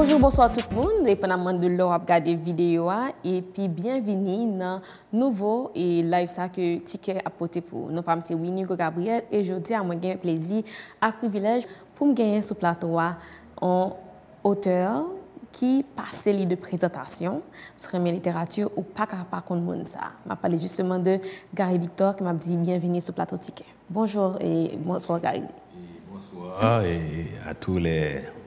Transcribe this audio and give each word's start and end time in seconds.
Bonjour, 0.00 0.18
bonsoir 0.18 0.48
tout 0.50 0.64
moun, 0.72 1.04
epan 1.12 1.34
amman 1.34 1.58
de 1.60 1.68
lor 1.68 1.90
ap 1.92 2.06
gade 2.08 2.32
videyo 2.40 2.86
a, 2.88 3.10
epi 3.20 3.66
bienvini 3.68 4.46
nan 4.48 4.80
nouvo 5.12 5.74
e 5.76 6.00
live 6.00 6.32
sa 6.32 6.46
ke 6.48 6.78
tike 6.88 7.18
apote 7.20 7.60
pou. 7.60 7.90
Nou 7.92 8.00
pam 8.06 8.22
se 8.24 8.32
Winnie 8.32 8.64
Go 8.64 8.78
Gabriel, 8.80 9.26
e 9.28 9.42
jodi 9.44 9.76
amman 9.76 10.00
gen 10.00 10.16
plezi 10.22 10.62
ak 11.04 11.20
privilej 11.20 11.68
pou 11.98 12.08
m 12.08 12.16
genyen 12.16 12.40
sou 12.40 12.56
plato 12.56 12.94
a 12.96 13.10
an 13.60 13.92
oteur 14.40 15.04
ki 15.60 15.84
pase 15.92 16.32
li 16.32 16.48
de 16.48 16.56
prezentasyon 16.56 17.44
sou 17.74 17.92
remen 17.92 18.16
literatur 18.16 18.72
ou 18.72 18.88
pak 18.96 19.18
a 19.20 19.22
pak 19.28 19.50
kon 19.52 19.60
moun 19.60 19.84
sa. 19.84 20.14
Ma 20.24 20.32
pale 20.32 20.56
justement 20.56 20.96
de 20.96 21.20
Gary 21.52 21.76
Victor 21.76 22.16
ki 22.16 22.24
m 22.24 22.32
ap 22.32 22.40
di 22.40 22.56
bienvini 22.56 23.04
sou 23.04 23.12
plato 23.12 23.36
tike. 23.36 23.68
Bonjour 23.92 24.40
et 24.40 24.80
bonsoir 24.80 25.20
Gary. 25.20 25.44
Et 25.44 26.04
bonsoir 26.08 26.84
et 26.88 27.36
a 27.44 27.52
tou 27.52 27.76
les... 27.76 28.39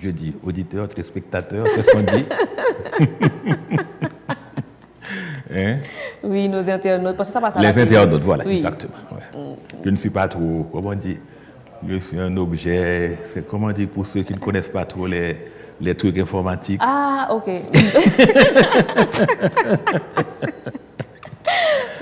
je 0.00 0.10
dis 0.10 0.32
auditeurs, 0.44 0.88
téléspectateurs, 0.88 1.64
qu'est-ce 1.64 1.90
qu'on 1.90 2.02
dit? 2.02 2.24
Hein? 5.54 5.80
Oui, 6.22 6.48
nos 6.48 6.70
internautes, 6.70 7.14
parce 7.14 7.28
que 7.28 7.34
ça 7.34 7.40
passe 7.40 7.58
à 7.58 7.60
Les 7.60 7.78
internautes, 7.78 8.22
voilà, 8.22 8.46
exactement. 8.46 8.94
Je 9.84 9.90
ne 9.90 9.96
suis 9.96 10.08
pas 10.08 10.26
trop, 10.26 10.66
comment 10.72 10.88
on 10.90 10.94
dit, 10.94 11.18
je 11.86 11.96
suis 11.96 12.18
un 12.18 12.34
objet, 12.38 13.18
c'est 13.24 13.46
comment 13.46 13.70
dire 13.70 13.88
pour 13.88 14.06
ceux 14.06 14.22
qui 14.22 14.32
ne 14.32 14.38
connaissent 14.38 14.70
pas 14.70 14.86
trop 14.86 15.06
les, 15.06 15.36
les 15.78 15.94
trucs 15.94 16.16
informatiques? 16.18 16.80
Ah, 16.82 17.28
ok. 17.32 17.50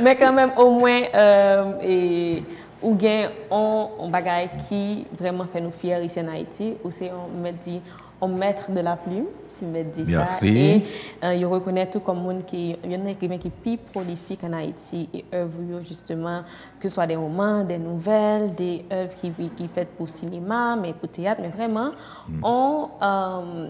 Mais 0.00 0.16
quand 0.16 0.32
même, 0.32 0.50
au 0.56 0.70
moins, 0.70 1.02
euh, 1.14 1.72
et 1.82 2.42
ou 2.82 2.94
bien 2.94 3.30
on, 3.50 4.08
bagaille 4.10 4.50
qui 4.68 5.06
vraiment 5.18 5.44
fait 5.44 5.60
nous 5.60 5.70
fiers 5.70 6.02
ici 6.04 6.20
en 6.20 6.28
Haïti, 6.28 6.74
ou 6.84 6.90
c'est 6.90 7.10
on 7.12 7.38
me 7.38 7.50
dit 7.50 7.80
on 8.20 8.28
maître 8.28 8.70
de 8.70 8.80
la 8.80 8.96
plume, 8.96 9.26
si 9.48 9.64
me 9.64 9.82
dit 9.82 10.12
ça. 10.12 10.26
Et 10.42 10.82
euh, 11.24 11.34
il 11.34 11.46
reconnaît 11.46 11.88
tout 11.88 12.00
comme 12.00 12.22
monde 12.22 12.44
qui, 12.44 12.76
il 12.84 12.92
y 12.92 12.96
en 12.96 13.06
a 13.06 13.14
qui 13.14 13.24
est 13.24 13.50
plus 13.50 13.78
prolifique 13.78 14.44
en 14.44 14.52
Haïti 14.52 15.08
et 15.14 15.24
œuvre 15.32 15.80
justement, 15.86 16.42
que 16.78 16.88
ce 16.88 16.94
soit 16.94 17.06
des 17.06 17.16
romans, 17.16 17.64
des 17.64 17.78
nouvelles, 17.78 18.54
des 18.54 18.84
œuvres 18.92 19.14
qui, 19.16 19.32
qui 19.56 19.68
faites 19.68 19.88
pour 19.96 20.08
cinéma, 20.08 20.76
mais 20.76 20.92
pour 20.92 21.08
théâtre, 21.08 21.40
mais 21.42 21.48
vraiment, 21.48 21.92
mm. 22.28 22.44
on, 22.44 22.88
euh, 23.02 23.68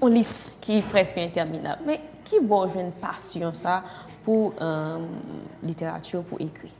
on 0.00 0.20
qui 0.60 0.78
est 0.78 0.88
presque 0.88 1.18
interminable. 1.18 1.82
Mais 1.86 2.00
qui 2.24 2.40
bon 2.40 2.66
une 2.66 2.92
passion 2.92 3.52
ça 3.54 3.82
pour 4.24 4.54
euh, 4.60 4.98
littérature, 5.62 6.22
pour 6.22 6.40
écrire? 6.40 6.72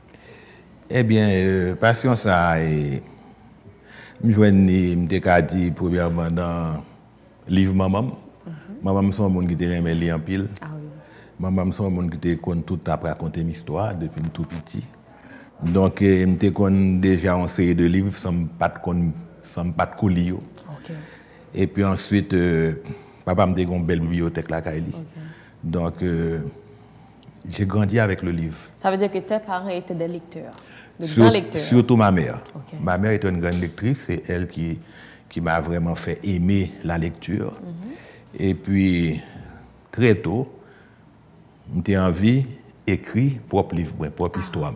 Eh 0.89 1.03
bien, 1.03 1.27
euh, 1.29 1.75
passion 1.75 2.15
ça, 2.15 2.61
et 2.63 3.01
je 4.23 4.39
me 4.39 5.41
dit 5.41 5.71
premièrement 5.71 6.31
dans 6.31 6.81
le 7.47 7.55
livre 7.55 7.75
Maman. 7.75 8.03
Mm 8.03 8.09
-hmm. 8.09 8.83
Maman, 8.83 9.11
c'est 9.11 9.21
un 9.21 9.27
monde 9.29 9.47
qui 9.57 9.63
aime 9.65 9.87
lire 9.87 10.15
en 10.15 10.19
pile. 10.19 10.47
Ah, 10.61 10.67
oui. 10.75 10.87
Maman, 11.39 11.71
c'est 11.73 11.83
un 11.83 11.89
monde 11.89 12.17
qui 12.17 12.37
compte 12.37 12.65
tout 12.65 12.79
après 12.85 13.09
raconter 13.09 13.41
une 13.41 13.49
histoire 13.49 13.95
depuis 13.95 14.21
tout 14.33 14.45
petit. 14.45 14.83
Donc, 15.61 15.99
je 15.99 16.25
me 16.25 16.99
déjà 17.01 17.35
en 17.35 17.47
série 17.47 17.75
de 17.75 17.85
livres 17.85 18.15
sans 18.17 18.45
pas 18.59 18.69
de 18.69 18.79
sans 19.43 19.69
pas 19.71 19.87
de 19.87 19.95
colis. 19.99 20.31
Okay. 20.31 20.93
Et 21.53 21.67
puis 21.67 21.83
ensuite, 21.83 22.33
euh, 22.33 22.73
papa 23.25 23.45
m'a 23.45 23.59
une 23.59 23.85
belle 23.85 23.99
bibliothèque 23.99 24.49
là, 24.49 24.59
okay. 24.59 24.83
Donc, 25.63 25.95
euh, 26.01 26.39
j'ai 27.49 27.65
grandi 27.65 27.99
avec 27.99 28.21
le 28.21 28.31
livre. 28.31 28.57
Ça 28.77 28.89
veut 28.91 28.97
dire 28.97 29.11
que 29.11 29.17
tes 29.19 29.39
parents 29.39 29.69
étaient 29.69 29.95
des 29.95 30.07
lecteurs? 30.07 30.55
Surtout 31.59 31.95
ma 31.95 32.11
mère. 32.11 32.39
Ma 32.81 32.97
mère 32.97 33.11
était 33.11 33.29
une 33.29 33.39
grande 33.39 33.61
lectrice, 33.61 34.03
c'est 34.07 34.23
elle 34.27 34.47
qui, 34.47 34.79
qui 35.29 35.41
m'a 35.41 35.59
vraiment 35.61 35.95
fait 35.95 36.19
aimer 36.23 36.71
la 36.83 36.97
lecture. 36.97 37.53
Mhm. 37.61 37.91
Et 38.39 38.53
puis, 38.53 39.21
très 39.91 40.15
tôt, 40.15 40.51
j'ai 41.85 41.97
envie 41.97 42.45
d'écrire 42.85 43.33
propre 43.47 43.75
livre, 43.75 44.07
propre 44.09 44.39
ah. 44.39 44.43
histoire. 44.43 44.73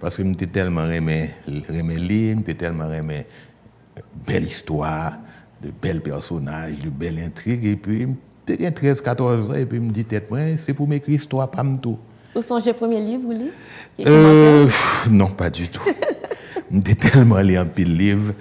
Parce 0.00 0.16
que 0.16 0.24
j'étais 0.24 0.46
tellement 0.46 0.88
aimé, 0.90 1.30
aimé 1.68 1.96
lire, 1.96 2.36
j'étais 2.38 2.54
tellement 2.54 2.92
aimé 2.92 3.26
belle 4.26 4.44
histoire, 4.44 5.14
de 5.62 5.70
belles 5.70 6.00
personnages, 6.00 6.78
de 6.78 6.90
belles 6.90 7.18
intrigues. 7.18 7.64
Et 7.64 7.76
puis, 7.76 8.06
j'étais 8.46 8.70
13-14 8.70 9.50
ans, 9.50 9.54
et 9.54 9.66
puis 9.66 9.78
je 9.78 9.82
me 9.82 9.90
dis, 9.90 10.06
c'est 10.58 10.74
pour 10.74 10.88
m'écrire 10.88 11.16
histoire, 11.16 11.50
pas 11.50 11.64
tout. 11.80 11.98
Vous 12.34 12.42
songez 12.42 12.72
premier 12.72 13.00
livre, 13.00 13.22
vous 13.24 13.32
lisez? 13.32 13.50
Euh, 14.06 14.68
Non, 15.10 15.28
pas 15.28 15.50
du 15.50 15.68
tout. 15.68 15.82
J'ai 16.72 16.94
tellement 16.94 17.40
lu 17.40 17.56
un 17.56 17.64
pile 17.66 17.96
livre. 17.96 18.32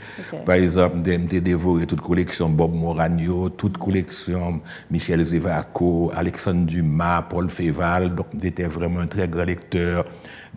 Par 0.46 0.54
exemple, 0.56 0.98
j'ai 1.32 1.42
dévoré 1.42 1.88
toute 1.88 2.02
collection 2.02 2.48
Bob 2.48 2.76
Moragno, 2.76 3.50
toute 3.50 3.80
collection 3.80 4.62
Michel 4.92 5.24
Zévaco, 5.26 6.12
Alexandre 6.16 6.68
Dumas, 6.68 7.24
Paul 7.24 7.50
Féval. 7.50 8.14
Donc, 8.14 8.28
j'étais 8.40 8.66
vraiment 8.66 9.00
un 9.00 9.08
très 9.08 9.28
grand 9.28 9.46
lecteur. 9.46 10.06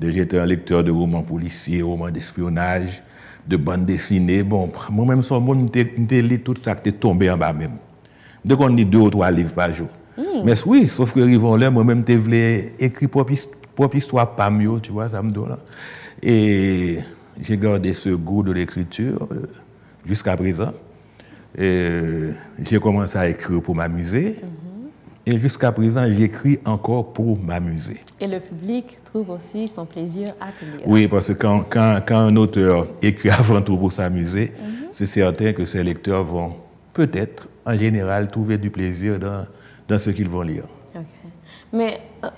J'étais 0.03 0.38
un 0.38 0.44
lecteur 0.44 0.84
de 0.84 0.91
romans 0.91 1.22
policiers, 1.22 1.81
romans 1.81 2.10
d'espionnage, 2.10 3.03
de 3.49 3.56
bandes 3.56 3.87
dessinées. 3.87 4.43
Bon, 4.43 4.70
moi-même, 4.91 5.22
sur 5.22 5.41
monde, 5.41 5.70
j'ai 5.75 6.20
lu 6.20 6.41
tout 6.43 6.56
ça 6.62 6.75
qui 6.75 6.91
est 6.91 6.93
tombé 6.93 7.31
en 7.31 7.38
bas 7.38 7.54
même. 7.54 7.76
Donc, 8.44 8.60
on 8.60 8.69
lit 8.69 8.84
deux 8.84 8.99
ou 8.99 9.09
trois 9.09 9.31
livres 9.31 9.54
par 9.54 9.72
jour. 9.72 9.88
Hmm. 10.17 10.43
Mais 10.45 10.55
oui, 10.67 10.89
sauf 10.89 11.12
que 11.12 11.21
Rivon 11.21 11.56
là, 11.56 11.71
moi-même, 11.71 12.05
je 12.06 12.15
voulais 12.15 12.75
écrire 12.78 13.09
propre, 13.09 13.33
propre 13.75 13.97
histoire 13.97 14.34
pas 14.34 14.50
mieux, 14.50 14.81
tu 14.81 14.93
vois, 14.93 15.09
ça 15.09 15.23
me 15.23 15.31
donne. 15.31 15.56
Et 16.23 16.99
j'ai 17.41 17.56
gardé 17.56 17.95
ce 17.95 18.11
goût 18.11 18.43
de 18.43 18.53
l'écriture 18.53 19.28
euh, 19.33 19.47
jusqu'à 20.06 20.37
présent. 20.37 20.73
j'ai 21.56 22.78
commencé 22.81 23.19
à 23.19 23.28
écrire 23.28 23.62
pour 23.62 23.75
m'amuser. 23.75 24.37
Mhm. 24.43 24.53
Et 25.25 25.39
jusqu'à 25.39 25.71
présent, 25.71 26.05
j'écris 26.12 26.59
encore 26.65 27.12
pour 27.12 27.39
m'amuser. 27.39 28.00
Et 28.21 28.27
le 28.27 28.41
public 28.41 28.99
trouve 29.05 29.31
aussi 29.31 29.69
son 29.69 29.87
plaisir 29.87 30.34
à 30.41 30.50
te 30.50 30.65
lire. 30.65 30.87
Oui, 30.87 31.06
parce 31.06 31.29
que 31.29 31.33
quand, 31.33 31.65
quand, 31.71 32.00
quand 32.06 32.19
un 32.19 32.37
auteur 32.37 32.89
écrit 33.00 33.31
avant 33.31 33.62
tout 33.62 33.77
pour 33.77 33.93
s'amuser, 33.93 34.53
mhm. 34.59 34.89
c'est 34.93 35.06
certain 35.06 35.53
que 35.53 35.65
ses 35.65 35.83
lecteurs 35.83 36.25
vont 36.25 36.55
peut-être, 36.93 37.49
en 37.65 37.79
général, 37.79 38.31
trouver 38.31 38.59
du 38.59 38.71
plaisir 38.71 39.19
dans, 39.19 39.47
dans 39.92 39.98
ce 39.98 40.10
qu'ils 40.10 40.28
vont 40.28 40.42
lire. 40.42 40.64
Mais 41.72 42.00
euh, 42.25 42.28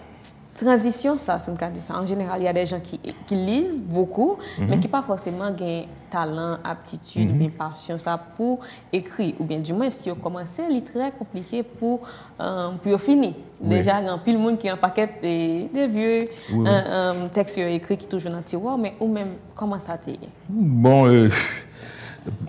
transition, 0.58 1.18
ça, 1.18 1.38
c'est 1.38 1.50
me 1.50 1.72
dit 1.72 1.80
ça. 1.80 1.98
En 1.98 2.06
général, 2.06 2.40
il 2.40 2.44
y 2.44 2.48
a 2.48 2.52
des 2.52 2.66
gens 2.66 2.80
qui, 2.80 2.98
qui 3.26 3.34
lisent 3.34 3.80
beaucoup, 3.80 4.38
mhm. 4.58 4.66
mais 4.68 4.78
qui 4.78 4.88
pas 4.88 5.02
forcément 5.02 5.48
ont 5.48 5.84
talent, 6.10 6.58
aptitude, 6.64 7.34
mm 7.34 7.50
passion 7.50 7.98
ça 7.98 8.18
pour 8.36 8.60
écrire. 8.92 9.34
Ou 9.38 9.44
bien 9.44 9.58
du 9.58 9.72
moins, 9.72 9.90
si 9.90 10.08
vous 10.10 10.16
commencez, 10.16 10.62
c'est 10.68 10.84
très 10.84 11.12
compliqué 11.12 11.62
pour, 11.62 12.00
euh, 12.40 12.70
pour 12.82 13.00
finir. 13.00 13.32
Déjà, 13.60 14.00
il 14.00 14.06
y 14.06 14.08
a 14.08 14.18
pile 14.18 14.38
monde 14.38 14.58
qui 14.58 14.68
a 14.68 14.74
un 14.74 14.76
paquet 14.76 15.08
de, 15.22 15.86
vieux 15.86 16.20
euh, 16.52 17.28
textes 17.32 17.58
écrits 17.58 17.96
qui 17.96 18.06
toujours 18.06 18.32
dans 18.32 18.38
le 18.38 18.44
tiroir, 18.44 18.76
mais 18.76 18.94
ou 19.00 19.08
même, 19.08 19.34
comment 19.54 19.78
ça 19.78 19.96
t'est? 19.96 20.18
Bon, 20.48 21.06
euh, 21.06 21.30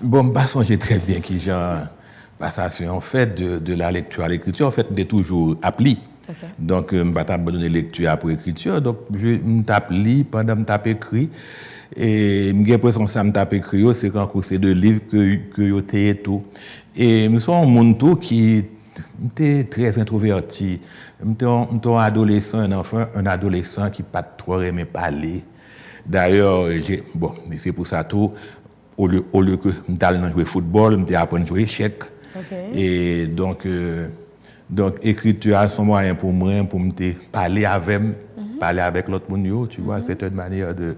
bon, 0.02 0.24
bah, 0.26 0.46
j'ai 0.64 0.78
très 0.78 0.98
bien 0.98 1.22
qui 1.22 1.40
genre 1.40 1.88
passation 2.40 3.00
faite 3.02 3.38
de, 3.42 3.60
de 3.60 3.74
la 3.74 3.92
lecture 3.92 4.24
à 4.24 4.30
l'écriture, 4.30 4.68
en 4.68 4.72
fait, 4.72 4.88
est 4.98 5.06
toujours 5.06 5.58
appli. 5.62 6.00
Okay. 6.28 6.48
Donc, 6.58 6.92
euh, 6.94 7.00
je 7.00 7.04
ne 7.04 7.14
vais 7.14 7.24
pas 7.24 7.38
donner 7.38 7.70
lecture 7.70 8.18
pour 8.18 8.32
écriture. 8.32 8.82
Donc, 8.82 8.98
je 9.14 9.62
tape 9.64 9.92
lis 9.92 10.24
pendant 10.24 10.54
que 10.56 10.62
je 10.62 10.66
tape 10.66 10.88
écrit. 10.88 11.30
Et 11.96 12.54
j'ai 12.66 12.72
l'impression 12.72 13.06
que 13.06 13.12
ça 13.12 13.24
me 13.24 13.32
tape 13.32 13.54
écrit, 13.54 13.86
c'est 13.96 14.10
quand 14.10 14.30
c'est 14.42 14.58
deux 14.58 14.74
livres 14.74 15.02
que, 15.10 15.36
que 15.54 15.84
j'ai 15.92 16.16
tout. 16.16 16.44
Et 16.96 17.30
je 17.32 17.40
suis 17.40 17.52
un 17.52 17.66
monde 17.66 18.20
qui 18.20 18.64
était 19.24 19.64
très 19.66 19.98
introverti. 20.00 20.80
Je 21.24 21.46
un 21.46 21.98
adolescent, 21.98 22.60
un 22.60 22.72
enfant, 22.72 23.06
un 23.16 23.26
adolescent 23.26 23.90
qui 23.92 24.04
pas 24.04 24.24
trop 24.24 24.62
aimé 24.62 24.86
parler. 24.86 25.44
D'ailleurs, 26.06 26.66
bon, 27.14 27.34
c'est 27.58 27.72
pour 27.72 27.88
ça 27.88 28.04
tout. 28.04 28.32
Au 28.98 29.08
lieu, 29.08 29.26
au 29.34 29.42
lieu 29.42 29.58
que 29.58 29.70
je 29.70 30.32
jouer 30.32 30.44
au 30.44 30.46
football, 30.46 31.06
je 31.08 31.16
apprends 31.16 31.42
à 31.42 31.46
jouer. 31.46 31.66
Et 32.76 33.28
donc, 33.28 33.66
euh, 33.66 34.08
donc 34.70 34.96
écriture 35.04 35.58
à 35.58 35.70
son 35.70 35.86
moyen 35.86 36.16
pour 36.16 36.34
moi, 36.34 36.64
pour 36.70 36.80
me 36.80 36.92
parler 37.32 37.66
avec, 37.66 38.02
mm 38.02 38.16
parler 38.60 38.82
avec 38.82 39.10
l'autre 39.10 39.30
monde, 39.30 39.70
tu 39.70 39.82
vois, 39.82 39.98
mhm. 39.98 40.04
c'est 40.08 40.24
une 40.24 40.34
manière 40.34 40.74
de, 40.74 40.96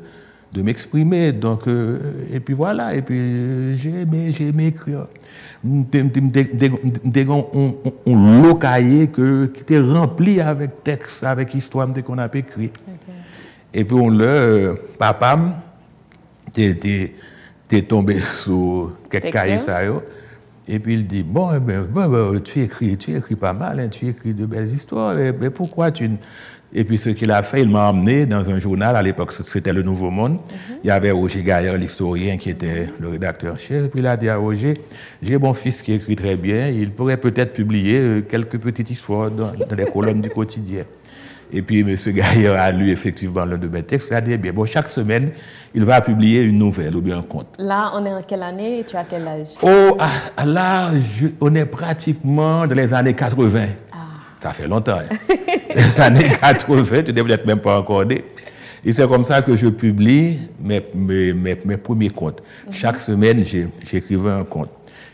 de 0.53 0.61
m'exprimer. 0.61 1.31
Donc, 1.31 1.67
euh, 1.67 1.99
et 2.31 2.39
puis 2.39 2.53
voilà, 2.53 2.95
et 2.95 3.01
puis 3.01 3.77
j'ai 3.77 4.01
aimé, 4.01 4.31
j'ai 4.31 4.49
aimé 4.49 4.67
écrire. 4.67 5.07
On 5.65 5.85
locaillé 8.41 9.07
que 9.07 9.47
qui 9.47 9.61
était 9.61 9.79
rempli 9.79 10.39
avec 10.39 10.83
texte, 10.83 11.23
avec 11.23 11.53
histoire 11.55 11.87
qu'on 12.05 12.17
a 12.17 12.29
écrit. 12.33 12.71
Et 13.73 13.83
puis 13.83 13.95
on 13.95 14.09
le 14.09 14.25
euh, 14.25 14.73
papa, 14.97 15.39
t'es 16.53 17.81
tombé 17.87 18.19
sur 18.43 18.93
quelques 19.09 19.31
cahiers 19.31 19.59
ça 19.59 19.81
Et 20.69 20.79
puis 20.79 20.95
il 20.95 21.07
dit, 21.07 21.23
bon, 21.23 21.49
eh 21.55 21.59
ben, 21.59 21.87
tu 22.43 22.61
écris, 22.61 22.97
tu 22.97 23.15
écris 23.15 23.35
pas 23.35 23.53
mal, 23.53 23.79
hein, 23.79 23.87
tu 23.87 24.07
écris 24.07 24.33
de 24.33 24.45
belles 24.45 24.67
histoires, 24.67 25.15
mais 25.15 25.49
pourquoi 25.49 25.91
tu... 25.91 26.09
Et 26.73 26.83
puis 26.83 26.97
ce 26.97 27.09
qu'il 27.09 27.31
a 27.31 27.41
fait, 27.43 27.61
il 27.61 27.69
m'a 27.69 27.89
emmené 27.89 28.25
dans 28.25 28.49
un 28.49 28.59
journal, 28.59 28.95
à 28.97 29.01
l'époque 29.01 29.31
c'était 29.31 29.71
Le 29.71 29.83
Nouveau 29.83 30.11
Monde. 30.11 30.33
Mhm. 30.33 30.77
Il 30.83 30.87
y 30.87 30.91
avait 30.91 31.11
Roger 31.11 31.41
Gaillard, 31.41 31.77
l'historien, 31.77 32.37
qui 32.37 32.49
était 32.49 32.89
le 32.99 33.07
rédacteur 33.07 33.57
chef. 33.57 33.85
Et 33.85 33.87
puis 33.87 34.01
il 34.01 34.07
a 34.07 34.17
dit 34.17 34.27
à 34.27 34.35
Roger, 34.35 34.73
j'ai 35.21 35.37
mon 35.37 35.53
fils 35.53 35.81
qui 35.81 35.93
écrit 35.93 36.17
très 36.17 36.35
bien, 36.35 36.67
il 36.67 36.91
pourrait 36.91 37.17
peut-être 37.17 37.53
publier 37.53 37.99
euh, 37.99 38.21
quelques 38.21 38.57
petites 38.57 38.89
histoires 38.89 39.31
dans, 39.31 39.53
les 39.75 39.85
colonnes 39.85 40.21
du 40.21 40.29
quotidien. 40.29 40.83
Et 41.51 41.61
puis 41.61 41.79
M. 41.79 41.95
Gaillard 42.07 42.59
a 42.59 42.71
lu 42.71 42.91
effectivement 42.91 43.45
l'un 43.45 43.57
de 43.57 43.67
mes 43.67 43.83
textes. 43.83 44.13
Dit, 44.23 44.33
eh 44.33 44.37
bien, 44.37 44.51
bon, 44.51 44.65
chaque 44.65 44.89
semaine, 44.89 45.31
il 45.73 45.85
va 45.85 46.01
publier 46.01 46.41
une 46.41 46.57
nouvelle 46.57 46.95
ou 46.95 47.01
bien 47.01 47.19
un 47.19 47.21
conte. 47.21 47.47
Là, 47.57 47.91
on 47.93 48.05
est 48.05 48.13
en 48.13 48.21
quelle 48.21 48.43
année 48.43 48.83
Tu 48.87 48.95
as 48.95 49.05
quel 49.05 49.27
âge? 49.27 49.47
Oh, 49.61 49.97
ah, 49.99 50.45
là, 50.45 50.91
on 51.39 51.55
est 51.55 51.65
pratiquement 51.65 52.67
dans 52.67 52.75
les 52.75 52.93
années 52.93 53.13
80. 53.13 53.65
Ah. 53.91 53.97
Ça 54.41 54.51
fait 54.51 54.67
longtemps. 54.67 54.99
Hein. 54.99 55.35
les 55.75 56.01
années 56.01 56.31
80, 56.41 57.03
tu 57.03 57.13
n'es 57.13 57.23
peut-être 57.23 57.45
même 57.45 57.59
pas 57.59 57.79
encore 57.79 58.05
né. 58.05 58.23
Et 58.85 58.93
c'est 58.93 59.07
comme 59.07 59.25
ça 59.25 59.41
que 59.41 59.55
je 59.55 59.67
publie 59.67 60.39
mes, 60.59 60.81
mes, 60.93 61.33
mes, 61.33 61.77
premiers 61.77 62.09
contes. 62.09 62.41
Mhm. 62.67 62.73
Chaque 62.73 63.01
semaine, 63.01 63.43
j'écrivais 63.43 64.31
un 64.31 64.43
conte. 64.43 64.69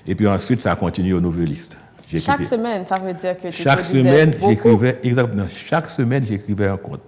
Et 0.05 0.15
puis 0.15 0.27
ensuite, 0.27 0.61
ça 0.61 0.75
continue 0.75 1.13
au 1.13 1.21
Noveliste. 1.21 1.77
Chaque 2.07 2.45
semaine, 2.45 2.85
ça 2.85 2.99
veut 2.99 3.13
dire 3.13 3.37
que 3.37 3.47
tu 3.47 3.63
Chaque 3.63 3.85
semaine, 3.85 4.35
j'écrivais, 4.41 4.99
exactement, 5.03 5.47
chaque 5.49 5.89
semaine, 5.89 6.25
j'écrivais 6.25 6.67
un 6.67 6.77
conte. 6.77 7.01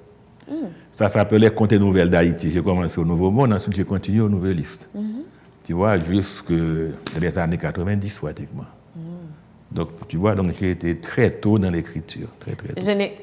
Hmm. 0.50 0.68
Ça 0.96 1.10
s'appelait 1.10 1.50
Contes 1.52 1.74
et 1.74 1.80
Nouvelles 1.80 2.10
d'Haïti. 2.10 2.52
J'ai 2.52 2.62
commencé 2.62 3.00
au 3.00 3.06
Nouveau 3.06 3.30
Monde, 3.30 3.54
ensuite 3.54 3.76
j'ai 3.76 3.84
continué 3.84 4.22
au 4.22 4.30
Nouvelliste. 4.30 4.88
Mhm. 4.96 5.24
Tu 5.66 5.74
vois, 5.74 6.00
jusque 6.00 6.54
les 7.20 7.38
années 7.38 7.58
90 7.58 8.20
pratiquement. 8.20 8.66
Donc, 9.76 9.90
tu 10.08 10.16
vois, 10.16 10.36
donc 10.36 10.54
j'ai 10.58 10.72
été 10.72 10.96
très 10.96 11.30
tôt 11.30 11.60
dans 11.60 11.70
l'écriture, 11.70 12.30
très 12.40 12.54
très 12.54 12.70
tôt. 12.70 12.82
Je 12.82 12.92
n'ai 12.92 13.18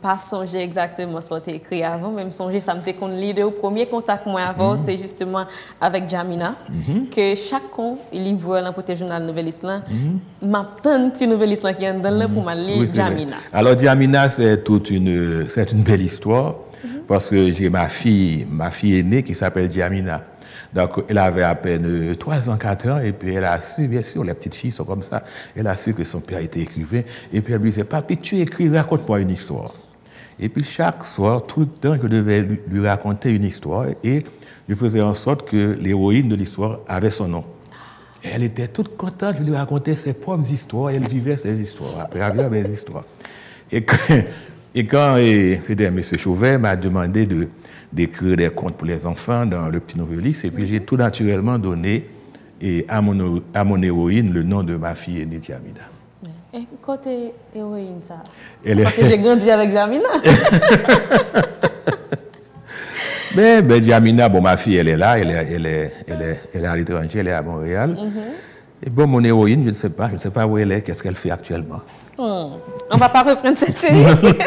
pas 0.00 0.16
songé 0.16 0.58
exactement 0.58 1.20
ce 1.20 1.30
que 1.30 1.44
tu 1.44 1.50
écrit 1.50 1.82
avant, 1.82 2.12
même 2.12 2.30
songé, 2.30 2.60
ça 2.60 2.76
me 2.76 2.80
fait 2.80 2.94
qu'on 2.94 3.08
l'idée 3.08 3.42
au 3.42 3.50
premier 3.50 3.86
contact 3.86 4.24
moi 4.24 4.42
avant, 4.42 4.72
mhm. 4.72 4.78
c'est 4.84 4.98
justement 4.98 5.44
avec 5.80 6.08
Jamina, 6.08 6.54
mhm. 6.68 7.08
que 7.08 7.34
chaque 7.34 7.70
con, 7.72 7.98
il 8.12 8.22
livre 8.22 8.60
dans 8.60 8.72
le 8.88 8.94
journal 8.94 9.24
Nouvel 9.24 9.48
Islam, 9.48 9.82
mm 9.90 10.46
m'a 10.46 10.70
tant 10.80 11.10
petit 11.10 11.26
Nouvel 11.26 11.52
Islam 11.52 11.74
qui 11.74 11.84
est 11.84 11.92
dans 11.94 12.10
là 12.10 12.28
pour 12.28 12.44
mhm. 12.44 12.54
lire 12.54 12.94
Jamina. 12.94 13.38
Alors, 13.52 13.76
Jamina, 13.76 14.30
c'est 14.30 14.62
toute 14.62 14.90
une, 14.90 15.46
c'est 15.48 15.72
une 15.72 15.82
belle 15.82 16.02
histoire, 16.02 16.54
parce 17.08 17.26
que 17.26 17.52
j'ai 17.52 17.68
ma 17.68 17.88
fille, 17.88 18.46
ma 18.48 18.70
fille 18.70 19.00
aînée 19.00 19.24
qui 19.24 19.34
s'appelle 19.34 19.72
Jamina. 19.72 20.22
Donc, 20.74 21.04
elle 21.08 21.18
avait 21.18 21.42
à 21.42 21.54
peine 21.54 22.16
3 22.16 22.50
ans, 22.50 22.56
4 22.56 22.88
ans, 22.88 22.98
et 23.00 23.12
puis 23.12 23.34
elle 23.34 23.44
a 23.44 23.60
su, 23.60 23.86
bien 23.86 24.02
sûr, 24.02 24.24
les 24.24 24.34
petites 24.34 24.54
filles 24.54 24.72
sont 24.72 24.84
comme 24.84 25.02
ça, 25.02 25.24
elle 25.54 25.66
a 25.66 25.76
su 25.76 25.94
que 25.94 26.04
son 26.04 26.20
père 26.20 26.40
était 26.40 26.60
écrivain, 26.60 27.02
et 27.32 27.40
puis 27.40 27.54
elle 27.54 27.60
lui 27.60 27.70
disait, 27.70 27.84
papi, 27.84 28.18
tu 28.18 28.38
écris, 28.40 28.68
raconte-moi 28.68 29.20
une 29.20 29.30
histoire. 29.30 29.74
Et 30.38 30.48
puis 30.48 30.64
chaque 30.64 31.04
soir, 31.04 31.46
tout 31.46 31.60
le 31.60 31.66
temps, 31.66 31.96
je 32.00 32.06
devais 32.06 32.46
lui, 32.68 32.86
raconter 32.86 33.34
une 33.34 33.44
histoire, 33.44 33.86
et 34.04 34.24
je 34.68 34.74
faisais 34.74 35.00
en 35.00 35.14
sorte 35.14 35.48
que 35.48 35.76
l'héroïne 35.80 36.28
de 36.28 36.34
l'histoire 36.34 36.80
avait 36.88 37.10
son 37.10 37.28
nom. 37.28 37.44
Et 38.24 38.28
elle 38.32 38.42
était 38.42 38.68
toute 38.68 38.96
contente, 38.96 39.36
je 39.38 39.44
lui 39.44 39.54
racontais 39.54 39.96
ses 39.96 40.12
propres 40.12 40.50
histoires, 40.50 40.90
elle 40.90 41.08
vivait 41.08 41.36
ses 41.36 41.54
histoires, 41.60 42.00
à 42.00 42.06
travers 42.06 42.50
mes 42.50 42.68
histoires. 42.68 43.04
Et 43.70 43.82
quand, 43.82 43.96
et 44.74 44.84
quand 44.84 45.16
c'était 45.66 45.84
M. 45.84 46.02
Chauvet 46.18 46.58
m'a 46.58 46.76
demandé 46.76 47.24
de, 47.24 47.48
d'écrire 47.92 48.36
des 48.36 48.50
contes 48.50 48.76
pour 48.76 48.86
les 48.86 49.06
enfants 49.06 49.46
dans 49.46 49.68
le 49.68 49.80
petit 49.80 49.98
noveliste. 49.98 50.44
Et 50.44 50.50
puis 50.50 50.66
j'ai 50.66 50.80
tout 50.80 50.96
naturellement 50.96 51.58
donné 51.58 52.08
et 52.60 52.84
à, 52.88 53.00
mon, 53.00 53.42
à 53.54 53.64
mon 53.64 53.82
héroïne 53.82 54.32
le 54.32 54.42
nom 54.42 54.62
de 54.62 54.76
ma 54.76 54.94
fille 54.94 55.20
aînée, 55.20 55.40
Jamina. 55.42 55.82
Et 56.54 56.64
côté 56.80 57.32
héroïne, 57.54 58.00
ça? 58.02 58.22
Parce 58.82 58.96
que 58.96 59.04
j'ai 59.04 59.18
grandi 59.18 59.50
avec 59.50 59.72
Jamina. 59.72 60.08
Mais 63.36 63.60
ben, 63.60 63.84
Jamina, 63.84 64.28
bon, 64.30 64.40
ma 64.40 64.56
fille, 64.56 64.76
elle 64.76 64.88
est 64.88 64.96
là, 64.96 65.18
elle 65.18 65.30
est, 65.30 65.48
elle 65.52 65.66
est, 65.66 65.92
elle 66.06 66.22
est, 66.22 66.40
elle 66.54 66.64
est 66.64 66.66
à 66.66 66.74
l'étranger, 66.76 67.18
elle 67.18 67.28
est 67.28 67.32
à 67.32 67.42
Montréal. 67.42 67.90
Mm-hmm. 67.90 68.86
Et 68.86 68.90
bon, 68.90 69.06
mon 69.06 69.22
héroïne, 69.22 69.64
je 69.64 69.70
ne 69.70 69.74
sais 69.74 69.90
pas, 69.90 70.08
je 70.08 70.14
ne 70.14 70.20
sais 70.20 70.30
pas 70.30 70.46
où 70.46 70.56
elle 70.56 70.72
est, 70.72 70.80
qu'est-ce 70.80 71.02
qu'elle 71.02 71.16
fait 71.16 71.30
actuellement. 71.30 71.82
Oh. 72.18 72.52
On 72.90 72.94
ne 72.94 73.00
va 73.00 73.08
pas 73.08 73.22
reprendre 73.22 73.58
cette 73.58 73.76
série. 73.76 74.04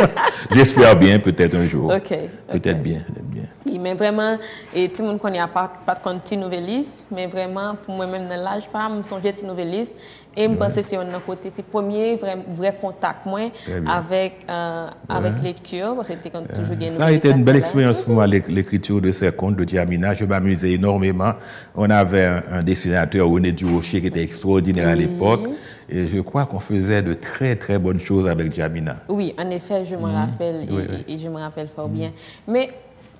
J'espère 0.51 0.97
bien, 0.97 1.19
peut-être 1.19 1.55
un 1.55 1.67
jour. 1.67 1.93
Ok. 1.93 2.17
Peut-être 2.51 2.81
bien, 2.81 3.01
bien. 3.23 3.43
Oui, 3.65 3.77
mais 3.77 3.93
vraiment, 3.93 4.37
et 4.73 4.89
tout 4.89 5.03
le 5.03 5.09
monde 5.09 5.19
connaît 5.19 5.45
pas, 5.53 5.71
pas 5.85 5.93
de 5.93 5.99
compte 5.99 6.31
nouvelliste, 6.31 7.05
mais 7.11 7.27
vraiment, 7.27 7.75
pour 7.75 7.93
moi-même, 7.93 8.27
dans 8.27 8.41
l'âge, 8.41 8.67
pas, 8.69 8.87
je 8.89 8.95
me 8.95 9.01
songe 9.03 9.43
nouvelliste. 9.43 9.97
Et 10.37 10.47
je 10.47 10.55
pense 10.55 10.73
que 10.73 10.81
c'est 10.81 10.95
un 10.95 11.19
côté, 11.25 11.49
c'est 11.49 11.63
le 11.63 11.67
premier 11.67 12.15
vrai, 12.15 12.37
vrai 12.55 12.75
contact 12.79 13.25
moi, 13.25 13.51
avec, 13.87 14.45
euh, 14.49 14.87
avec 15.09 15.33
l'écriture, 15.43 15.95
parce 15.95 16.07
que 16.07 16.13
c'était 16.13 16.29
toujours 16.29 16.91
Ça 16.91 17.05
a 17.05 17.11
été 17.11 17.29
une 17.29 17.43
belle 17.43 17.57
expérience 17.57 18.01
pour 18.01 18.13
moi, 18.13 18.25
l'écriture 18.27 19.01
de 19.01 19.11
ces 19.11 19.31
contes 19.31 19.57
de 19.57 19.63
Diamina. 19.63 20.13
Je 20.13 20.25
m'amusais 20.25 20.71
énormément. 20.73 21.33
On 21.75 21.89
avait 21.89 22.41
un, 22.49 22.63
dessinateur, 22.63 23.27
René 23.27 23.51
Durocher, 23.51 24.01
qui 24.01 24.07
était 24.07 24.23
extraordinaire 24.23 24.87
à 24.87 24.95
l'époque. 24.95 25.49
Et 25.91 26.07
je 26.07 26.19
crois 26.19 26.45
qu'on 26.45 26.59
faisait 26.59 27.01
de 27.01 27.13
très, 27.13 27.55
très 27.55 27.79
bonnes 27.79 27.99
choses 27.99 28.27
avec 28.27 28.53
Jamina. 28.53 28.97
Oui, 29.07 29.33
en 29.39 29.49
effet, 29.49 29.85
je 29.85 29.95
me 29.95 30.07
mhm. 30.07 30.15
rappelle 30.15 30.67
et, 31.07 31.17
je 31.17 31.27
me 31.27 31.37
rappelle 31.37 31.67
fort 31.67 31.87
mhm. 31.87 31.93
bien. 31.95 32.11
Mais 32.47 32.69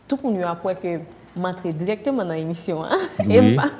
tout 0.07 0.17
pour 0.17 0.31
nous, 0.31 0.43
après 0.45 0.75
que 0.75 0.99
m'entrer 1.35 1.73
directement 1.73 2.23
dans 2.23 2.33
l'émission, 2.33 2.83
hein, 2.83 2.97
et 3.29 3.55
pas, 3.55 3.71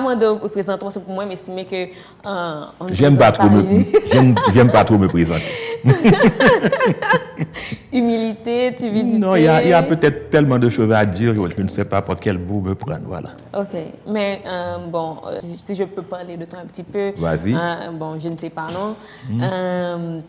pas 0.00 0.14
de 0.14 0.38
que 0.48 0.98
pour 0.98 1.14
moi, 1.14 1.26
mais 1.26 1.36
c'est 1.36 1.64
que 1.64 1.86
euh, 2.26 2.64
j'aime 2.92 3.18
pas 3.18 3.32
trop 3.32 3.48
me 3.48 3.84
j'aime 4.54 4.70
pas 4.70 4.84
trop 4.84 4.96
me 4.98 5.08
présenter. 5.08 5.44
Humilité, 7.92 8.74
timidité. 8.76 9.18
Non, 9.18 9.36
il 9.36 9.44
y 9.44 9.48
a, 9.48 9.78
a 9.78 9.82
peut-être 9.82 10.30
tellement 10.30 10.58
de 10.58 10.68
choses 10.68 10.92
à 10.92 11.04
dire, 11.06 11.34
je 11.34 11.62
ne 11.62 11.68
sais 11.68 11.84
pas 11.84 12.02
par 12.02 12.18
quel 12.18 12.38
bout 12.38 12.60
me 12.60 12.74
prendre, 12.74 13.06
voilà. 13.06 13.30
Ok, 13.56 13.76
mais 14.06 14.42
euh, 14.46 14.78
bon, 14.90 15.16
euh, 15.26 15.40
si 15.58 15.74
je 15.74 15.84
peux 15.84 16.02
parler 16.02 16.36
de 16.36 16.44
toi 16.44 16.58
un 16.62 16.66
petit 16.66 16.82
peu. 16.82 17.12
Vas-y. 17.16 17.54
bon, 17.92 18.18
je 18.18 18.28
ne 18.28 18.36
sais 18.36 18.50
pas, 18.50 18.68
non? 18.70 18.96
Mm 19.30 20.20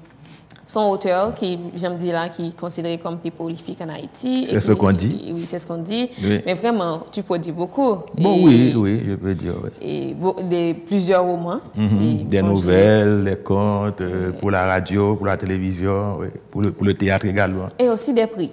son 0.68 0.82
auteur, 0.92 1.34
qui, 1.34 1.58
j'aime 1.76 1.96
dire 1.98 2.14
là, 2.14 2.28
qui 2.28 2.48
est 2.50 2.56
considéré 2.56 2.98
comme 2.98 3.18
plus 3.20 3.32
prolifique 3.32 3.80
en 3.82 3.88
Haïti. 3.88 4.46
C'est 4.48 4.60
ce 4.60 4.74
qu'on 4.74 4.92
dit. 4.92 5.32
Oui, 5.34 5.46
c'est 5.48 5.60
ce 5.60 5.66
qu'on 5.66 5.78
dit. 5.78 6.10
Mais 6.22 6.54
vraiment, 6.56 7.04
tu 7.10 7.24
peux 7.24 7.40
dire 7.40 7.54
beaucoup. 7.54 8.00
Bon, 8.18 8.44
oui, 8.44 8.74
oui, 8.76 9.02
je 9.08 9.16
peux 9.16 9.34
dire. 9.34 9.54
Oui. 9.64 9.70
Et 9.82 10.16
des, 10.44 10.74
plusieurs 10.74 11.24
romans. 11.24 11.62
Mhm. 11.74 12.28
des 12.28 12.42
nouvelles, 12.42 13.24
des 13.24 13.38
contes, 13.38 14.02
euh, 14.02 14.32
pour 14.34 14.52
la 14.52 14.66
radio, 14.66 15.16
pour 15.16 15.26
la 15.26 15.38
télévision, 15.38 16.20
pour, 16.52 16.62
le, 16.62 16.72
pour, 16.72 16.86
le, 16.86 16.94
théâtre 16.94 17.26
également. 17.26 17.68
Et 17.80 17.88
aussi 17.90 18.14
des 18.14 18.28
prix. 18.28 18.52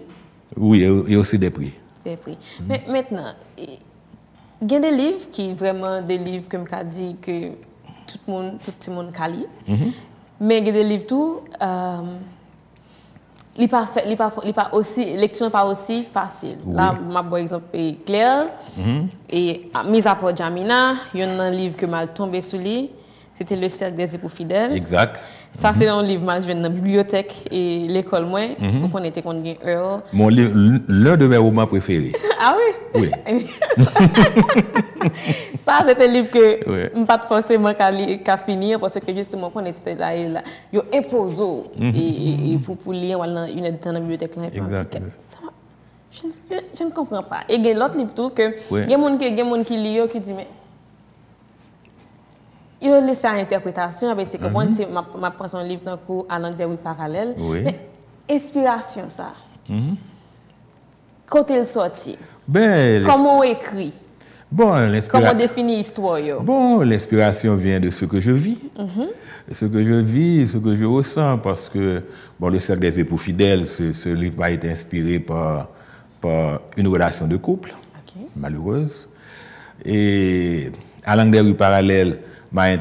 Oui, 0.57 0.83
et 0.83 1.17
aussi 1.17 1.37
des 1.37 1.51
prix. 1.51 1.73
Des 2.05 2.17
prix. 2.17 2.39
Mhm. 2.61 2.67
Mais 2.69 2.85
maintenant, 2.89 3.33
il 3.59 4.71
y 4.71 4.77
a 4.77 4.81
des 4.81 4.93
livres 4.93 5.29
qui 5.33 5.53
vraiment 5.53 6.01
des 6.01 6.19
livres, 6.19 6.47
comme 6.49 6.69
tu 6.69 6.75
as 6.75 6.85
dit, 6.85 7.17
que 7.21 7.49
tout 8.07 8.19
le 8.29 8.33
monde, 8.33 8.53
tout 8.65 8.91
le 8.91 8.95
monde 8.95 9.11
lit. 9.33 9.89
Men 10.39 10.65
gede 10.67 10.83
liv 10.83 11.05
tou, 11.09 11.45
um, 11.63 12.09
li 13.55 13.69
pa, 13.71 13.85
pa, 14.19 14.29
pa 14.57 14.67
osi, 14.75 15.07
leksyon 15.21 15.53
pa 15.55 15.63
osi 15.71 16.03
fasil. 16.11 16.57
Oui. 16.65 16.75
La, 16.75 16.91
mabou 16.93 17.39
ekzamp 17.39 17.71
pe 17.71 17.79
e 17.79 17.95
Claire, 18.07 18.51
mm 18.77 18.83
-hmm. 18.85 19.09
e 19.29 19.91
miza 19.91 20.15
po 20.15 20.33
Jamina, 20.33 20.99
yon 21.15 21.37
nan 21.37 21.55
liv 21.55 21.77
ke 21.77 21.87
mal 21.87 22.09
tombe 22.09 22.43
sou 22.43 22.59
li, 22.59 22.91
sete 23.39 23.57
le 23.57 23.69
serk 23.69 23.95
des 23.95 24.15
epou 24.15 24.29
fidel. 24.29 24.73
Exact. 24.73 25.21
Sa 25.55 25.71
se 25.71 25.87
yon 25.87 26.03
liv 26.03 26.23
mal 26.27 26.43
jwen 26.43 26.59
nan 26.65 26.73
bibliotek 26.75 27.31
e 27.47 27.61
l'ekol 27.95 28.25
mwen, 28.27 28.57
mwen 28.59 28.73
mhm. 28.81 28.89
kon 28.91 29.05
ete 29.07 29.23
kon 29.23 29.39
gen 29.45 29.61
euro. 29.63 30.01
Mon 30.13 30.33
liv, 30.35 30.51
l'un 30.55 31.21
de 31.21 31.29
mè 31.31 31.39
roman 31.39 31.69
preferi. 31.71 32.11
Ah 32.43 32.57
oui? 32.59 32.73
Oui. 32.95 33.09
Sa 35.65 35.79
se 35.87 35.95
te 35.95 36.09
liv 36.11 36.27
ke 36.35 36.43
m 36.91 37.07
pat 37.07 37.29
fose 37.31 37.55
mwen 37.61 37.79
ka 38.27 38.37
finir, 38.43 38.81
pwese 38.83 39.03
ke 39.05 39.15
juste 39.15 39.39
mwen 39.39 39.55
kon 39.55 39.71
ete 39.71 39.95
la, 40.01 40.43
yo 40.75 40.83
impozo, 40.91 41.71
e 41.79 42.59
pou 42.67 42.91
li 42.91 43.15
an 43.15 43.23
wala 43.23 43.47
yon 43.53 43.71
etan 43.71 43.95
nan 43.95 44.09
bibliotek 44.09 44.35
lan, 44.41 44.51
yon 44.51 44.75
pati 44.75 44.99
ket. 44.99 45.07
Sa, 45.23 45.55
jen 46.75 46.91
kompren 46.95 47.23
pa. 47.31 47.45
E 47.47 47.63
gen 47.63 47.79
lot 47.79 47.95
liv 47.95 48.11
tou, 48.19 48.35
gen 48.35 48.99
moun 48.99 49.65
ki 49.71 49.79
li 49.79 49.97
yo 50.01 50.11
ki 50.11 50.19
di 50.19 50.35
men, 50.35 50.51
des 52.85 52.91
gens 52.91 52.91
qui 52.91 52.91
lisent 52.91 52.91
qui 52.91 52.91
disent, 52.91 52.91
mais 52.91 52.91
il 52.91 52.93
a 52.93 53.01
laissé 53.01 53.27
à 53.27 53.37
l'interprétation, 53.37 54.17
c'est 54.25 54.39
comment 54.39 54.65
mm 54.65 54.71
-hmm. 54.71 54.93
ma, 54.93 55.05
ma 55.19 55.31
prend 55.31 55.49
son 55.49 55.63
livre 55.63 55.83
dans 55.85 55.97
cours 55.99 56.27
à 56.29 56.39
langue 56.39 56.57
des 56.57 56.77
parallèle. 56.83 57.35
Mais 57.65 57.79
inspiration, 58.31 59.09
ça. 59.09 59.33
Mm 59.69 59.95
Quand 61.27 61.47
il 61.51 61.67
sorti. 61.67 62.17
Ben, 62.47 63.05
comment 63.07 63.39
on 63.39 63.43
écrit? 63.43 63.93
Bon, 64.53 64.73
Comment 65.11 65.31
on 65.33 65.37
définit 65.37 65.77
l'histoire 65.79 66.21
Bon, 66.43 66.81
l'inspiration 66.85 67.57
vient 67.57 67.81
de 67.81 67.91
ce 67.91 68.05
que 68.05 68.21
je 68.21 68.31
vis. 68.31 68.59
Mhm. 68.79 69.09
Ce 69.53 69.65
que 69.67 69.81
je 69.85 69.95
vis, 70.15 70.47
ce 70.53 70.59
que 70.59 70.77
je 70.77 70.85
ressens, 70.85 71.39
parce 71.39 71.69
que 71.69 72.03
bon, 72.39 72.49
le 72.51 72.61
cercle 72.61 72.83
des 72.83 73.01
époux 73.01 73.19
fidèles, 73.19 73.67
ce, 73.67 74.09
livre 74.11 74.43
a 74.45 74.51
été 74.51 74.71
inspiré 74.71 75.19
par, 75.19 75.69
par 76.21 76.61
une 76.77 76.89
relation 76.89 77.27
de 77.27 77.37
couple 77.37 77.75
malheureuse. 78.37 79.09
Et 79.85 80.71
des 81.27 81.41
rues 81.41 81.55
parallèles, 81.55 82.19
m'a 82.55 82.73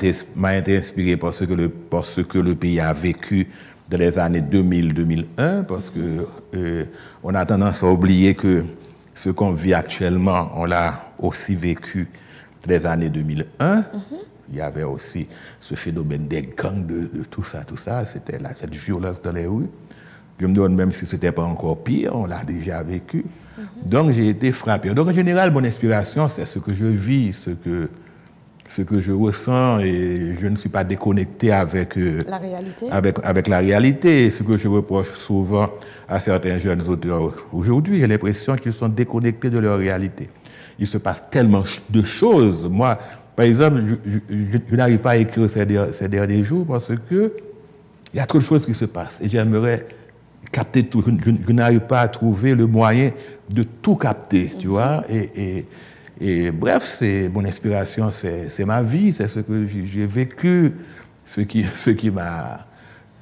été 0.56 0.77
inspiré 0.77 1.18
par 1.18 1.34
ce, 1.34 1.46
que 1.46 1.53
le, 1.53 1.68
par 1.68 2.06
ce 2.06 2.22
que 2.22 2.38
le 2.38 2.53
pays 2.53 2.80
a 2.80 2.94
vécu 2.94 3.48
dans 3.89 3.98
les 3.98 4.20
années 4.20 4.42
2000-2001, 4.42 5.63
parce 5.65 5.89
que 5.89 6.27
euh, 6.56 6.86
on 7.24 7.34
a 7.34 7.46
tendance 7.46 7.84
à 7.84 7.88
oublier 7.88 8.36
que 8.36 8.63
ce 9.15 9.30
qu'on 9.32 9.51
vit 9.51 9.74
actuellement, 9.74 10.51
on 10.56 10.65
l'a 10.65 11.12
aussi 11.20 11.56
vécu 11.56 12.08
dans 12.65 12.70
les 12.70 12.86
années 12.86 13.10
2001. 13.10 13.86
Il 14.51 14.58
y 14.58 14.62
avait 14.62 14.84
aussi 14.84 15.27
ce 15.60 15.74
phénomène 15.74 16.27
des 16.27 16.44
gangs, 16.44 16.86
de, 16.86 17.10
tout 17.32 17.44
ça, 17.44 17.63
tout 17.63 17.77
ça. 17.77 18.06
C'était 18.06 18.39
là, 18.39 18.51
cette 18.56 18.75
violence 18.75 19.22
dans 19.22 19.32
les 19.32 19.48
rues. 19.48 19.70
Je 20.39 20.46
me 20.46 20.53
demande 20.53 20.75
même 20.75 20.92
si 20.92 21.06
ce 21.06 21.15
n'était 21.15 21.32
pas 21.32 21.44
encore 21.44 21.84
pire, 21.84 22.15
on 22.15 22.25
l'a 22.27 22.44
déjà 22.44 22.84
vécu. 22.84 23.25
Donc 23.86 24.12
j'ai 24.12 24.30
été 24.30 24.51
frappé. 24.51 24.94
Donc 24.94 25.08
en 25.08 25.13
général, 25.13 25.51
mon 25.51 25.63
inspiration, 25.63 26.30
c'est 26.30 26.46
ce 26.46 26.60
que 26.60 26.74
je 26.74 26.86
vis, 26.86 27.34
ce 27.34 27.51
que, 27.51 27.89
ce 28.75 28.82
que 28.82 29.00
je 29.00 29.12
ressens 29.12 29.80
et 29.80 30.36
je 30.42 30.48
ne 30.48 30.56
suis 30.56 30.70
pas 30.70 30.84
déconnecté 30.84 31.51
avec, 31.51 31.96
euh, 31.98 32.22
la 32.27 32.38
réalité. 32.38 32.88
avec, 32.89 33.18
avec 33.24 33.48
la 33.48 33.60
réalité. 33.60 34.32
Ce 34.32 34.42
que 34.42 34.58
je 34.58 34.68
reproche 34.68 35.13
souvent 35.13 35.70
à 36.08 36.20
certains 36.20 36.58
jeunes 36.58 36.82
auteurs 36.88 37.34
aujourd'hui, 37.51 38.00
j'ai 38.00 38.08
l'impression 38.08 38.56
qu'ils 38.56 38.74
sont 38.74 38.89
déconnectés 38.89 39.51
de 39.51 39.60
leur 39.60 39.77
réalité. 39.77 40.30
Il 40.80 40.88
se 40.88 40.98
passe 40.98 41.24
tellement 41.30 41.63
de 41.89 42.01
choses. 42.01 42.68
Moi, 42.68 42.98
par 43.36 43.46
exemple, 43.46 43.80
je, 44.30 44.75
n'arrive 44.75 45.00
pas 45.00 45.12
à 45.12 45.18
écrire 45.18 45.48
ces, 45.50 45.65
ces, 45.94 46.08
derniers 46.08 46.44
jours 46.44 46.65
parce 46.65 46.89
que 47.10 47.34
il 48.12 48.18
y 48.18 48.20
a 48.20 48.25
trop 48.25 48.39
de 48.39 48.44
choses 48.44 48.65
qui 48.65 48.74
se 48.74 48.86
passent 48.86 49.22
et 49.22 49.30
j'aimerais 49.30 49.86
capter 50.51 50.84
tout. 50.84 51.03
Je, 51.06 51.51
n'arrive 51.51 51.82
pas 51.82 52.01
à 52.01 52.08
trouver 52.08 52.56
le 52.56 52.65
moyen 52.65 53.12
de 53.51 53.62
tout 53.62 53.96
capter, 53.96 54.51
tu 54.58 54.68
vois. 54.68 55.03
Et, 55.10 55.30
et, 55.36 55.65
bref, 56.51 56.96
c'est 57.00 57.29
mon 57.29 57.46
inspiration, 57.46 58.12
c'est 58.12 58.65
ma 58.65 58.84
vie, 58.84 59.13
c'est 59.13 59.27
ce 59.27 59.39
que 59.39 59.65
j'ai 59.65 60.05
vécu, 60.05 60.74
ce 61.25 61.41
qui, 61.41 61.65
ce 61.75 61.89
qui 61.89 62.12
m'a 62.12 62.65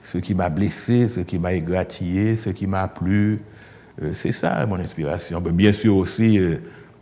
ce 0.04 0.18
qui 0.18 0.34
m'a 0.34 0.50
blessé, 0.50 1.08
ce 1.08 1.20
qui 1.20 1.38
m'a 1.38 1.54
égratigné, 1.54 2.36
ce 2.36 2.50
qui 2.50 2.68
m'a 2.68 2.88
plu. 2.88 3.40
Euh, 4.02 4.12
c'est 4.14 4.32
ça 4.32 4.66
mon 4.66 4.78
inspiration. 4.78 5.40
Bien 5.42 5.74
sûr 5.74 5.96
aussi, 5.96 6.40
euh, 6.40 6.56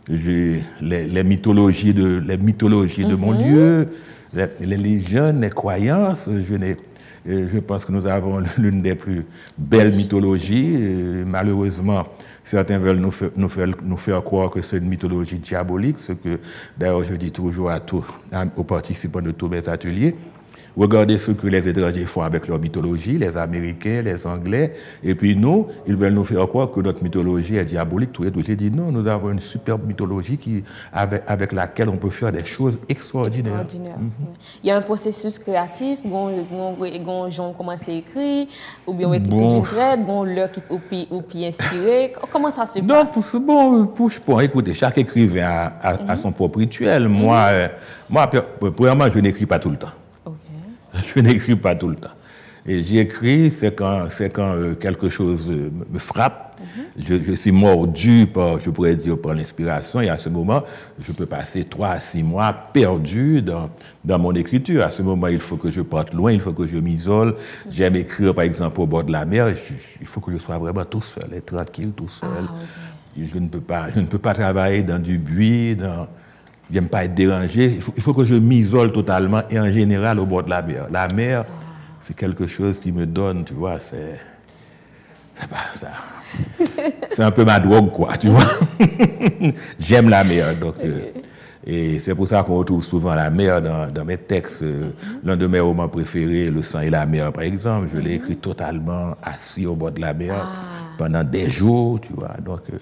les, 0.08 0.62
les, 0.80 1.24
mythologies 1.24 1.94
de, 1.94 2.22
les 2.26 2.36
mythologies 2.36 3.04
de 3.04 3.14
mon 3.14 3.32
mhm. 3.32 3.86
les, 4.34 4.46
les, 4.60 4.76
légendes, 4.76 5.40
les 5.40 5.50
croyances. 5.50 6.28
Je, 6.28 6.74
je 7.26 7.58
pense 7.58 7.84
que 7.84 7.92
nous 7.92 8.06
avons 8.06 8.42
l'une 8.58 8.82
des 8.82 8.94
plus 8.94 9.24
belles 9.56 9.92
mythologies. 9.94 10.76
malheureusement, 11.26 12.06
certains 12.44 12.78
veulent 12.78 13.00
nous 13.00 13.98
faire, 13.98 14.24
croire 14.24 14.50
que 14.50 14.62
c'est 14.62 14.78
une 14.78 14.88
mythologie 14.88 15.38
diabolique, 15.38 15.98
ce 15.98 16.12
que 16.12 16.38
d'ailleurs 16.76 17.04
je 17.04 17.14
dis 17.14 17.32
toujours 17.32 17.70
à 17.70 17.80
tous, 17.80 18.04
aux 18.56 18.64
participants 18.64 19.22
de 19.22 19.30
tous 19.30 19.48
mes 19.48 19.68
ateliers. 19.68 20.14
Regardez 20.76 21.18
ce 21.18 21.32
que 21.32 21.46
les 21.46 21.66
étrangers 21.68 22.04
font 22.04 22.22
avec 22.22 22.46
leur 22.48 22.58
mythologie, 22.58 23.18
les 23.18 23.36
Américains, 23.36 24.02
les 24.02 24.26
Anglais, 24.26 24.74
et 25.02 25.14
puis 25.14 25.36
nous, 25.36 25.66
ils 25.86 25.96
veulent 25.96 26.14
nous 26.14 26.24
faire 26.24 26.46
croire 26.48 26.70
que 26.70 26.80
notre 26.80 27.02
mythologie 27.02 27.56
est 27.56 27.64
diabolique, 27.64 28.12
tout 28.12 28.24
et 28.24 28.30
tout. 28.30 28.42
J'ai 28.46 28.56
dit 28.56 28.70
non, 28.70 28.92
nous 28.92 29.06
avons 29.06 29.30
une 29.30 29.40
superbe 29.40 29.86
mythologie 29.86 30.38
qui, 30.38 30.64
avec, 30.92 31.22
avec 31.26 31.52
laquelle 31.52 31.88
on 31.88 31.96
peut 31.96 32.10
faire 32.10 32.32
des 32.32 32.44
choses 32.44 32.78
extraordinaires. 32.88 33.64
Mhm. 33.98 34.10
Il 34.62 34.68
y 34.68 34.70
a 34.70 34.76
un 34.76 34.82
processus 34.82 35.38
créatif, 35.38 36.00
les 36.04 37.30
gens 37.30 37.52
commencent 37.52 37.88
à 37.88 37.92
écrire, 37.92 38.46
ou 38.86 38.94
bien 38.94 39.08
on 39.08 39.12
écrit 39.12 39.30
une 39.30 39.62
traite, 39.62 40.04
bon, 40.04 40.24
l'heure 40.24 40.50
qui 40.52 40.60
ou 41.10 41.22
puis 41.22 41.46
inspiré. 41.46 42.12
Comment 42.30 42.50
ça 42.50 42.66
se 42.66 42.78
passe? 42.78 42.88
Non, 42.88 43.06
pour, 43.06 43.40
bon, 43.40 43.86
pour, 43.86 44.10
pour, 44.24 44.42
écoutez, 44.42 44.74
chaque 44.74 44.98
écrivain 44.98 45.42
a, 45.42 45.66
a, 45.82 45.90
a 45.94 46.14
mhm. 46.14 46.22
son 46.22 46.32
propre 46.32 46.58
rituel. 46.58 47.08
Moi, 47.08 47.36
mhm. 47.36 47.54
euh, 47.54 47.68
moi, 48.08 48.30
premièrement, 48.76 49.10
je 49.10 49.18
n'écris 49.18 49.46
pas 49.46 49.58
tout 49.58 49.70
le 49.70 49.76
temps. 49.76 49.88
Je 51.14 51.20
n'écris 51.20 51.56
pas 51.56 51.74
tout 51.74 51.88
le 51.88 51.96
temps. 51.96 52.10
Et 52.66 52.84
j'écris, 52.84 53.50
c'est 53.50 53.74
quand, 53.74 54.08
quand 54.34 54.54
euh, 54.54 54.74
quelque 54.74 55.08
chose 55.08 55.48
euh, 55.48 55.70
me 55.90 55.98
frappe. 55.98 56.48
Mhm. 56.60 57.22
je, 57.26 57.32
suis 57.32 57.52
mordu 57.52 58.26
par, 58.26 58.60
je 58.60 58.68
pourrais 58.68 58.94
dire, 58.94 59.18
par 59.18 59.34
l'inspiration. 59.34 60.02
Et 60.02 60.10
à 60.10 60.18
ce 60.18 60.28
moment, 60.28 60.62
je 61.00 61.10
peux 61.12 61.24
passer 61.24 61.64
trois 61.64 61.88
à 61.88 62.00
six 62.00 62.22
mois 62.22 62.52
perdu 62.52 63.40
dans, 63.40 63.70
dans 64.04 64.18
mon 64.18 64.34
écriture. 64.34 64.84
À 64.84 64.90
ce 64.90 65.00
moment, 65.00 65.28
il 65.28 65.38
faut 65.38 65.56
que 65.56 65.70
je 65.70 65.80
parte 65.80 66.12
loin, 66.12 66.32
il 66.32 66.40
faut 66.40 66.52
que 66.52 66.66
je 66.66 66.76
m'isole. 66.76 67.28
Mhm. 67.28 67.72
J'aime 67.72 67.96
écrire, 67.96 68.34
par 68.34 68.44
exemple, 68.44 68.78
au 68.80 68.86
bord 68.86 69.04
de 69.04 69.12
la 69.12 69.24
mer. 69.24 69.54
il 70.00 70.06
faut 70.06 70.20
que 70.20 70.32
je 70.32 70.38
sois 70.38 70.58
vraiment 70.58 70.84
tout 70.84 71.02
seul, 71.02 71.32
être 71.32 71.54
tranquille, 71.54 71.92
tout 71.96 72.08
seul. 72.10 72.28
Ah, 72.46 72.54
je, 73.16 73.38
ne 73.38 73.48
peux 73.48 73.60
pas, 73.60 73.90
je 73.90 74.00
ne 74.00 74.06
peux 74.06 74.18
pas 74.18 74.34
travailler 74.34 74.82
dans 74.82 75.02
du 75.02 75.16
bruit, 75.16 75.76
dans, 75.76 76.08
J'aime 76.72 76.88
pas 76.88 77.04
être 77.04 77.14
dérangé. 77.14 77.80
Il 77.96 78.02
faut, 78.02 78.14
que 78.14 78.24
je 78.24 78.34
m'isole 78.34 78.92
totalement 78.92 79.42
et 79.50 79.58
en 79.58 79.70
général 79.72 80.18
au 80.20 80.26
bord 80.26 80.44
de 80.44 80.50
la 80.50 80.62
mer. 80.62 80.86
La 80.90 81.08
mer, 81.08 81.44
c'est 82.00 82.16
quelque 82.16 82.46
chose 82.46 82.78
qui 82.78 82.92
me 82.92 83.06
donne, 83.06 83.44
tu 83.44 83.54
vois, 83.54 83.78
c'est. 83.80 84.20
C'est 85.34 85.48
pas 85.48 85.72
ça. 85.72 85.88
C'est 87.12 87.22
un 87.22 87.30
peu 87.30 87.44
ma 87.44 87.58
drogue, 87.58 87.90
quoi, 87.90 88.16
tu 88.16 88.28
vois. 88.28 88.44
J'aime 89.80 90.08
la 90.10 90.22
mer, 90.22 90.54
donc. 90.56 90.74
Euh, 90.84 91.10
et 91.66 91.98
c'est 91.98 92.14
pour 92.14 92.26
ça 92.26 92.42
qu'on 92.42 92.56
retrouve 92.56 92.82
souvent 92.82 93.14
la 93.14 93.28
mer 93.30 93.60
dans, 93.60 94.04
mes 94.04 94.16
textes. 94.16 94.62
Euh, 94.62 94.90
l'un 95.22 95.36
de 95.36 95.46
mes 95.46 95.60
romans 95.60 95.88
préférés, 95.88 96.50
Le 96.50 96.62
sang 96.62 96.80
et 96.80 96.90
la 96.90 97.04
mer, 97.04 97.32
par 97.32 97.42
exemple, 97.42 97.88
je 97.92 97.98
l'ai 97.98 98.14
écrit 98.14 98.36
totalement 98.36 99.14
assis 99.22 99.66
au 99.66 99.74
bord 99.74 99.92
de 99.92 100.00
la 100.00 100.14
mer 100.14 100.34
ah. 100.36 100.46
pendant 100.96 101.22
des 101.22 101.50
jours, 101.50 102.00
tu 102.00 102.12
vois. 102.14 102.36
Donc, 102.44 102.60
euh, 102.72 102.78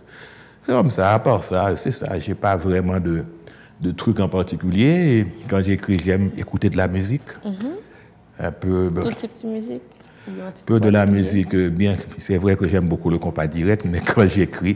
c'est 0.63 0.73
comme 0.73 0.91
ça. 0.91 1.15
À 1.15 1.19
part 1.19 1.43
ça, 1.43 1.77
c'est 1.77 1.93
ça. 1.93 2.19
J'ai 2.19 2.35
pas 2.35 2.57
vraiment 2.57 3.01
de 3.01 3.25
de 3.81 3.91
trucs 3.91 4.21
en 4.21 4.29
particulier. 4.29 5.27
quand 5.49 5.63
j'écris, 5.63 5.99
j'aime 6.05 6.31
écouter 6.37 6.71
de 6.71 6.77
la 6.77 6.89
musique. 6.89 7.29
Mm-hmm. 7.45 8.41
Un 8.41 8.53
peu. 8.53 8.89
Tout 9.01 9.13
type 9.13 9.33
de 9.43 9.49
musique 9.49 9.83
peu 10.67 10.81
de 10.81 10.89
la 10.89 11.07
musique, 11.07 11.55
euh, 11.55 11.71
bien, 11.71 11.97
c'est 12.21 12.37
vrai 12.37 12.57
que 12.57 12.69
j'aime 12.69 12.89
beaucoup 12.89 13.11
le 13.11 13.19
compas 13.19 13.47
direct, 13.47 13.87
mais 13.89 14.01
quand 14.15 14.27
j'écris, 14.27 14.75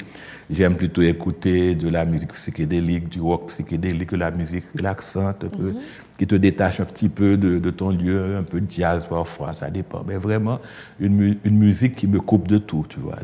j'aime 0.50 0.76
plutôt 0.76 1.02
écouter 1.02 1.74
de 1.74 1.88
la 1.88 2.04
musique 2.04 2.32
psychédélique, 2.32 3.08
du 3.08 3.20
rock 3.20 3.48
psychédélique, 3.48 4.12
la 4.12 4.30
musique 4.30 4.64
relaxante, 4.76 5.44
mm-hmm. 5.44 5.74
qui 6.18 6.26
te 6.26 6.34
détache 6.34 6.80
un 6.80 6.84
petit 6.84 7.08
peu 7.08 7.36
de, 7.36 7.70
ton 7.70 7.90
lieu, 7.90 8.36
un 8.36 8.42
peu 8.42 8.60
de 8.60 8.70
jazz 8.70 9.06
parfois, 9.08 9.54
ça 9.54 9.70
dépend. 9.70 10.04
Mais 10.06 10.16
vraiment, 10.16 10.60
une, 11.00 11.36
une 11.44 11.58
musique 11.58 11.96
qui 11.96 12.06
me 12.06 12.20
coupe 12.20 12.48
de 12.48 12.58
tout, 12.58 12.86
tu 12.88 13.00
vois. 13.00 13.18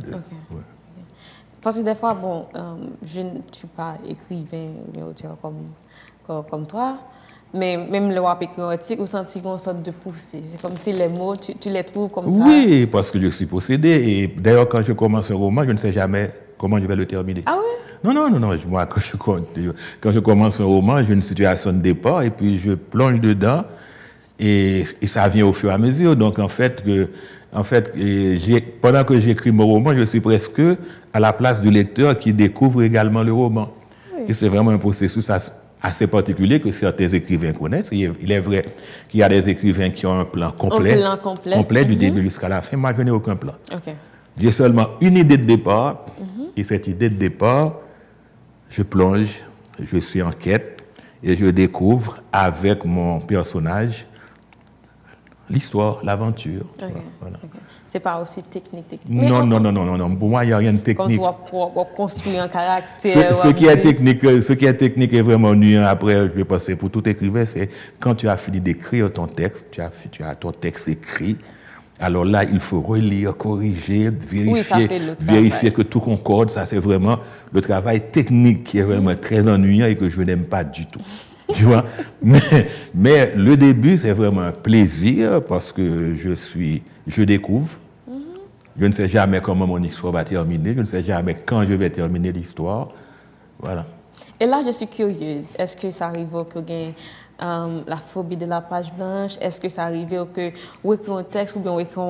Parce 1.62 1.76
que 1.76 1.82
des 1.82 1.94
fois, 1.94 2.14
bon, 2.14 2.46
euh, 2.54 2.74
je 3.04 3.20
ne 3.20 3.30
suis 3.52 3.68
pas 3.68 3.96
écrivain 4.08 4.72
ou 4.96 5.10
auteur 5.10 5.36
comme, 5.42 6.44
comme, 6.48 6.66
toi, 6.66 6.98
mais 7.52 7.76
même 7.76 8.12
le 8.12 8.20
wap 8.20 8.42
écrit 8.42 8.62
article, 8.62 9.00
vous 9.00 9.06
sentez 9.06 9.40
une 9.40 9.58
sorte 9.58 9.82
de 9.82 9.90
poussée. 9.90 10.42
C'est 10.44 10.60
comme 10.62 10.76
si 10.76 10.92
les 10.92 11.08
mots, 11.08 11.36
tu, 11.36 11.54
tu 11.54 11.70
les 11.70 11.82
trouves 11.82 12.10
comme 12.10 12.30
ça. 12.30 12.44
Oui, 12.44 12.86
parce 12.86 13.10
que 13.10 13.20
je 13.20 13.28
suis 13.28 13.46
possédé. 13.46 13.88
Et 13.88 14.26
d'ailleurs, 14.28 14.68
quand 14.68 14.82
je 14.84 14.92
commence 14.92 15.30
un 15.30 15.34
roman, 15.34 15.64
je 15.64 15.72
ne 15.72 15.78
sais 15.78 15.92
jamais 15.92 16.32
comment 16.56 16.78
je 16.78 16.86
vais 16.86 16.96
le 16.96 17.06
terminer. 17.06 17.42
Ah 17.46 17.56
oui? 17.58 17.64
Non, 18.04 18.14
non, 18.14 18.30
non, 18.30 18.38
non. 18.38 18.58
Moi, 18.68 18.86
quand 18.86 19.00
je, 19.00 19.16
quand 20.00 20.12
je 20.12 20.18
commence 20.20 20.60
un 20.60 20.64
roman, 20.64 20.98
j'ai 20.98 21.12
une 21.12 21.22
situation 21.22 21.72
de 21.72 21.78
départ 21.78 22.22
et 22.22 22.30
puis 22.30 22.58
je 22.58 22.72
plonge 22.72 23.20
dedans 23.20 23.64
et, 24.38 24.84
et 25.02 25.06
ça 25.08 25.26
vient 25.28 25.46
au 25.46 25.52
fur 25.52 25.70
et 25.70 25.74
à 25.74 25.78
mesure. 25.78 26.14
Donc, 26.14 26.38
en 26.38 26.48
fait, 26.48 26.84
que 26.84 27.08
en 27.52 27.64
fait, 27.64 27.92
pendant 28.82 29.04
que 29.04 29.18
j'écris 29.20 29.50
mon 29.50 29.66
roman, 29.66 29.94
je 29.96 30.04
suis 30.04 30.20
presque 30.20 30.60
à 31.12 31.20
la 31.20 31.32
place 31.32 31.60
du 31.60 31.70
lecteur 31.70 32.18
qui 32.18 32.32
découvre 32.32 32.82
également 32.82 33.22
le 33.22 33.32
roman. 33.32 33.68
Et 34.26 34.32
c'est 34.32 34.48
vraiment 34.48 34.70
un 34.70 34.78
processus 34.78 35.30
assez 35.80 36.06
particulier 36.06 36.60
que 36.60 36.72
certains 36.72 37.08
écrivains 37.08 37.52
connaissent. 37.52 37.88
Il 37.92 38.32
est 38.32 38.40
vrai 38.40 38.64
qu'il 39.08 39.20
y 39.20 39.22
a 39.22 39.28
des 39.28 39.48
écrivains 39.48 39.90
qui 39.90 40.06
ont 40.06 40.18
un 40.18 40.24
plan 40.24 40.50
complet, 40.52 40.98
complet. 41.52 41.84
du 41.84 41.94
mhm. 41.94 41.98
début 41.98 42.22
jusqu'à 42.22 42.48
la 42.48 42.62
fin. 42.62 42.76
Moi, 42.76 42.92
je 42.96 43.02
n'ai 43.02 43.10
aucun 43.10 43.36
plan. 43.36 43.54
J'ai 44.36 44.52
seulement 44.52 44.88
une 45.00 45.16
idée 45.16 45.36
de 45.36 45.44
départ. 45.44 46.06
Mhm. 46.18 46.46
Et 46.56 46.64
cette 46.64 46.86
idée 46.88 47.08
de 47.08 47.14
départ, 47.14 47.74
je 48.68 48.82
plonge, 48.82 49.40
je 49.80 49.98
suis 49.98 50.22
en 50.22 50.32
quête 50.32 50.82
et 51.22 51.36
je 51.36 51.46
découvre 51.46 52.18
avec 52.32 52.84
mon 52.84 53.20
personnage 53.20 54.06
l'histoire, 55.50 56.04
l'aventure. 56.04 56.64
C'est 57.88 58.00
pas 58.00 58.21
aussi 58.21 58.42
technique. 58.42 59.00
Non, 59.09 59.47
non, 59.47 59.59
non, 59.59 59.73
non, 59.73 59.85
non, 59.85 59.97
non. 59.97 60.14
Pour 60.14 60.28
moi, 60.28 60.45
il 60.45 60.49
n'y 60.49 60.52
a 60.52 60.59
rien 60.59 60.75
de 60.75 60.78
technique. 60.78 61.18
Quand 61.18 61.33
tu 61.49 61.57
vas 61.57 61.85
construire 61.97 62.42
un 62.42 62.49
caractère. 62.49 63.37
Ce, 63.37 63.49
qui 63.49 63.66
est 63.66 63.80
technique, 63.80 64.21
ce 64.23 64.52
qui 64.52 64.66
est 64.66 64.75
technique 64.75 65.14
est 65.14 65.23
vraiment 65.23 65.49
ennuyant. 65.49 65.85
Après, 65.85 66.14
je 66.14 66.33
vais 66.33 66.45
passer 66.45 66.76
pour 66.76 66.90
tout 66.90 67.09
écrivain, 67.09 67.47
c'est 67.47 67.71
quand 67.99 68.14
tu 68.14 68.28
as 68.28 68.37
fini 68.37 68.61
d'écrire 68.61 69.11
ton 69.12 69.26
texte, 69.26 69.68
tu 69.71 69.80
as, 69.80 69.90
tu 70.11 70.23
as 70.23 70.35
ton 70.35 70.52
texte 70.52 70.88
écrit. 70.88 71.37
Alors 72.00 72.25
là, 72.25 72.45
il 72.45 72.61
faut 72.61 72.80
relire, 72.80 73.37
corriger, 73.37 74.11
vérifier, 74.11 74.88
vérifier 75.21 75.73
que 75.73 75.83
tout 75.83 76.00
concorde. 76.00 76.50
Ça, 76.50 76.66
c'est 76.66 76.78
vraiment 76.78 77.18
le 77.52 77.61
travail 77.61 78.02
technique 78.12 78.64
qui 78.64 78.78
est 78.78 78.83
vraiment 78.83 79.16
très 79.16 79.49
ennuyant 79.49 79.87
et 79.87 79.97
que 79.97 80.09
je 80.09 80.21
n'aime 80.21 80.45
pas 80.45 80.62
du 80.62 80.87
tout. 80.87 81.00
tu 81.54 81.64
vois? 81.64 81.85
Mais, 82.95 83.33
le 83.35 83.57
début, 83.57 83.97
c'est 83.97 84.12
vraiment 84.12 84.42
un 84.42 84.52
plaisir 84.52 85.42
parce 85.49 85.73
que 85.73 86.14
je 86.14 86.35
suis, 86.35 86.83
je 87.08 87.22
découvre. 87.22 87.76
Je 88.80 88.86
ne 88.86 88.92
sais 88.92 89.08
jamais 89.08 89.40
comment 89.40 89.66
mon 89.66 89.82
histoire 89.82 90.12
va 90.12 90.24
terminer. 90.24 90.74
Je 90.74 90.80
ne 90.80 90.86
sais 90.86 91.02
jamais 91.02 91.34
quand 91.34 91.64
je 91.66 91.74
vais 91.74 91.90
terminer 91.90 92.30
l'histoire. 92.30 92.90
Voilà. 93.58 93.84
Et 94.38 94.46
là, 94.46 94.62
je 94.64 94.70
suis 94.70 94.86
curieuse. 94.86 95.52
Est-ce 95.58 95.76
que 95.76 95.90
ça 95.90 96.06
arrive 96.06 96.44
que 96.48 96.60
euh, 96.60 97.80
la 97.86 97.96
phobie 97.96 98.36
de 98.36 98.46
la 98.46 98.60
page 98.60 98.92
blanche? 98.92 99.32
Est-ce 99.40 99.60
que 99.60 99.68
ça 99.68 99.84
arrivait 99.84 100.20
que 100.32 100.52
vous 100.84 100.94
écrivez 100.94 101.18
un 101.18 101.22
texte 101.24 101.56
ou 101.56 101.60
bien 101.60 101.72
vous 101.72 101.80
écrivez 101.80 102.06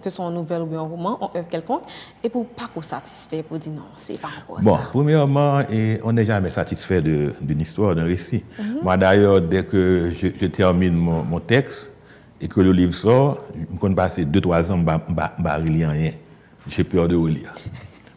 que 0.00 0.10
soit 0.10 0.26
une 0.26 0.34
nouvelle 0.34 0.62
ou 0.62 0.66
bien 0.66 0.78
un 0.78 0.82
roman, 0.82 1.18
un 1.20 1.38
œuvre 1.38 1.48
quelconque, 1.48 1.82
et 2.22 2.28
pour 2.28 2.46
pas 2.46 2.68
vous 2.74 2.82
satisfait, 2.82 3.42
pour 3.42 3.58
dire 3.58 3.72
non, 3.72 3.82
c'est 3.96 4.20
pas 4.20 4.28
encore 4.42 4.60
bon, 4.60 4.78
premièrement, 4.90 5.60
et 5.70 6.00
on 6.04 6.12
n'est 6.12 6.24
jamais 6.24 6.50
satisfait 6.50 7.02
d'une 7.02 7.60
histoire, 7.60 7.94
d'un 7.94 8.04
récit. 8.04 8.44
Mhm. 8.58 8.78
Moi 8.82 8.96
d'ailleurs, 8.96 9.40
dès 9.40 9.64
que 9.64 10.12
je, 10.20 10.46
termine 10.46 10.94
mon, 10.94 11.40
texte 11.40 11.90
et 12.44 12.48
que 12.48 12.60
le 12.60 12.72
livre 12.72 12.92
sort, 12.92 13.42
je 13.58 13.64
peux 13.78 13.94
passer 13.94 14.26
deux, 14.26 14.42
trois 14.42 14.70
ans, 14.70 14.78
je 14.78 15.64
ne 15.64 15.70
lire 15.70 15.88
rien. 15.88 16.12
J'ai 16.68 16.84
peur 16.84 17.08
de 17.08 17.16
relire. 17.16 17.54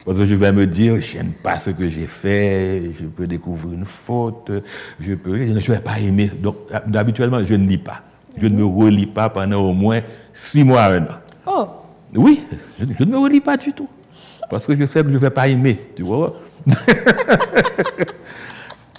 Parce 0.06 0.18
que 0.18 0.26
je 0.26 0.36
vais 0.36 0.52
me 0.52 0.68
dire, 0.68 1.00
je 1.00 1.16
n'aime 1.16 1.32
pas 1.32 1.60
ce 1.60 1.70
que 1.70 1.88
j'ai 1.88 2.08
fait, 2.08 2.92
je 3.00 3.06
peux 3.06 3.26
découvrir 3.26 3.74
une 3.74 3.86
faute, 3.86 4.52
je 5.00 5.14
peux, 5.14 5.38
je 5.38 5.54
ne 5.54 5.60
vais 5.60 5.80
pas 5.80 5.98
aimer. 6.00 6.30
Donc, 6.42 6.58
habituellement, 6.94 7.44
je 7.46 7.54
ne 7.54 7.66
lis 7.66 7.78
pas. 7.78 8.02
Je 8.38 8.48
ne 8.48 8.58
me 8.58 8.66
relis 8.66 9.06
pas 9.06 9.30
pendant 9.30 9.62
au 9.62 9.74
moins 9.74 10.02
six 10.34 10.66
mois, 10.66 10.84
un 10.84 11.04
an. 11.04 11.20
Oh. 11.46 11.68
Oui, 12.14 12.44
je, 12.80 13.04
ne 13.06 13.10
me 13.10 13.18
relis 13.18 13.40
pas 13.40 13.56
du 13.56 13.72
tout. 13.72 13.88
Parce 14.50 14.66
que 14.66 14.78
je 14.78 14.86
sais 14.88 15.04
que 15.04 15.08
je 15.08 15.14
ne 15.14 15.20
vais 15.20 15.30
pas 15.30 15.48
aimer, 15.48 15.80
tu 15.96 16.04
vois. 16.04 16.36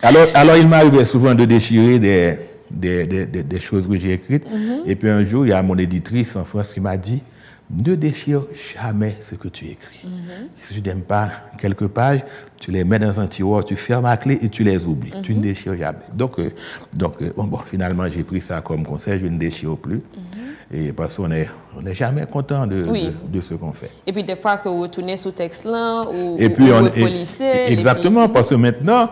alors, 0.02 0.26
alors, 0.32 0.56
il 0.56 0.68
m'arrivait 0.68 1.04
souvent 1.04 1.35
de 1.35 1.44
déchirer 1.44 1.99
des, 1.99 2.38
des, 2.71 3.07
des, 3.27 3.61
choses 3.61 3.87
que 3.89 3.99
j'ai 3.99 4.13
écrites. 4.13 4.45
Mm-hmm. 4.47 4.83
Et 4.87 4.97
puis 4.97 5.09
un 5.09 5.25
jour, 5.25 5.47
il 5.47 5.51
y 5.51 5.53
a 5.53 5.63
mon 5.63 5.77
éditrice 5.79 6.37
en 6.37 6.45
France 6.45 6.73
qui 6.73 6.81
m'a 6.81 6.97
dit, 6.97 7.23
ne 7.71 7.95
déchire 7.95 8.45
jamais 8.75 9.17
ce 9.21 9.35
que 9.35 9.49
tu 9.49 9.67
écris. 9.67 10.01
Mhm. 10.05 10.49
Si 10.61 10.75
tu 10.75 10.89
n'aimes 10.89 11.03
pas 11.03 11.31
quelques 11.61 11.89
pages, 11.89 12.21
tu 12.59 12.71
les 12.71 12.83
mets 12.83 12.99
dans 12.99 13.21
un 13.21 13.27
tiroir, 13.27 13.65
tu 13.65 13.77
fermes 13.77 14.05
la 14.05 14.17
clé 14.17 14.39
et 14.41 14.49
tu 14.49 14.65
les 14.65 14.87
oublies. 14.87 15.13
Tu 15.23 15.33
ne 15.33 15.37
mhm. 15.37 15.43
déchires 15.43 15.77
jamais. 15.77 15.99
Donc, 16.15 16.39
euh, 16.39 16.51
donc 16.95 17.21
euh, 17.21 17.31
bon, 17.37 17.45
bon, 17.45 17.59
finalement, 17.71 18.09
j'ai 18.09 18.23
pris 18.23 18.41
ça 18.41 18.61
comme 18.63 18.85
conseil, 18.85 19.21
je 19.21 19.27
ne 19.27 19.39
déchire 19.39 19.77
plus. 19.77 19.97
Mhm. 19.97 20.49
Et 20.71 20.93
parce 20.93 21.17
qu'on 21.17 21.29
n'est 21.29 21.49
on 21.77 21.85
est 21.87 21.95
jamais 21.95 22.27
content 22.27 22.67
de, 22.67 22.85
de, 23.29 23.41
ce 23.41 23.55
qu'on 23.55 23.73
fait. 23.73 23.91
Et 24.07 24.13
puis 24.13 24.23
des 24.25 24.37
fois 24.37 24.59
que 24.59 24.69
vous 24.69 24.81
retournez 24.83 25.17
sous 25.17 25.31
texte-là 25.31 26.05
ou, 26.11 26.37
et 26.39 26.51
puis 26.51 26.67
on, 26.73 26.87
et, 26.95 27.73
Exactement, 27.73 28.29
parce 28.29 28.49
que 28.49 28.55
maintenant, 28.55 29.09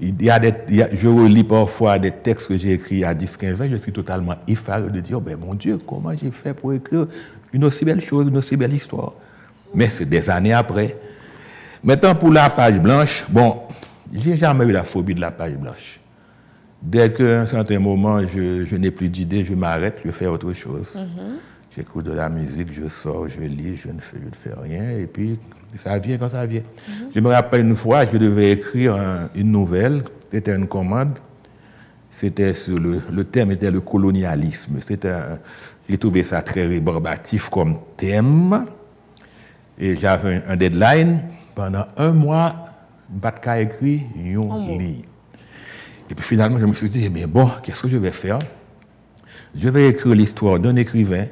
il 0.00 0.22
y 0.22 0.30
a 0.30 0.38
des, 0.38 0.54
je 0.92 1.08
relis 1.08 1.44
parfois 1.44 1.98
des 1.98 2.12
textes 2.12 2.48
que 2.48 2.56
j'ai 2.56 2.72
écrits 2.74 2.96
il 2.96 3.00
y 3.00 3.04
a 3.04 3.14
10-15 3.14 3.62
ans, 3.62 3.68
je 3.70 3.76
suis 3.76 3.92
totalement 3.92 4.36
effaré 4.46 4.90
de 4.90 5.00
dire, 5.00 5.20
ben 5.20 5.36
mon 5.36 5.54
Dieu, 5.54 5.78
comment 5.84 6.12
j'ai 6.16 6.30
fait 6.30 6.54
pour 6.54 6.72
écrire 6.72 7.08
une 7.52 7.64
aussi 7.64 7.84
belle 7.84 8.00
chose, 8.00 8.28
une 8.28 8.36
aussi 8.36 8.56
belle 8.56 8.74
histoire? 8.74 9.14
Mais 9.74 9.90
c'est 9.90 10.08
des 10.08 10.30
années 10.30 10.52
après. 10.52 10.96
Maintenant, 11.82 12.14
pour 12.14 12.32
la 12.32 12.48
page 12.50 12.78
blanche, 12.78 13.24
bon, 13.28 13.62
j'ai 14.12 14.36
jamais 14.36 14.64
eu 14.64 14.72
la 14.72 14.84
phobie 14.84 15.14
de 15.14 15.20
la 15.20 15.30
page 15.30 15.56
blanche. 15.56 16.00
Dès 16.80 17.12
qu'à 17.12 17.40
un 17.40 17.46
certain 17.46 17.78
moment, 17.80 18.20
je, 18.26 18.76
n'ai 18.76 18.92
plus 18.92 19.08
d'idées, 19.08 19.44
je 19.44 19.54
m'arrête, 19.54 20.00
je 20.04 20.10
fais 20.12 20.26
autre 20.26 20.52
chose. 20.52 20.94
Mm-hmm. 20.96 21.76
J'écoute 21.76 22.04
de 22.04 22.12
la 22.12 22.28
musique, 22.28 22.72
je 22.72 22.88
sors, 22.88 23.28
je 23.28 23.40
lis, 23.40 23.76
je 23.76 23.88
ne 23.88 24.00
fais, 24.00 24.18
je 24.20 24.26
ne 24.26 24.54
fais 24.54 24.60
rien, 24.60 24.98
et 24.98 25.06
puis 25.06 25.38
ça 25.76 25.98
vient 25.98 26.18
quand 26.18 26.30
ça 26.30 26.46
vient. 26.46 26.62
Je 27.14 27.20
me 27.20 27.28
rappelle 27.28 27.66
une 27.66 27.76
fois, 27.76 28.04
je 28.06 28.16
devais 28.16 28.52
écrire 28.52 29.28
une 29.34 29.52
nouvelle, 29.52 30.02
c'était 30.30 30.54
une 30.54 30.66
commande, 30.66 31.18
c'était 32.10 32.54
sur 32.54 32.78
le, 32.78 33.00
le 33.12 33.24
thème 33.24 33.52
était 33.52 33.70
le 33.70 33.80
colonialisme. 33.80 34.78
J'ai 35.88 35.98
trouvé 35.98 36.24
ça 36.24 36.42
très 36.42 36.66
rébarbatif 36.66 37.48
comme 37.48 37.78
thème. 37.96 38.66
Et 39.78 39.96
j'avais 39.96 40.42
un, 40.46 40.56
deadline. 40.56 41.20
Pendant 41.54 41.86
un 41.96 42.12
mois, 42.12 42.54
n'ai 43.10 43.62
écrit 43.62 44.02
un 44.16 44.78
livre. 44.78 45.04
Et 46.10 46.14
puis 46.14 46.24
finalement, 46.24 46.58
je 46.58 46.66
me 46.66 46.74
suis 46.74 46.88
dit, 46.88 47.08
mais 47.10 47.26
bon, 47.26 47.50
qu'est-ce 47.62 47.82
que 47.82 47.88
je 47.88 47.96
vais 47.96 48.12
faire? 48.12 48.38
Je 49.56 49.68
vais 49.68 49.88
écrire 49.88 50.14
l'histoire 50.14 50.58
d'un 50.58 50.76
écrivain 50.76 51.26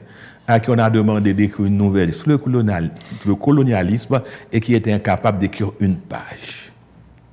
à 0.47 0.61
qui 0.61 0.71
on 0.71 0.79
a 0.79 0.91
demandé 0.91 1.35
d'écrire 1.35 1.67
une 1.67 1.76
nouvelle 1.76 2.15
sur 2.15 2.29
le, 2.29 3.35
colonialisme 3.35 4.23
et 4.52 4.61
qui 4.61 4.75
était 4.75 4.93
incapable 4.93 5.39
d'écrire 5.39 5.73
une 5.80 5.97
page, 5.97 6.73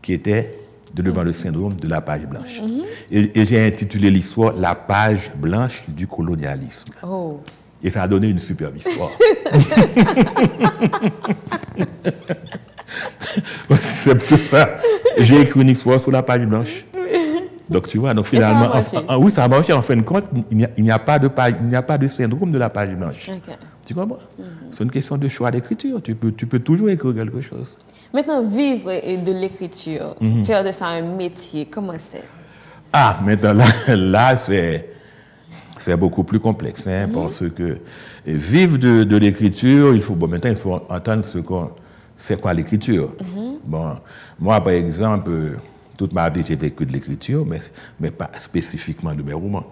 qui 0.02 0.14
était 0.14 0.52
de 0.94 1.02
devant 1.02 1.24
le 1.24 1.34
syndrome 1.34 1.76
de 1.76 1.88
la 1.88 2.02
page 2.02 2.26
blanche. 2.26 2.62
Mhm. 2.62 2.82
Et, 3.12 3.46
j'ai 3.46 3.66
intitulé 3.66 4.12
l'histoire 4.12 4.54
La 4.58 4.76
page 4.76 5.32
blanche 5.36 5.84
du 5.88 6.08
colonialisme. 6.08 6.90
Oh. 7.04 7.40
Et 7.84 7.90
ça 7.90 8.04
a 8.04 8.08
donné 8.08 8.28
une 8.28 8.40
superbe 8.40 8.78
histoire. 8.78 9.12
C'est 13.80 14.16
pour 14.16 14.40
ça. 14.40 14.78
J'ai 15.18 15.42
écrit 15.42 15.62
une 15.62 15.70
histoire 15.70 16.02
sur 16.02 16.12
la 16.12 16.24
page 16.24 16.46
blanche. 16.46 16.86
Donc 17.70 17.88
tu 17.88 17.98
vois, 17.98 18.14
donc 18.14 18.26
finalement, 18.26 18.72
oui, 19.20 19.32
ça 19.32 19.44
a 19.44 19.48
marché. 19.48 19.74
En 19.74 19.82
fin 19.82 19.96
de 19.96 20.02
compte, 20.02 20.26
il 20.52 20.68
n'y 20.78 20.92
a, 20.92 21.00
pas 21.00 21.18
de 21.20 21.28
page, 21.28 21.56
il 21.62 21.68
n'y 21.68 21.76
a 21.76 21.82
pas 21.82 21.98
de 21.98 22.08
syndrome 22.08 22.52
de 22.52 22.58
la 22.58 22.70
page 22.70 22.90
blanche. 22.96 23.30
Tu 23.86 23.94
comprends? 23.94 24.20
Mhm. 24.38 24.46
C'est 24.72 24.84
une 24.84 24.92
question 24.92 25.18
de 25.18 25.28
choix 25.30 25.52
d'écriture. 25.52 26.02
Tu 26.02 26.16
peux, 26.16 26.32
tu 26.32 26.46
peux 26.46 26.60
toujours 26.60 26.90
écrire 26.90 27.14
quelque 27.14 27.42
chose. 27.42 27.76
Maintenant, 28.14 28.44
vivre 28.44 28.92
de 28.92 29.32
l'écriture, 29.32 30.16
mhm. 30.22 30.46
faire 30.46 30.64
de 30.64 30.72
ça 30.72 30.88
un 30.88 31.02
métier, 31.02 31.66
comment 31.66 31.94
c'est? 31.98 32.24
Ah, 32.92 33.20
maintenant 33.26 33.54
là, 33.54 33.66
là 33.96 34.38
c'est, 34.38 34.90
c'est 35.80 35.98
beaucoup 35.98 36.24
plus 36.24 36.40
complexe, 36.40 36.86
hein, 36.88 37.08
mhm. 37.08 37.14
parce 37.14 37.44
que 37.50 37.78
vivre 38.26 38.78
de, 38.78 39.18
l'écriture, 39.18 39.96
il 39.96 40.02
faut, 40.02 40.16
bon, 40.16 40.28
maintenant, 40.28 40.52
il 40.52 40.58
faut 40.58 40.80
entendre 40.90 41.26
ce 41.26 41.40
qu'on, 41.40 41.72
c'est 42.18 42.40
quoi 42.40 42.54
l'écriture. 42.54 43.14
Bon, 43.66 43.98
moi, 44.40 44.62
par 44.62 44.74
exemple, 44.74 45.58
toute 45.98 46.14
ma 46.14 46.30
vie, 46.30 46.44
j'ai 46.46 46.56
vécu 46.56 46.86
de 46.86 46.92
l'écriture, 46.92 47.46
mais, 47.46 47.60
mais 48.00 48.12
pas 48.12 48.32
spécifiquement 48.40 49.14
de 49.14 49.22
mes 49.22 49.34
romans. 49.34 49.66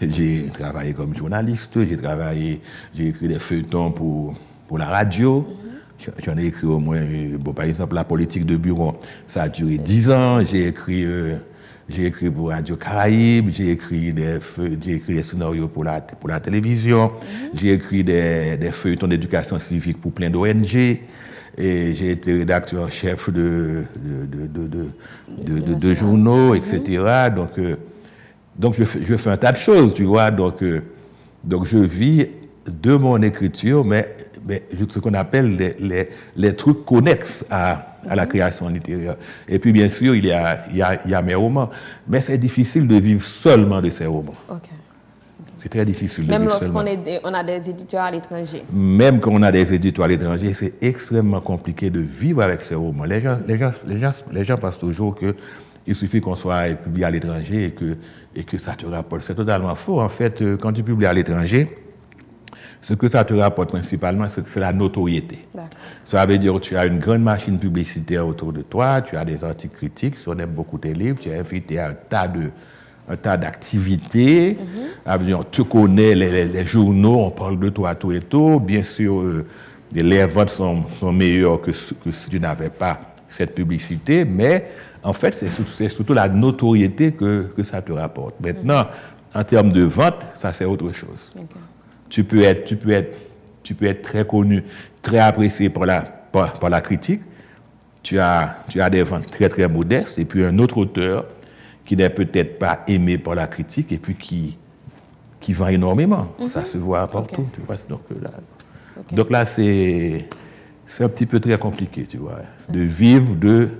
J'ai 0.00 0.46
travaillé 0.52 0.94
comme 0.94 1.14
journaliste, 1.14 1.78
j'ai 1.86 1.96
travaillé, 1.96 2.60
j'ai 2.94 3.08
écrit 3.08 3.28
des 3.28 3.38
feuilletons 3.38 3.90
pour, 3.92 4.34
pour 4.66 4.78
la 4.78 4.86
radio. 4.86 5.46
J'en 6.24 6.38
ai 6.38 6.46
écrit 6.46 6.66
au 6.66 6.78
moins, 6.78 7.02
bon, 7.38 7.52
par 7.52 7.64
exemple, 7.64 7.94
la 7.94 8.04
politique 8.04 8.46
de 8.46 8.56
bureau, 8.56 8.94
ça 9.26 9.42
a 9.42 9.48
duré 9.48 9.78
dix 9.78 10.10
ans. 10.10 10.42
J'ai 10.44 10.68
écrit, 10.68 11.04
euh, 11.04 11.36
j'ai 11.88 12.06
écrit 12.06 12.30
pour 12.30 12.50
Radio 12.50 12.76
Caraïbes, 12.76 13.50
j'ai 13.50 13.72
écrit 13.72 14.12
des, 14.12 14.38
écrit 14.86 15.14
des 15.14 15.22
scénarios 15.22 15.66
pour 15.68 15.84
la, 15.84 16.00
pour 16.00 16.28
la 16.28 16.38
télévision, 16.38 17.10
mhm. 17.10 17.50
j'ai 17.54 17.72
écrit 17.72 18.04
des, 18.04 18.56
des 18.56 18.70
feuilletons 18.70 19.08
d'éducation 19.08 19.58
civique 19.58 20.00
pour 20.00 20.12
plein 20.12 20.30
d'ONG. 20.30 21.00
Et 21.60 21.92
j'ai 21.92 22.12
été 22.12 22.32
rédacteur 22.32 22.84
en 22.84 22.88
chef 22.88 23.30
de, 23.30 23.82
de, 23.96 24.46
de, 24.46 25.74
de, 25.74 25.94
journaux, 25.94 26.54
etc. 26.54 26.80
Mhm. 26.86 27.34
Donc, 27.34 27.58
euh, 27.58 27.76
donc 28.56 28.74
je, 28.78 28.84
je, 29.04 29.16
fais 29.16 29.30
un 29.30 29.36
tas 29.36 29.50
de 29.50 29.56
choses, 29.56 29.92
tu 29.92 30.04
vois. 30.04 30.30
Donc, 30.30 30.62
euh, 30.62 30.82
donc 31.42 31.66
je 31.66 31.78
vis 31.78 32.28
de 32.64 32.96
mon 32.96 33.20
écriture, 33.22 33.84
mais 33.84 34.14
ce 34.88 34.98
qu'on 35.00 35.14
appelle 35.14 35.76
les, 35.80 36.08
les, 36.36 36.54
trucs 36.54 36.84
connexes 36.84 37.44
à, 37.50 37.96
à, 38.08 38.14
la 38.14 38.26
création 38.26 38.68
littéraire. 38.68 39.16
Et 39.48 39.58
puis, 39.58 39.72
bien 39.72 39.88
sûr, 39.88 40.14
il 40.14 40.26
y 40.26 40.32
a, 40.32 40.64
il 40.70 40.76
y 40.76 40.82
a, 40.82 41.00
il 41.04 41.10
y 41.10 41.14
a 41.14 41.22
mes 41.22 41.34
romans. 41.34 41.70
Mais 42.06 42.22
c'est 42.22 42.38
difficile 42.38 42.86
de 42.86 42.96
vivre 42.96 43.24
seulement 43.24 43.82
de 43.82 43.90
ces 43.90 44.06
romans. 44.06 44.34
C'est 45.58 45.68
très 45.68 45.84
difficile 45.84 46.26
Même 46.26 46.44
lorsqu'on 46.44 46.84
on 47.24 47.34
a 47.34 47.42
des 47.42 47.70
éditeurs 47.70 48.02
à 48.04 48.10
l'étranger. 48.10 48.62
Même 48.72 49.18
quand 49.18 49.32
on 49.32 49.42
a 49.42 49.50
des 49.50 49.74
éditeurs 49.74 50.04
à 50.04 50.08
l'étranger, 50.08 50.54
c'est 50.54 50.74
extrêmement 50.80 51.40
compliqué 51.40 51.90
de 51.90 52.00
vivre 52.00 52.42
avec 52.42 52.62
ces 52.62 52.76
romans. 52.76 53.04
Les 53.04 53.20
gens, 53.20 53.38
les 53.46 53.58
gens, 53.58 53.72
les 53.86 53.98
gens, 53.98 54.12
les 54.30 54.44
gens 54.44 54.56
pensent 54.56 54.78
toujours 54.78 55.16
qu'il 55.16 55.94
suffit 55.94 56.20
qu'on 56.20 56.36
soit 56.36 56.74
publié 56.74 57.06
à 57.06 57.10
l'étranger 57.10 57.64
et 57.66 57.70
que, 57.72 57.96
et 58.36 58.44
que 58.44 58.56
ça 58.56 58.74
te 58.74 58.86
rapporte. 58.86 59.22
C'est 59.22 59.34
totalement 59.34 59.74
faux. 59.74 60.00
En 60.00 60.08
fait, 60.08 60.40
euh, 60.42 60.56
quand 60.56 60.72
tu 60.72 60.84
publies 60.84 61.06
à 61.06 61.12
l'étranger, 61.12 61.76
ce 62.80 62.94
que 62.94 63.08
ça 63.08 63.24
te 63.24 63.34
rapporte 63.34 63.70
principalement, 63.70 64.28
c'est 64.28 64.60
la 64.60 64.72
notoriété. 64.72 65.46
Ça 66.04 66.24
veut 66.24 66.38
dire 66.38 66.54
que 66.54 66.60
tu 66.60 66.76
as 66.76 66.86
une 66.86 67.00
grande 67.00 67.22
machine 67.22 67.58
publicitaire 67.58 68.26
autour 68.26 68.52
de 68.52 68.62
toi, 68.62 69.02
tu 69.02 69.16
as 69.16 69.24
des 69.24 69.42
articles 69.42 69.76
critiques, 69.76 70.16
si 70.16 70.28
on 70.28 70.38
aime 70.38 70.50
beaucoup 70.50 70.78
tes 70.78 70.94
livres, 70.94 71.18
tu 71.20 71.28
es 71.28 71.36
invité 71.36 71.80
à 71.80 71.88
un 71.88 71.94
tas 71.94 72.28
de 72.28 72.50
un 73.08 73.16
tas 73.16 73.36
d'activités. 73.36 74.58
Mm 74.60 75.42
Tu 75.50 75.64
connais 75.64 76.14
les, 76.14 76.66
journaux, 76.66 77.24
on 77.26 77.30
parle 77.30 77.58
de 77.58 77.70
toi, 77.70 77.94
tout 77.94 78.12
et 78.12 78.20
tout. 78.20 78.60
Bien 78.60 78.84
sûr, 78.84 79.20
euh, 79.20 79.46
les 79.92 80.26
ventes 80.26 80.50
sont, 80.50 80.84
sont 81.00 81.12
meilleures 81.12 81.60
que, 81.60 81.72
si 81.72 82.30
tu 82.30 82.38
n'avais 82.38 82.70
pas 82.70 83.00
cette 83.28 83.54
publicité, 83.54 84.24
mais 84.24 84.70
en 85.02 85.12
fait, 85.12 85.36
c'est 85.36 85.88
surtout, 85.88 86.12
la 86.14 86.28
notoriété 86.28 87.12
que, 87.12 87.50
que, 87.56 87.62
ça 87.62 87.80
te 87.80 87.92
rapporte. 87.92 88.34
Maintenant, 88.40 88.86
en 89.34 89.44
termes 89.44 89.72
de 89.72 89.82
vente, 89.82 90.16
ça 90.34 90.52
c'est 90.52 90.64
autre 90.64 90.92
chose 90.92 91.32
tu 92.08 92.24
peux 92.24 92.42
être, 92.42 92.64
tu 92.64 92.76
peux 92.76 92.90
être, 92.90 93.16
tu 93.62 93.74
peux 93.74 93.86
être 93.86 94.02
très 94.02 94.26
connu, 94.26 94.64
très 95.02 95.18
apprécié 95.18 95.68
par 95.68 95.86
la, 95.86 96.02
par, 96.02 96.68
la 96.68 96.80
critique. 96.80 97.22
Tu 98.02 98.18
as, 98.18 98.56
tu 98.68 98.80
as 98.80 98.88
des 98.88 99.02
ventes 99.02 99.30
très 99.30 99.48
très 99.48 99.68
modestes. 99.68 100.18
Et 100.18 100.24
puis 100.24 100.44
un 100.44 100.58
autre 100.58 100.78
auteur 100.78 101.26
qui 101.88 101.96
n'est 101.96 102.10
peut-être 102.10 102.58
pas 102.58 102.80
aimé 102.86 103.16
par 103.16 103.34
la 103.34 103.46
critique 103.46 103.90
et 103.92 103.96
puis 103.96 104.14
qui, 104.14 104.58
qui 105.40 105.54
vend 105.54 105.68
énormément. 105.68 106.26
Mhm. 106.38 106.50
Ça 106.50 106.66
se 106.66 106.76
voit 106.76 107.06
partout. 107.08 107.46
Tu 107.54 107.62
vois, 107.66 107.76
donc 107.88 108.02
là, 108.22 108.30
donc 109.10 109.30
là 109.30 109.46
c'est, 109.46 110.28
c'est 110.84 111.02
un 111.02 111.08
petit 111.08 111.24
peu 111.24 111.40
très 111.40 111.56
compliqué, 111.56 112.04
tu 112.04 112.18
vois, 112.18 112.40
de 112.68 112.80
vivre 112.80 113.34
de, 113.36 113.70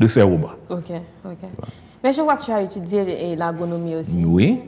de 0.00 0.08
ces 0.08 0.22
romans. 0.22 0.50
Ok, 0.68 0.90
ok. 1.24 1.48
Mais 2.02 2.12
je 2.12 2.20
vois 2.20 2.36
que 2.36 2.46
tu 2.46 2.50
as 2.50 2.62
étudié 2.62 3.36
l'agronomie 3.36 3.94
aussi. 3.94 4.24
Oui. 4.24 4.58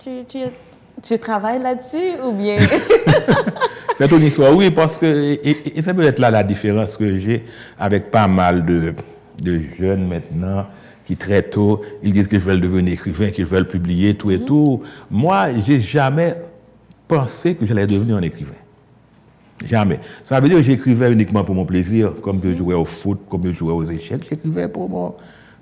Tu, 0.00 0.24
tu, 0.28 0.38
tu 1.04 1.16
travailles 1.16 1.62
là-dessus 1.62 2.20
ou 2.24 2.32
bien? 2.32 2.56
C'est 3.94 4.10
une 4.10 4.22
histoire, 4.22 4.56
oui, 4.56 4.72
parce 4.72 4.96
que, 4.96 5.06
et, 5.06 5.82
ça 5.82 5.94
peut 5.94 6.02
être 6.02 6.18
là 6.18 6.32
la 6.32 6.42
différence 6.42 6.96
que 6.96 7.18
j'ai 7.18 7.44
avec 7.78 8.10
pas 8.10 8.26
mal 8.26 8.64
de, 8.64 8.94
de, 9.40 9.60
jeunes 9.78 10.08
maintenant 10.08 10.66
qui 11.10 11.16
très 11.16 11.42
tôt, 11.42 11.82
ils 12.04 12.12
disent 12.12 12.28
qu'ils 12.28 12.38
veulent 12.38 12.60
devenir 12.60 12.92
écrivains, 12.92 13.30
qu'ils 13.30 13.44
veulent 13.44 13.66
publier 13.66 14.14
tout 14.14 14.30
et 14.30 14.38
mm-hmm. 14.38 14.44
tout. 14.44 14.82
Moi, 15.10 15.48
j'ai 15.66 15.80
jamais 15.80 16.36
pensé 17.08 17.56
que 17.56 17.66
j'allais 17.66 17.88
devenir 17.88 18.16
un 18.16 18.22
écrivain. 18.22 18.52
Jamais. 19.66 19.98
Ça 20.28 20.38
veut 20.38 20.48
dire 20.48 20.58
que 20.58 20.62
j'écrivais 20.62 21.12
uniquement 21.12 21.42
pour 21.42 21.56
mon 21.56 21.64
plaisir, 21.64 22.12
comme 22.22 22.40
je 22.44 22.54
jouais 22.54 22.76
au 22.76 22.84
foot, 22.84 23.18
comme 23.28 23.44
je 23.44 23.50
jouais 23.50 23.72
aux 23.72 23.84
échecs, 23.90 24.22
j'écrivais 24.30 24.68
pour 24.68 24.88
mon, 24.88 25.14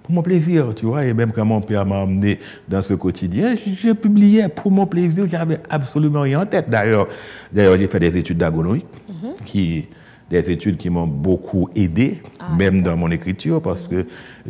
pour 0.03 0.13
mon 0.13 0.23
plaisir, 0.23 0.75
tu 0.77 0.85
vois. 0.85 1.07
Et 1.07 1.15
même 1.15 1.33
quand 1.33 1.47
mon 1.47 1.63
père 1.63 1.87
m'a 1.87 1.97
emmené 1.97 2.39
dans 2.69 2.83
ce 2.83 2.93
quotidien, 2.93 3.55
je, 3.57 3.93
publiais 3.93 4.51
pour 4.51 4.71
mon 4.71 4.87
plaisir, 4.87 5.27
j'avais 5.31 5.61
absolument 5.71 6.21
rien 6.21 6.43
en 6.43 6.47
tête. 6.47 6.69
D'ailleurs, 6.69 7.09
d'ailleurs 7.51 7.79
j'ai 7.79 7.89
fait 7.89 8.01
des 8.01 8.19
études 8.19 8.39
d'agronomie, 8.39 8.85
mhm. 9.09 9.33
qui, 9.47 9.87
des 10.31 10.51
études 10.51 10.77
qui 10.77 10.91
m'ont 10.91 11.07
beaucoup 11.07 11.71
aidé, 11.75 12.21
ah, 12.39 12.55
même 12.57 12.83
dans 12.83 12.97
mon 12.97 13.11
écriture, 13.11 13.63
parce 13.63 13.89
que 13.89 14.07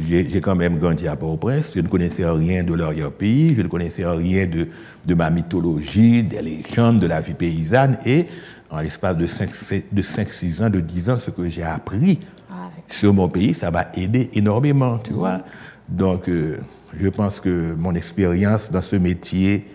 j'ai 0.07 0.41
quand 0.41 0.55
même 0.55 0.79
grandi 0.79 1.09
à 1.09 1.17
Port-au-Prince, 1.17 1.73
je 1.75 1.81
ne 1.81 1.89
connaissais 1.89 2.29
rien 2.29 2.63
de 2.63 2.75
l'arrière-pays, 2.75 3.55
je 3.57 3.63
ne 3.63 3.69
connaissais 3.69 4.07
rien 4.07 4.47
de, 4.47 4.69
de 5.05 5.15
ma 5.15 5.31
mythologie, 5.31 6.23
des 6.23 6.41
légendes, 6.43 7.01
de 7.01 7.07
la 7.07 7.21
vie 7.21 7.35
paysanne, 7.35 7.99
et 8.07 8.27
en 8.71 8.81
l'espace 8.81 9.17
de 9.17 9.27
5-6 9.27 10.63
ans, 10.63 10.71
de 10.71 10.81
10 10.81 11.11
ans, 11.11 11.19
ce 11.19 11.31
que 11.31 11.49
j'ai 11.49 11.63
appris 11.63 12.21
ah, 12.51 12.71
sur 12.89 13.13
mon 13.15 13.29
pays, 13.29 13.55
ça 13.55 13.71
m'a 13.71 13.89
aidé 13.95 14.31
énormément, 14.35 14.99
tu 14.99 15.13
vois. 15.13 15.41
Donc, 15.89 16.29
euh, 16.29 16.59
je 16.99 17.09
pense 17.09 17.41
que 17.41 17.75
mon 17.75 17.95
expérience 17.95 18.71
dans 18.71 18.83
ce 18.83 18.97
métier 18.97 19.67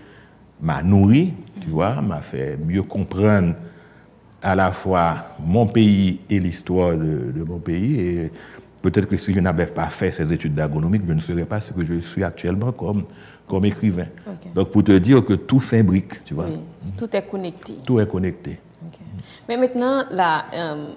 m'a 0.62 0.83
nourri, 0.83 1.33
tu 1.62 1.69
vois, 1.69 2.01
m'a 2.01 2.21
fait 2.21 2.57
mieux 2.57 2.83
comprendre 2.83 3.55
à 4.41 4.55
la 4.55 4.71
fois 4.73 5.36
mon 5.39 5.65
pays 5.65 6.19
et 6.29 6.39
l'histoire 6.39 6.95
de, 6.95 7.43
mon 7.47 7.59
pays. 7.59 7.99
Et 7.99 8.31
peut-être 8.83 9.07
que 9.07 9.17
si 9.17 9.33
je 9.33 9.39
n'avais 9.39 9.65
pas 9.65 9.87
fait 9.87 10.11
ces 10.11 10.31
études 10.31 10.53
d'agronomie, 10.53 11.01
je 11.07 11.13
ne 11.13 11.19
serais 11.21 11.45
pas 11.45 11.61
ce 11.61 11.71
que 11.71 11.83
je 11.83 11.99
suis 11.99 12.23
actuellement 12.23 12.71
comme, 12.73 13.05
comme 13.47 13.65
écrivain. 13.65 14.07
Donc, 14.53 14.69
pour 14.69 14.83
te 14.83 14.91
dire 14.99 15.25
que 15.25 15.33
tout 15.33 15.61
s'imbrique, 15.61 16.23
tu 16.25 16.33
vois. 16.33 16.47
tout 16.97 17.09
est 17.15 17.23
connecté. 17.23 17.73
Tout 17.85 17.99
est 17.99 18.07
connecté. 18.07 18.59
Mais 19.47 19.57
maintenant, 19.57 20.03
là, 20.11 20.45
euh, 20.53 20.93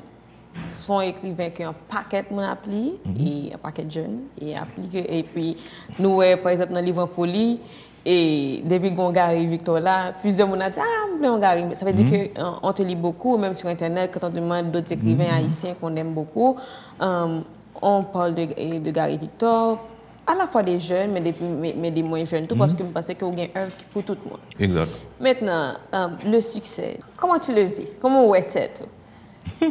son 0.72 1.01
écrivain 1.01 1.51
qui 1.51 1.62
a 1.62 1.68
un 1.68 1.75
paquet 1.88 2.25
de 2.29 2.38
appli, 2.40 2.94
mhm. 3.05 3.27
et 3.27 3.55
un 3.55 3.59
paquet 3.59 3.85
de 3.85 3.90
jeunes, 3.90 4.20
et 4.40 4.55
et 4.94 5.22
puis 5.22 5.57
nous, 5.99 6.20
par 6.42 6.53
exemple, 6.53 6.72
dans 6.72 6.81
le 6.81 6.87
livre 6.87 7.07
Folie, 7.07 7.61
et 8.09 8.62
depuis 8.64 8.94
qu'on 8.94 9.11
Gary 9.11 9.46
Victor 9.46 9.81
là, 9.81 10.12
plusieurs 10.20 10.49
ont 10.49 10.57
dit 10.57 10.62
Ah, 10.62 11.25
on 11.25 11.38
Gary. 11.38 11.64
Ça 11.75 11.85
veut 11.85 11.92
dire 11.92 12.07
mhm. 12.07 12.61
qu'on 12.61 12.72
te 12.72 12.83
lit 12.83 12.94
beaucoup, 12.94 13.37
même 13.37 13.55
sur 13.55 13.68
Internet, 13.68 14.11
quand 14.12 14.27
on 14.29 14.31
demande 14.31 14.70
d'autres 14.70 14.92
écrivains 14.92 15.25
mhm. 15.25 15.44
haïtiens 15.44 15.75
qu'on 15.75 15.94
aime 15.96 16.14
beaucoup. 16.14 16.57
Euh, 17.03 17.40
on 17.83 18.03
parle 18.03 18.35
de, 18.35 18.79
de 18.79 18.91
Gary 18.91 19.19
Victor, 19.19 19.79
à 20.27 20.35
la 20.35 20.47
fois 20.47 20.62
des 20.62 20.79
jeunes, 20.81 21.12
mais 21.12 21.21
des, 21.21 21.35
mais, 21.77 21.91
des 21.91 22.03
moins 22.03 22.25
jeunes, 22.25 22.47
tout 22.47 22.57
parce 22.57 22.73
que 22.73 22.83
je 22.83 22.89
pensais 22.89 23.15
qu'il 23.15 23.39
y 23.39 23.43
a 23.43 23.62
un 23.62 23.69
pour 23.93 24.03
tout 24.03 24.17
le 24.25 24.31
monde. 24.31 24.41
Exact. 24.59 24.91
Maintenant, 25.21 25.75
euh, 25.95 26.09
le 26.27 26.41
succès, 26.41 26.99
comment 27.17 27.39
tu 27.39 27.55
le 27.55 27.62
vis? 27.62 27.89
Comment 28.01 28.35
est-ce 28.35 28.59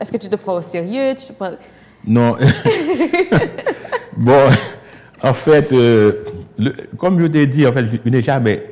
Est-ce 0.00 0.12
que 0.12 0.18
tu 0.18 0.28
te 0.28 0.36
prends 0.36 0.56
au 0.56 0.62
sérieux? 0.62 1.14
Tu 1.18 1.26
te 1.26 1.32
prends... 1.32 1.52
Non. 2.06 2.36
bon, 4.16 4.50
en 5.22 5.32
fait, 5.32 5.72
euh, 5.72 6.24
comme 6.98 7.18
je 7.20 7.26
t'ai 7.26 7.46
dit, 7.46 7.66
en 7.66 7.72
fait, 7.72 7.86
je 7.86 8.10
n'ai 8.10 8.22
jamais, 8.22 8.62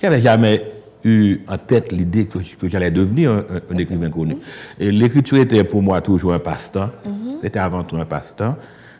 j'avais 0.00 0.20
jamais 0.20 0.73
eu 1.04 1.40
en 1.48 1.58
tête 1.58 1.92
l'idée 1.92 2.26
que, 2.26 2.38
j'allais 2.68 2.90
devenir 2.90 3.44
un, 3.70 3.78
écrivain 3.78 4.10
connu. 4.10 4.36
Et 4.78 4.90
l'écriture 4.90 5.38
était 5.38 5.64
pour 5.64 5.82
moi 5.82 6.00
toujours 6.00 6.32
un 6.32 6.38
passe-temps. 6.38 6.90
Mhm. 7.04 7.38
C'était 7.42 7.58
avant 7.58 7.84
tout 7.84 7.96
un 7.96 8.04
passe-temps 8.04 8.56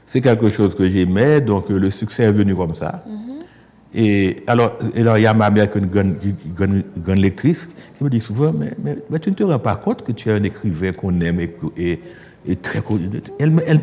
c'est 0.07 0.21
quelque 0.21 0.51
chose 0.51 0.75
que 0.75 0.89
j'aimais, 0.89 1.41
donc 1.41 1.71
euh, 1.71 1.79
le 1.79 1.91
succès 1.91 2.25
est 2.25 2.33
venu 2.33 2.55
comme 2.55 2.75
ça. 2.75 3.05
Mm-hmm. 3.07 3.97
Et 3.97 4.43
alors, 4.49 4.77
il 4.97 5.05
y 5.05 5.27
a 5.27 5.35
ma 5.35 5.51
mère 5.51 5.71
qui 5.71 5.79
est 5.79 5.81
une 5.81 5.89
grande, 5.89 7.19
lectrice 7.19 7.69
qui 7.97 8.05
me 8.05 8.11
dit 8.11 8.21
souvent, 8.21 8.53
mais, 8.53 8.73
mais, 8.83 9.19
tu 9.21 9.31
ne 9.31 9.35
te 9.37 9.45
rends 9.45 9.59
pas 9.59 9.77
compte 9.77 10.03
que 10.03 10.11
tu 10.11 10.29
es 10.29 10.33
un 10.33 10.43
écrivain 10.43 10.93
qu'on 10.93 11.21
aime 11.21 11.41
et, 11.41 12.01
et, 12.47 12.57
très 12.57 12.81
connu? 12.81 13.09
Elle, 13.39 13.63
elle, 13.67 13.81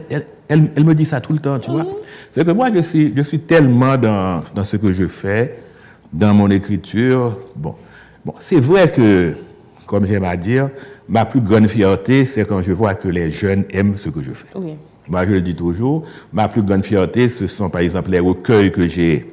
elle, 0.49 0.69
elle, 0.75 0.83
me 0.83 0.93
dit 0.93 1.05
ça 1.05 1.21
tout 1.21 1.31
le 1.31 1.39
temps, 1.39 1.59
tu 1.59 1.71
vois. 1.71 1.83
Mm-hmm. 1.83 2.05
C'est 2.29 2.45
que 2.45 2.51
moi, 2.51 2.69
je 2.73 2.81
suis, 2.81 3.13
je 3.15 3.21
suis 3.21 3.39
tellement 3.39 3.97
dans, 3.97 4.43
dans, 4.53 4.65
ce 4.65 4.75
que 4.75 4.91
je 4.91 5.07
fais, 5.07 5.59
dans 6.11 6.33
mon 6.33 6.49
écriture. 6.49 7.37
Bon, 7.55 7.75
bon 8.25 8.33
c'est 8.39 8.59
vrai 8.59 8.91
que, 8.91 9.33
comme 9.87 10.05
j'aime 10.05 10.23
à 10.23 10.37
dire, 10.37 10.69
ma 11.07 11.25
plus 11.25 11.41
grande 11.41 11.67
fierté, 11.67 12.25
c'est 12.25 12.45
quand 12.45 12.61
je 12.61 12.71
vois 12.71 12.95
que 12.95 13.07
les 13.07 13.31
jeunes 13.31 13.65
aiment 13.71 13.97
ce 13.97 14.09
que 14.09 14.21
je 14.21 14.31
fais. 14.31 14.47
Oui. 14.55 14.75
Moi, 15.07 15.25
je 15.25 15.31
le 15.31 15.41
dis 15.41 15.55
toujours, 15.55 16.03
ma 16.31 16.47
plus 16.47 16.61
grande 16.61 16.85
fierté, 16.85 17.27
ce 17.27 17.47
sont 17.47 17.69
par 17.69 17.81
exemple 17.81 18.11
les 18.11 18.19
recueils 18.19 18.71
que 18.71 18.87
j'ai 18.87 19.27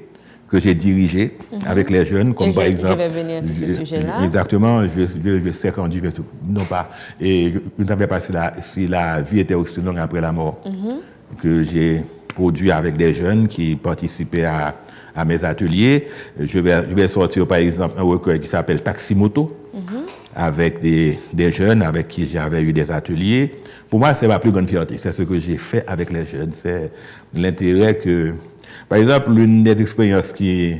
que 0.51 0.59
j'ai 0.59 0.75
dirigés 0.75 1.37
mhm. 1.53 1.61
avec 1.67 1.91
les 1.91 2.07
jeunes, 2.07 2.33
comme 2.35 2.55
par 2.55 2.65
exemple. 2.65 2.95
Je 2.95 2.97
vais 2.97 3.23
venir 3.23 3.45
sur 3.45 3.55
ce 3.55 3.69
sujet-là. 3.69 4.25
Exactement, 4.25 4.83
je, 4.85 5.03
je, 5.47 5.53
sais 5.53 5.71
quand 5.71 5.93
je 5.93 5.99
vais 5.99 6.11
non 6.49 6.65
pas, 6.65 6.89
et 7.21 7.53
je 7.53 7.83
ne 7.83 7.87
savais 7.87 8.07
pas 8.07 8.19
si 8.19 8.33
la, 8.33 8.55
si 8.63 8.87
la 8.87 9.21
vie 9.21 9.41
était 9.41 9.53
aussi 9.53 9.81
longue 9.83 9.99
après 9.99 10.23
la 10.23 10.33
mort, 10.33 10.59
mhm. 10.65 11.01
que 11.41 11.63
j'ai 11.65 12.03
produit 12.29 12.71
avec 12.71 12.97
des 12.97 13.13
jeunes 13.13 13.47
qui 13.47 13.77
participaient 13.77 14.47
à, 14.47 14.75
à 15.19 15.25
mes 15.25 15.45
ateliers. 15.45 16.09
Je 16.39 16.59
vais, 16.59 16.85
je 16.89 16.95
vais 16.95 17.09
sortir 17.09 17.47
par 17.47 17.59
exemple 17.59 17.97
un 17.99 18.03
recueil 18.03 18.41
qui 18.41 18.49
s'appelle 18.49 18.83
Taximoto, 18.83 19.57
mm 19.75 19.81
avec 20.35 20.81
des, 20.81 21.19
des 21.33 21.51
jeunes 21.51 21.83
avec 21.83 22.07
qui 22.07 22.29
j'avais 22.29 22.63
eu 22.63 22.73
des 22.73 22.93
ateliers. 22.93 23.57
Pour 23.91 23.99
moi, 23.99 24.15
c'est 24.15 24.29
ma 24.29 24.39
plus 24.39 24.53
grande 24.53 24.69
fierté. 24.69 24.97
C'est 24.97 25.11
ce 25.11 25.23
que 25.23 25.41
j'ai 25.41 25.57
fait 25.57 25.85
avec 25.85 26.13
les 26.13 26.27
jeunes. 26.27 26.53
C'est 26.53 26.93
l'intérêt 27.35 27.97
que... 27.97 28.35
Par 28.89 28.99
exemple, 28.99 29.33
l'une 29.33 29.65
des 29.65 29.81
expériences 29.81 30.33
qui, 30.33 30.77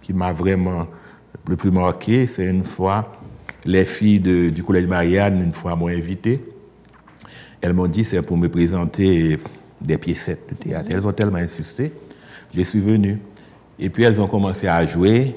qui 0.00 0.14
m'a 0.14 0.32
vraiment 0.32 0.86
le 1.46 1.56
plus 1.56 1.70
marqué, 1.70 2.26
c'est 2.26 2.46
une 2.46 2.64
fois, 2.64 3.20
les 3.66 3.84
filles 3.84 4.20
du 4.20 4.62
Collège 4.62 4.86
Marianne, 4.86 5.42
une 5.44 5.52
fois, 5.52 5.76
m'ont 5.76 5.88
invité. 5.88 6.40
Elles 7.60 7.74
m'ont 7.74 7.88
dit, 7.88 8.04
c'est 8.04 8.22
pour 8.22 8.38
me 8.38 8.48
présenter 8.48 9.38
des 9.82 9.98
piécettes 9.98 10.48
de 10.48 10.54
théâtre. 10.54 10.88
Elles 10.90 11.06
ont 11.06 11.12
tellement 11.12 11.38
insisté. 11.38 11.92
Je 12.56 12.62
suis 12.62 12.80
venu. 12.80 13.18
Et 13.78 13.88
puis, 13.90 14.04
elles 14.04 14.20
ont 14.20 14.26
commencé 14.26 14.66
à 14.68 14.84
jouer 14.86 15.36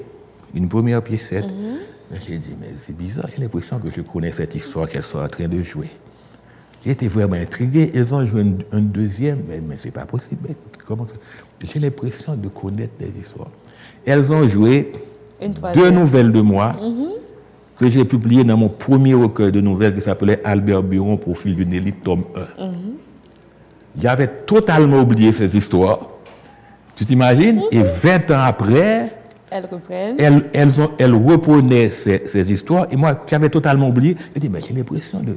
une 0.54 0.68
première 0.68 1.02
piécette. 1.02 1.44
Mm-hmm. 1.44 2.18
J'ai 2.26 2.38
dit, 2.38 2.54
mais 2.58 2.68
c'est 2.86 2.96
bizarre, 2.96 3.28
j'ai 3.34 3.42
l'impression 3.42 3.78
que 3.78 3.90
je 3.90 4.00
connais 4.00 4.32
cette 4.32 4.54
histoire 4.54 4.88
qu'elles 4.88 5.02
sont 5.02 5.18
en 5.18 5.28
train 5.28 5.46
de 5.46 5.62
jouer. 5.62 5.88
J'étais 6.84 7.08
vraiment 7.08 7.34
intrigué. 7.34 7.90
Ils 7.94 8.14
ont 8.14 8.24
joué 8.24 8.44
un, 8.72 8.80
deuxième, 8.80 9.40
mais, 9.48 9.60
mais 9.60 9.76
ce 9.76 9.86
n'est 9.86 9.90
pas 9.90 10.06
possible. 10.06 10.48
J'ai 11.64 11.78
l'impression 11.80 12.34
de 12.34 12.48
connaître 12.48 12.94
des 12.98 13.12
histoires. 13.20 13.50
Elles 14.06 14.32
ont 14.32 14.46
joué 14.48 14.92
deux 15.74 15.90
nouvelles 15.90 16.32
de 16.32 16.40
moi 16.40 16.76
mm-hmm. 16.80 17.08
que 17.78 17.90
j'ai 17.90 18.04
publiées 18.04 18.44
dans 18.44 18.56
mon 18.56 18.68
premier 18.68 19.14
recueil 19.14 19.52
de 19.52 19.60
nouvelles 19.60 19.94
qui 19.94 20.00
s'appelait 20.00 20.40
Albert 20.44 20.82
Buron, 20.82 21.16
Profil 21.16 21.56
d'une 21.56 21.74
élite, 21.74 22.02
tome 22.02 22.24
1. 22.34 22.40
Mm-hmm. 22.64 22.74
J'avais 24.00 24.28
totalement 24.46 25.00
oublié 25.00 25.32
ces 25.32 25.54
histoires. 25.56 26.08
Tu 26.98 27.04
t'imagines? 27.04 27.62
Et 27.70 27.80
20 27.80 27.84
mm-hmm. 27.84 28.32
ans 28.32 28.40
après, 28.40 29.12
elles 29.50 29.66
reprennent. 29.70 30.16
Elles, 30.52 30.80
ont, 30.80 30.90
elles 30.98 31.14
reprenaient 31.14 31.90
ces, 31.90 32.52
histoires. 32.52 32.88
Et 32.90 32.96
moi, 32.96 33.24
j'avais 33.30 33.48
totalement 33.48 33.88
oublié, 33.88 34.16
j'ai 34.34 34.40
dit, 34.40 34.48
mais 34.48 34.60
j'ai 34.60 34.74
l'impression 34.74 35.20
de 35.20 35.36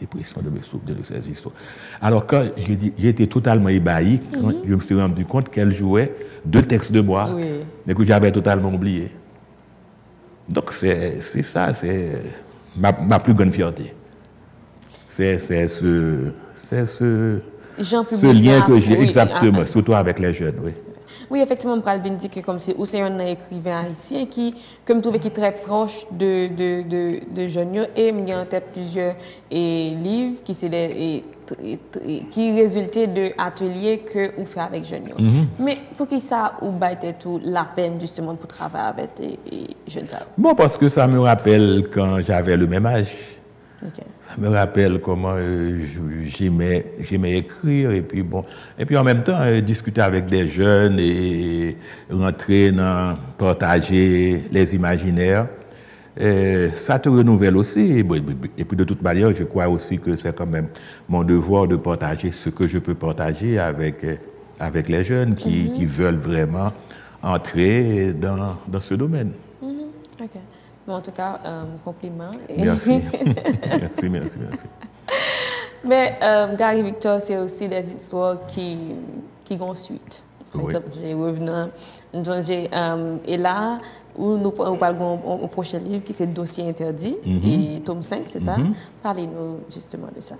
l'impression 0.00 0.40
de 0.40 0.50
me 0.50 0.62
souvenir 0.62 0.96
de 0.96 1.02
ces 1.02 1.28
histoires. 1.28 1.54
Alors, 2.00 2.26
quand 2.26 2.44
j'ai 2.56 3.08
été 3.08 3.26
totalement 3.26 3.68
ébahi, 3.68 4.20
quand 4.32 4.46
mhm. 4.46 4.62
je 4.66 4.74
me 4.74 4.80
suis 4.80 4.94
rendu 4.94 5.24
compte 5.24 5.50
qu'elle 5.50 5.72
jouait 5.72 6.14
deux 6.44 6.62
textes 6.62 6.92
de 6.92 7.00
moi, 7.00 7.36
mais 7.86 7.94
que 7.94 8.04
j'avais 8.04 8.30
totalement 8.30 8.72
oublié. 8.72 9.10
Donc, 10.48 10.72
c'est 10.72 11.20
ça, 11.42 11.74
c'est 11.74 12.22
ma, 12.76 12.92
ma, 12.92 13.18
plus 13.18 13.34
grande 13.34 13.52
fierté. 13.52 13.92
C'est 15.08 15.38
ce, 15.38 16.32
ce, 16.70 17.40
Ce 17.82 18.32
lien 18.32 18.62
que 18.62 18.78
j'ai, 18.80 18.96
oui, 18.96 19.04
exactement, 19.04 19.60
à, 19.60 19.66
surtout 19.66 19.94
avec 19.94 20.18
les 20.18 20.32
jeunes, 20.32 20.58
oui. 20.64 20.72
Oui, 21.30 21.40
effectivement, 21.40 21.76
Mpralbin 21.76 22.10
dit 22.10 22.28
que 22.28 22.40
comme 22.40 22.60
c'est 22.60 22.74
ou 22.76 22.84
c'est 22.86 23.00
un 23.00 23.18
écrivain 23.18 23.84
haïtien 23.86 24.26
qui, 24.26 24.54
comme 24.86 25.00
trouvé 25.00 25.18
qui 25.18 25.28
est 25.28 25.30
très 25.30 25.52
proche 25.52 26.06
de, 26.10 26.48
de, 26.48 26.82
de, 26.88 27.20
de 27.34 27.48
jeunes 27.48 27.86
et 27.96 28.08
il 28.08 28.28
y 28.28 28.32
a 28.32 28.40
en 28.40 28.44
tête 28.44 28.66
plusieurs 28.72 29.14
et, 29.50 29.90
livres 30.02 30.42
qui 30.44 30.54
c'est 30.54 30.68
les, 30.68 31.22
et, 31.62 31.78
et, 32.06 32.20
qui 32.30 32.60
résultaient 32.60 33.06
de 33.06 33.30
ateliers 33.38 33.98
que 34.00 34.32
on 34.38 34.44
fait 34.44 34.60
avec 34.60 34.84
jeunes. 34.84 35.10
Mm 35.18 35.28
-hmm. 35.28 35.44
Mais 35.58 35.78
pour 35.96 36.06
qui 36.06 36.20
ça 36.20 36.42
ou 36.62 36.68
était 36.92 37.14
tout 37.14 37.40
la 37.42 37.64
peine 37.76 37.94
justement 38.00 38.34
pour 38.40 38.48
travailler 38.48 38.88
avec 38.94 39.10
et, 39.20 39.76
jeunes 39.92 40.08
Bon, 40.36 40.54
parce 40.54 40.76
que 40.76 40.88
ça 40.88 41.06
me 41.06 41.18
rappelle 41.20 41.88
quand 41.94 42.20
j'avais 42.26 42.56
le 42.56 42.66
même 42.66 42.86
âge. 42.86 43.12
Okay. 43.88 44.06
Me 44.38 44.48
rappelle 44.48 45.00
comment 45.00 45.34
euh, 45.36 45.84
j'aimais, 46.26 46.84
écrire 47.38 47.90
et 47.92 48.02
puis 48.02 48.22
bon, 48.22 48.44
et 48.78 48.84
puis 48.84 48.96
en 48.96 49.04
même 49.04 49.22
temps 49.22 49.40
euh, 49.40 49.60
discuter 49.60 50.00
avec 50.00 50.26
des 50.26 50.48
jeunes 50.48 50.98
et 50.98 51.76
rentrer 52.10 52.72
dans 52.72 53.16
partager 53.38 54.44
les 54.50 54.74
imaginaires. 54.74 55.46
ça 56.16 56.98
te 56.98 57.08
renouvelle 57.08 57.56
aussi. 57.56 58.04
Et 58.58 58.64
puis 58.64 58.76
de 58.76 58.84
toute 58.84 59.02
manière, 59.02 59.34
je 59.34 59.44
crois 59.44 59.68
aussi 59.68 59.98
que 59.98 60.16
c'est 60.16 60.36
quand 60.36 60.46
même 60.46 60.68
mon 61.08 61.24
devoir 61.24 61.66
de 61.66 61.76
partager 61.76 62.32
ce 62.32 62.50
que 62.50 62.66
je 62.66 62.78
peux 62.78 62.94
partager 62.94 63.58
avec, 63.58 63.96
avec 64.60 64.88
les 64.88 65.04
jeunes 65.04 65.34
qui, 65.34 65.70
mm-hmm. 65.70 65.86
veulent 65.86 66.16
vraiment 66.16 66.72
entrer 67.22 68.12
dans, 68.12 68.56
dans 68.68 68.80
ce 68.80 68.94
domaine. 68.94 69.32
Mm-hmm. 69.62 70.53
Mais 70.86 70.94
en 70.94 71.00
tout 71.00 71.10
cas, 71.12 71.40
euh, 71.44 71.64
compliment. 71.84 72.30
Merci. 72.56 72.90
merci, 73.66 74.08
merci, 74.08 74.36
merci. 74.38 74.64
Mais 75.84 76.18
euh, 76.22 76.56
Gary 76.56 76.82
Victor, 76.82 77.20
c'est 77.20 77.36
aussi 77.38 77.68
des 77.68 77.84
histoires 77.90 78.46
qui, 78.46 78.76
qui 79.44 79.54
ont 79.60 79.74
suite. 79.74 80.22
Par 80.52 80.62
exemple, 80.62 80.88
j'ai 81.02 81.14
revenant, 81.14 81.68
euh, 82.14 83.16
et 83.26 83.36
là, 83.36 83.78
où 84.16 84.36
nous, 84.36 84.50
parlons 84.50 85.20
au 85.42 85.48
prochain 85.48 85.78
livre 85.78 86.04
qui 86.04 86.12
c'est 86.12 86.32
Dossier 86.32 86.68
interdit, 86.68 87.16
mm-hmm. 87.26 87.76
et 87.76 87.80
tome 87.80 88.02
5, 88.02 88.22
c'est 88.26 88.40
ça? 88.40 88.56
Mm-hmm. 88.56 88.72
Parlez-nous 89.02 89.58
justement 89.72 90.08
de 90.14 90.20
ça. 90.20 90.36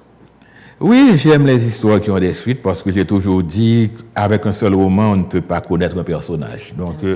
Oui, 0.81 1.13
j'aime 1.17 1.47
les 1.47 1.65
histoires 1.65 2.01
qui 2.01 2.11
ont 2.11 2.19
des 2.19 2.35
suites 2.35 2.63
parce 2.63 2.83
que 2.83 2.93
j'ai 2.93 3.05
toujours 3.05 3.43
dit 3.43 3.91
qu'avec 4.15 4.47
un 4.47 4.53
seul 4.53 4.75
roman, 4.75 5.13
on 5.13 5.17
ne 5.17 5.25
peut 5.25 5.41
pas 5.41 5.61
connaître 5.61 5.99
un 5.99 6.05
personnage. 6.05 6.75
Donc, 6.77 6.97
ah. 7.05 7.07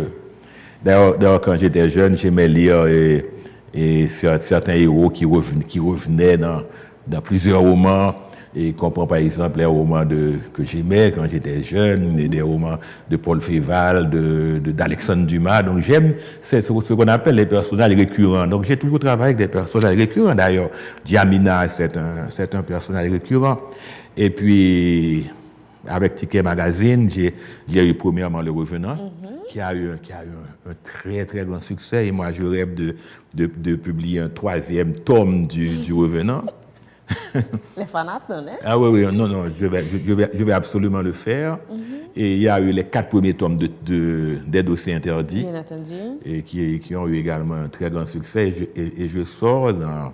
D'ailleurs, 0.85 1.41
quand 1.41 1.57
j'étais 1.57 1.91
jeune, 1.91 2.17
j'aimais 2.17 2.49
lire 2.49 2.87
et, 2.87 4.09
certains 4.09 4.75
héros 4.75 5.11
qui 5.11 5.25
revenaient, 5.25 5.65
qui 5.65 5.81
revenaient 5.81 6.37
dans, 6.37 6.63
dans, 7.07 7.21
plusieurs 7.21 7.61
romans. 7.61 8.15
Et 8.57 8.73
comprends 8.73 9.07
par 9.07 9.19
exemple 9.19 9.59
les 9.59 9.67
romans 9.67 10.05
de, 10.05 10.35
que 10.55 10.65
j'aimais 10.65 11.13
quand 11.15 11.29
j'étais 11.31 11.63
jeune, 11.63 12.19
et 12.19 12.29
des 12.29 12.41
romans 12.41 12.79
de 13.09 13.17
Paul 13.17 13.41
Féval, 13.41 14.09
d'Alexandre 14.75 15.23
de, 15.23 15.27
Dumas. 15.27 15.63
Donc 15.63 15.81
j'aime 15.81 16.15
ce, 16.41 16.61
ce 16.63 16.71
qu'on 16.73 17.09
appelle 17.09 17.37
les 17.37 17.47
personnages 17.47 17.95
récurrents. 17.95 18.47
Donc 18.47 18.65
j'ai 18.65 18.77
toujours 18.77 18.99
travaillé 18.99 19.35
avec 19.35 19.37
des 19.37 19.49
personnages 19.49 19.97
récurrents. 19.97 20.35
D'ailleurs, 20.35 20.71
Diamina, 21.05 21.69
c'est 21.69 21.97
un, 21.97 22.29
un 22.53 22.63
personnage 22.63 23.11
récurrent. 23.11 23.59
Et 24.17 24.31
puis, 24.31 25.27
avec 25.87 26.17
Ticket 26.17 26.43
Magazine, 26.43 27.09
j'ai 27.11 27.35
eu 27.69 27.95
premièrement 27.95 28.43
Le 28.43 28.51
Revenant. 28.51 29.13
Qui 29.49 29.61
a 29.61 29.75
eu, 29.75 29.93
qui 30.03 30.13
a 30.13 30.25
eu 30.25 30.29
un, 30.29 30.58
très, 30.83 31.25
très 31.25 31.45
grand 31.45 31.61
succès. 31.61 32.07
Et 32.07 32.13
moi, 32.13 32.33
je 32.33 32.43
rêve 32.43 32.75
de, 32.75 32.95
de, 33.35 33.77
publier 33.77 34.21
un 34.21 34.29
troisième 34.29 34.95
tome 34.95 35.47
du, 35.47 35.69
du 35.79 35.93
Revenant. 35.93 36.45
les 37.77 37.87
fanats, 37.87 38.21
non 38.29 38.45
Ah 38.65 38.79
oui, 38.79 38.89
oui, 38.89 39.17
non, 39.17 39.29
non, 39.29 39.45
je 39.59 39.67
vais, 39.67 39.85
je 40.07 40.13
vais, 40.13 40.31
je 40.35 40.45
vais 40.45 40.53
absolument 40.53 41.01
le 41.01 41.13
faire. 41.13 41.59
Mhm. 41.71 41.79
Et 42.17 42.35
il 42.35 42.43
y 42.43 42.49
a 42.49 42.61
eu 42.61 42.71
les 42.71 42.85
quatre 42.85 43.09
premiers 43.09 43.35
tomes 43.35 43.57
de, 43.57 43.71
de 43.87 44.39
des 44.47 44.63
dossiers 44.63 44.95
interdits. 44.95 45.43
Bien 45.43 45.61
entendu. 45.61 45.95
Et 46.25 46.43
qui, 46.43 46.81
qui, 46.81 46.97
ont 46.97 47.07
eu 47.07 47.17
également 47.17 47.55
un 47.55 47.69
très 47.69 47.91
grand 47.91 48.07
succès. 48.07 48.69
Et 48.77 49.05
et 49.05 49.09
je 49.09 49.25
sors 49.25 49.73
dans, 49.73 50.13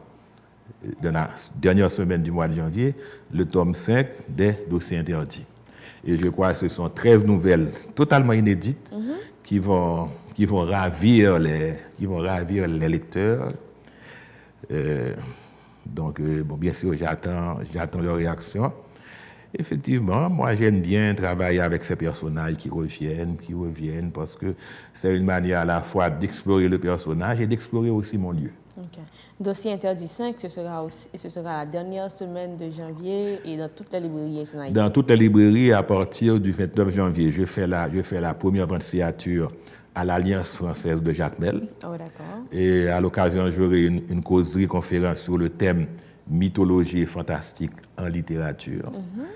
dans, 1.03 1.12
la 1.12 1.31
dernière 1.57 1.90
semaine 1.90 2.23
du 2.23 2.31
mois 2.31 2.49
de 2.49 2.55
janvier 2.55 2.95
le 3.33 3.45
tome 3.47 3.75
5 3.75 4.07
des 4.29 4.55
dossiers 4.69 4.99
interdits. 4.99 5.45
Et 6.07 6.17
je 6.17 6.29
crois 6.29 6.53
que 6.53 6.61
ce 6.61 6.69
sont 6.69 6.88
13 6.88 7.25
nouvelles 7.25 7.71
totalement 7.95 8.33
inédites 8.33 8.90
mhm. 8.93 9.14
qui, 9.43 9.59
vont, 9.59 10.11
qui, 10.35 10.45
vont 10.45 10.62
ravir 10.62 11.38
les, 11.38 11.75
qui 11.99 12.07
vont 12.07 12.19
ravir 12.19 12.69
les 12.69 12.88
lecteurs. 12.88 13.53
Euh, 14.71 15.14
donc, 15.87 16.21
euh, 16.21 16.43
bon, 16.43 16.57
bien 16.57 16.73
sûr, 16.73 16.95
j'attends, 16.95 17.57
j'attends 17.73 18.01
leur 18.01 18.17
réaction. 18.17 18.73
Effectivement, 19.57 20.29
moi, 20.29 20.55
j'aime 20.57 20.81
bien 20.81 21.14
travailler 21.14 21.61
avec 21.61 21.85
ces 21.85 21.95
personnages 21.95 22.57
qui 22.57 22.69
reviennent, 22.69 23.37
qui 23.37 23.55
reviennent, 23.55 24.11
parce 24.11 24.35
que 24.37 24.55
c'est 24.95 25.17
une 25.17 25.25
manière 25.25 25.61
à 25.61 25.64
la 25.64 25.81
fois 25.81 26.11
d'explorer 26.11 26.69
le 26.69 26.79
personnage 26.79 27.40
et 27.40 27.47
d'explorer 27.47 27.90
aussi 27.90 28.19
mon 28.19 28.33
lieu. 28.33 28.51
Dossier 29.39 29.73
interdit 29.73 30.09
5, 30.09 30.37
ce 30.39 30.49
sera, 30.49 30.83
aussi, 30.83 31.09
ce 31.15 31.29
sera 31.29 31.59
la 31.59 31.67
dernière 31.67 32.11
semaine 32.11 32.57
de 32.57 32.71
janvier 32.71 33.39
et 33.45 33.57
dans 33.57 33.69
toutes 33.69 33.93
les 33.93 34.01
librairies 34.01 34.73
Dans 34.73 34.91
toutes 34.91 35.11
les 35.11 35.17
librairies 35.17 35.73
à 35.73 35.83
partir 35.83 36.41
du 36.41 36.53
29 36.53 36.91
janvier. 36.91 37.33
Je 37.33 37.45
fais 37.45 37.67
la, 37.67 37.91
je 37.93 38.03
fais 38.03 38.21
la 38.21 38.35
première 38.35 38.67
vente 38.67 38.83
signature 38.83 39.49
à 39.95 40.05
l'Alliance 40.05 40.49
française 40.49 41.01
de 41.01 41.13
Jacques 41.13 41.39
Mel. 41.39 41.69
Oh. 41.85 41.95
Et 42.53 42.89
à 42.89 43.01
l'occasion, 43.01 43.49
j'aurai 43.51 43.83
une, 43.85 44.03
une, 44.11 44.23
causerie 44.23 44.67
conférence 44.67 45.19
sur 45.19 45.39
le 45.39 45.51
thème 45.51 45.87
mythologie 46.29 47.07
fantastique 47.07 47.73
en 47.97 48.07
littérature. 48.07 48.91
Mhm. 48.91 49.27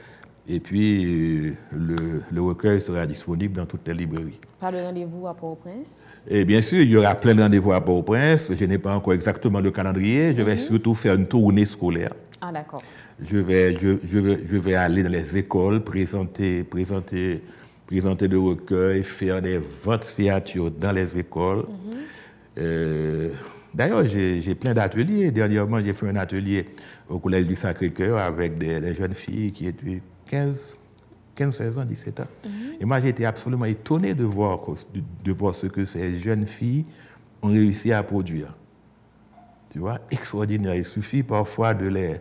Et 0.50 0.60
puis, 0.60 1.52
le, 1.72 2.22
le, 2.32 2.40
recueil 2.40 2.80
sera 2.80 3.06
disponible 3.06 3.54
dans 3.54 3.66
toutes 3.66 3.86
les 3.86 3.92
librairies. 3.92 4.40
Par 4.58 4.72
le 4.72 4.80
rendez-vous 4.80 5.26
à 5.26 5.34
Port-au-Prince? 5.34 6.04
Et 6.26 6.46
bien 6.46 6.62
sûr, 6.62 6.80
il 6.80 6.88
y 6.88 6.96
aura 6.96 7.14
plein 7.14 7.34
de 7.34 7.42
rendez-vous 7.42 7.72
à 7.72 7.84
Port-au-Prince. 7.84 8.46
Je 8.58 8.64
n'ai 8.64 8.78
pas 8.78 8.94
encore 8.96 9.12
exactement 9.12 9.60
le 9.60 9.70
calendrier. 9.70 10.34
Je 10.34 10.40
vais 10.40 10.54
mhm. 10.54 10.58
surtout 10.58 10.94
faire 10.94 11.16
une 11.16 11.26
tournée 11.26 11.66
scolaire. 11.66 12.14
Ah, 12.40 12.50
d'accord. 12.50 12.82
Je 13.20 13.36
vais, 13.36 13.74
je, 13.74 13.98
je, 14.10 14.18
vais, 14.18 14.40
je 14.50 14.56
vais 14.56 14.74
aller 14.74 15.02
dans 15.02 15.10
les 15.10 15.36
écoles, 15.36 15.84
présenter, 15.84 16.64
présenter, 16.64 17.42
présenter 17.86 18.26
le 18.26 18.38
recueil, 18.38 19.02
faire 19.02 19.42
des 19.42 19.58
votes 19.58 20.04
signature 20.04 20.70
dans 20.70 20.92
les 20.92 21.18
écoles. 21.18 21.66
Mhm. 21.68 21.98
Euh, 22.56 23.30
d'ailleurs, 23.74 24.06
j'ai 24.06 24.54
plein 24.54 24.72
d'ateliers. 24.72 25.30
Dernièrement, 25.30 25.78
j'ai 25.82 25.92
fait 25.92 26.08
un 26.08 26.16
atelier 26.16 26.66
au 27.06 27.18
Collège 27.18 27.46
du 27.46 27.54
Sacré-Cœur 27.54 28.16
avec 28.16 28.56
des, 28.56 28.80
des, 28.80 28.94
jeunes 28.94 29.14
filles 29.14 29.52
qui 29.52 29.66
étaient 29.66 30.00
15, 30.28 30.74
15 31.34 31.56
16 31.56 31.78
ans, 31.78 31.84
17 31.84 32.20
ans. 32.20 32.24
Mhm. 32.44 32.50
Et 32.80 32.84
moi, 32.84 33.00
j'ai 33.00 33.08
été 33.08 33.24
absolument 33.24 33.64
étonné 33.64 34.14
de 34.14 34.24
voir, 34.24 34.60
de, 35.24 35.32
voir 35.32 35.54
ce 35.54 35.66
que 35.66 35.84
ces 35.84 36.18
jeunes 36.18 36.46
filles 36.46 36.84
ont 37.42 37.48
réussi 37.48 37.92
à 37.92 38.02
produire. 38.02 38.54
Tu 39.70 39.78
vois, 39.78 40.00
extraordinaire. 40.10 40.74
Il 40.74 40.84
suffit 40.84 41.22
parfois 41.22 41.74
de 41.74 41.86
les, 41.86 42.20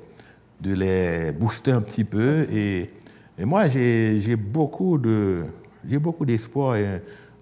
de 0.61 0.73
les 0.73 1.31
booster 1.31 1.71
un 1.71 1.81
petit 1.81 2.03
peu. 2.03 2.47
Et, 2.51 2.89
et 3.37 3.45
moi, 3.45 3.69
j'ai 3.69 4.35
beaucoup 4.35 4.97
de, 4.97 5.45
j'ai 5.87 5.97
beaucoup 5.97 6.25
d'espoir 6.25 6.77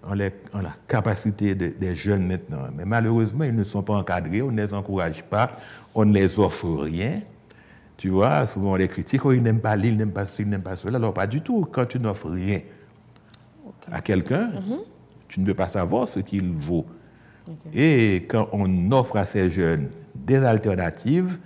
en, 0.04 0.12
en, 0.12 0.62
la 0.62 0.74
capacité 0.86 1.54
des 1.54 1.94
jeunes 1.94 2.26
maintenant. 2.26 2.68
Mais 2.74 2.84
malheureusement, 2.84 3.44
ils 3.44 3.54
ne 3.54 3.64
sont 3.64 3.82
pas 3.82 3.94
encadrés, 3.94 4.42
on 4.42 4.52
ne 4.52 4.62
les 4.62 4.72
encourage 4.72 5.22
pas, 5.24 5.56
on 5.94 6.04
ne 6.04 6.14
les 6.14 6.38
offre 6.38 6.68
rien. 6.84 7.20
Tu 7.96 8.10
vois, 8.10 8.46
souvent 8.46 8.72
on 8.72 8.76
les 8.76 8.88
critique, 8.88 9.24
oh, 9.24 9.32
ils 9.32 9.42
n'aiment 9.42 9.60
pas 9.60 9.74
l'île, 9.76 9.94
ils 9.94 9.98
n'aiment 9.98 10.12
pas 10.12 10.26
ci, 10.26 10.42
ils 10.42 10.48
n'aiment 10.48 10.62
pas 10.62 10.76
cela. 10.76 10.98
Alors, 10.98 11.14
pas 11.14 11.26
du 11.26 11.40
tout. 11.40 11.66
Quand 11.72 11.86
tu 11.86 11.98
n'offres 11.98 12.28
rien 12.28 12.60
à 13.90 14.00
quelqu'un, 14.00 14.48
mhm. 14.48 14.78
tu 15.28 15.40
ne 15.40 15.46
peux 15.46 15.54
pas 15.54 15.68
savoir 15.68 16.08
ce 16.08 16.20
qu'il 16.20 16.52
vaut. 16.52 16.86
Et 17.72 18.26
quand 18.28 18.48
on 18.52 18.90
offre 18.90 19.16
à 19.16 19.24
ces 19.24 19.50
jeunes 19.50 19.90
des 20.14 20.44
alternatives, 20.44 21.38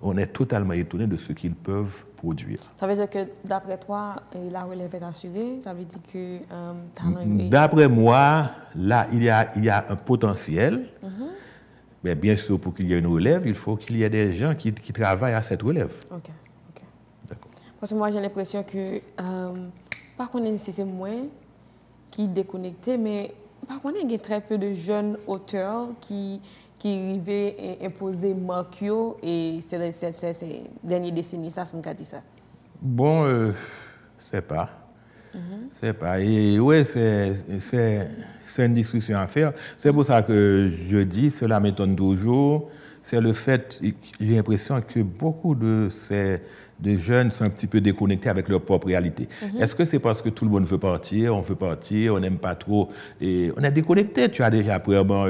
on 0.00 0.16
est 0.16 0.28
totalement 0.28 0.74
étonné 0.74 1.06
de 1.06 1.16
ce 1.16 1.32
qu'ils 1.32 1.54
peuvent 1.54 2.04
produire. 2.16 2.60
Ça 2.76 2.86
veut 2.86 2.94
dire 2.94 3.10
que, 3.10 3.26
d'après 3.44 3.78
toi, 3.78 4.16
euh, 4.36 4.50
la 4.50 4.64
relève 4.64 4.94
est 4.94 5.02
assurée? 5.02 5.58
Ça 5.62 5.74
veut 5.74 5.84
dire 5.84 5.98
que... 6.12 6.38
Euh, 6.52 7.48
d'après 7.50 7.88
moi, 7.88 8.50
là, 8.76 9.08
il 9.12 9.24
y 9.24 9.30
a, 9.30 9.50
il 9.56 9.64
y 9.64 9.70
a 9.70 9.84
un 9.88 9.96
potentiel. 9.96 10.88
Mhm. 11.02 11.10
Mais 12.04 12.14
bien 12.14 12.36
sûr, 12.36 12.60
pour 12.60 12.74
qu'il 12.74 12.88
y 12.88 12.94
ait 12.94 12.98
une 12.98 13.06
relève, 13.06 13.46
il 13.46 13.54
faut 13.54 13.76
qu'il 13.76 13.96
y 13.96 14.02
ait 14.02 14.10
des 14.10 14.32
gens 14.32 14.54
qui, 14.54 14.72
qui, 14.72 14.92
travaillent 14.92 15.34
à 15.34 15.42
cette 15.42 15.62
relève. 15.62 15.92
OK. 16.10 16.16
ok. 16.70 16.82
D'accord. 17.28 17.50
Parce 17.80 17.92
que 17.92 17.96
moi, 17.96 18.10
j'ai 18.12 18.20
l'impression 18.20 18.62
que, 18.62 19.00
euh, 19.20 19.52
par 20.16 20.30
contre, 20.30 20.46
c'est 20.58 20.84
moins 20.84 21.26
qui 22.10 22.28
déconnectés, 22.28 22.96
mais 22.96 23.34
par 23.66 23.80
contre, 23.80 23.96
il 24.02 24.10
y 24.10 24.14
a 24.14 24.18
très 24.18 24.40
peu 24.40 24.58
de 24.58 24.72
jeunes 24.72 25.18
auteurs 25.26 25.88
qui, 26.00 26.40
qui 26.78 26.88
arrivaient 26.88 27.78
à 27.80 27.86
imposer 27.86 28.34
Marquio 28.34 29.18
et 29.22 29.58
c'est 29.60 29.92
ces 29.92 30.62
dernières 30.82 31.12
décennies, 31.12 31.50
ça, 31.50 31.64
c'est 31.64 31.96
dit 31.96 32.04
ça. 32.04 32.22
Bon, 32.80 33.24
euh, 33.24 33.52
c'est 34.30 34.42
pas. 34.42 34.70
Mhm. 35.34 35.68
C'est 35.72 35.92
pas. 35.92 36.20
Et 36.20 36.58
oui, 36.58 36.84
c'est 36.84 38.64
une 38.64 38.74
discussion 38.74 39.18
à 39.18 39.26
faire. 39.26 39.52
C'est 39.78 39.92
pour 39.92 40.04
ça 40.04 40.22
que 40.22 40.70
je 40.90 40.98
dis, 40.98 41.30
cela 41.30 41.60
m'étonne 41.60 41.96
toujours, 41.96 42.70
c'est 43.02 43.20
le 43.20 43.32
fait, 43.32 43.80
j'ai 44.20 44.34
l'impression 44.36 44.80
que 44.80 45.00
beaucoup 45.00 45.54
de 45.54 45.88
ces 46.08 46.40
de 46.80 46.96
jeunes 46.96 47.32
sont 47.32 47.42
un 47.42 47.50
petit 47.50 47.66
peu 47.66 47.80
déconnectés 47.80 48.28
avec 48.28 48.48
leur 48.48 48.60
propre 48.62 48.86
réalité. 48.86 49.28
Mhm. 49.42 49.62
Est-ce 49.62 49.74
que 49.74 49.84
c'est 49.84 49.98
parce 49.98 50.22
que 50.22 50.28
tout 50.28 50.44
le 50.44 50.50
monde 50.52 50.64
veut 50.64 50.78
partir, 50.78 51.34
on 51.34 51.40
veut 51.40 51.56
partir, 51.56 52.14
on 52.14 52.20
n'aime 52.20 52.38
pas 52.38 52.54
trop, 52.54 52.90
et 53.20 53.50
on 53.56 53.64
est 53.64 53.72
déconnecté, 53.72 54.28
tu 54.28 54.44
as 54.44 54.50
déjà 54.50 54.78
probablement 54.78 55.26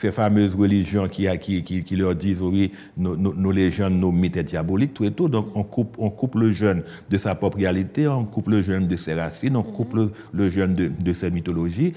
ces 0.00 0.12
fameuses 0.12 0.54
religions 0.54 1.08
qui, 1.08 1.26
qui, 1.38 1.62
qui, 1.62 1.96
leur 1.96 2.14
disent, 2.14 2.40
oui, 2.40 2.72
nos, 2.96 3.16
nos, 3.16 3.52
légendes, 3.52 3.92
nos 3.92 4.10
mythes 4.10 4.38
diaboliques, 4.38 4.94
tout 4.94 5.04
et 5.04 5.10
tout. 5.10 5.28
Donc, 5.28 5.48
on 5.54 5.62
coupe, 5.62 5.94
on 5.98 6.08
coupe 6.08 6.36
le 6.36 6.52
jeune 6.52 6.82
de 7.10 7.18
sa 7.18 7.34
propre 7.34 7.58
réalité, 7.58 8.08
on 8.08 8.24
coupe 8.24 8.48
le 8.48 8.62
jeune 8.62 8.88
de 8.88 8.96
ses 8.96 9.12
racines, 9.12 9.56
on 9.56 9.62
coupe 9.62 9.94
le, 9.94 10.50
jeune 10.50 10.74
de, 10.74 10.88
de, 10.88 11.12
ses 11.12 11.30
mythologies. 11.30 11.92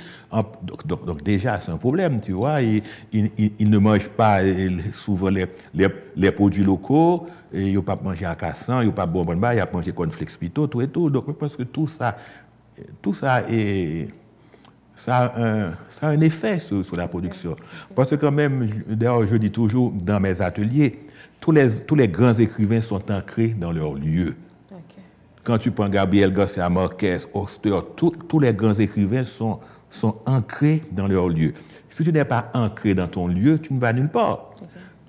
Donc, 0.63 0.86
donc, 0.86 1.24
déjà, 1.24 1.62
c'est 1.62 1.72
un 1.72 1.78
problème, 1.78 2.20
tu 2.20 2.34
vois. 2.34 2.62
Il, 2.62 2.84
il, 3.13 3.70
ne 3.70 3.78
mange 3.78 4.10
pas 4.10 4.39
souvent 4.92 5.30
les, 5.30 5.46
les, 5.74 5.88
les 6.18 6.32
produits 6.32 6.66
locaux, 6.66 7.28
il 7.54 7.74
n'a 7.74 7.82
pas 7.84 7.98
mangé 8.04 8.26
à 8.26 8.36
cassan, 8.36 8.82
il 8.82 8.88
n'a 8.88 8.92
pas 8.92 9.06
bon, 9.06 9.26
il 9.26 9.46
a 9.46 9.70
mangé 9.72 9.94
cornflakes 9.94 10.38
plutôt, 10.38 10.68
tout 10.68 10.82
et 10.82 10.89
tout. 10.89 11.10
Donc, 11.10 11.24
je 11.28 11.32
pense 11.32 11.56
que 11.56 11.63
tout 11.63 11.88
ça, 11.88 12.18
tout 13.02 13.13
ça 13.13 13.44
est 13.50 14.10
ça 15.04 15.18
a 15.18 15.42
un, 15.42 15.72
ça 15.89 16.08
a 16.08 16.10
un 16.12 16.22
effet 16.22 16.60
sur, 16.60 16.86
sur, 16.86 16.96
la 16.96 17.10
production. 17.10 17.58
Parce 17.94 18.12
que 18.12 18.16
quand 18.16 18.32
même, 18.32 18.70
d'ailleurs, 18.88 19.28
je 19.28 19.36
dis 19.36 19.52
toujours 19.52 19.92
dans 19.92 20.20
mes 20.22 20.42
ateliers, 20.42 20.98
tous 21.42 21.52
les, 21.52 21.82
tous 21.82 21.96
les 21.96 22.08
grands 22.08 22.36
écrivains 22.36 22.80
sont 22.80 23.12
ancrés 23.12 23.50
dans 23.50 23.74
leur 23.74 23.96
lieu. 23.96 24.34
Quand 25.44 25.58
tu 25.58 25.72
prends 25.72 25.89
Gabriel 25.89 26.34
Garcia 26.34 26.70
Marquez, 26.70 27.18
Auster, 27.34 27.80
tous 27.98 28.39
les 28.39 28.54
grands 28.54 28.76
écrivains 28.76 29.26
sont, 29.26 29.60
sont 29.89 30.16
ancrés 30.26 30.84
dans 30.94 31.08
leur 31.08 31.28
lieu. 31.28 31.54
Si 31.89 32.06
tu 32.06 32.13
n'es 32.13 32.24
pas 32.24 32.50
ancré 32.54 32.94
dans 32.94 33.10
ton 33.10 33.28
lieu, 33.28 33.60
tu 33.60 33.74
ne 33.74 33.82
vas 33.82 33.92
nulle 33.92 34.08
part. 34.08 34.52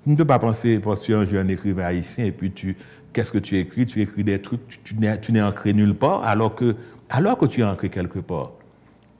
Tu 0.03 0.09
ne 0.09 0.15
peux 0.17 0.25
pas 0.25 0.39
penser, 0.39 0.77
parce 0.79 0.99
que 0.99 1.05
tu 1.05 1.11
es 1.13 1.15
un 1.15 1.25
jeune 1.25 1.49
écrivain 1.49 1.85
haïtien, 1.85 2.25
et 2.25 2.31
puis 2.31 2.51
tu, 2.51 2.75
qu'est-ce 3.13 3.31
que 3.31 3.37
tu 3.37 3.57
écris? 3.57 3.85
Tu 3.85 4.01
écris 4.01 4.25
des 4.25 4.41
trucs, 4.41 4.67
tu, 4.67 4.93
tu 5.21 5.31
n'es 5.31 5.41
ancré 5.41 5.71
nulle 5.71 5.95
part, 5.95 6.25
alors 6.25 6.53
que, 6.53 6.75
alors 7.09 7.37
que 7.37 7.45
tu 7.45 7.61
es 7.61 7.63
ancré 7.63 7.89
quelque 7.89 8.19
part. 8.19 8.51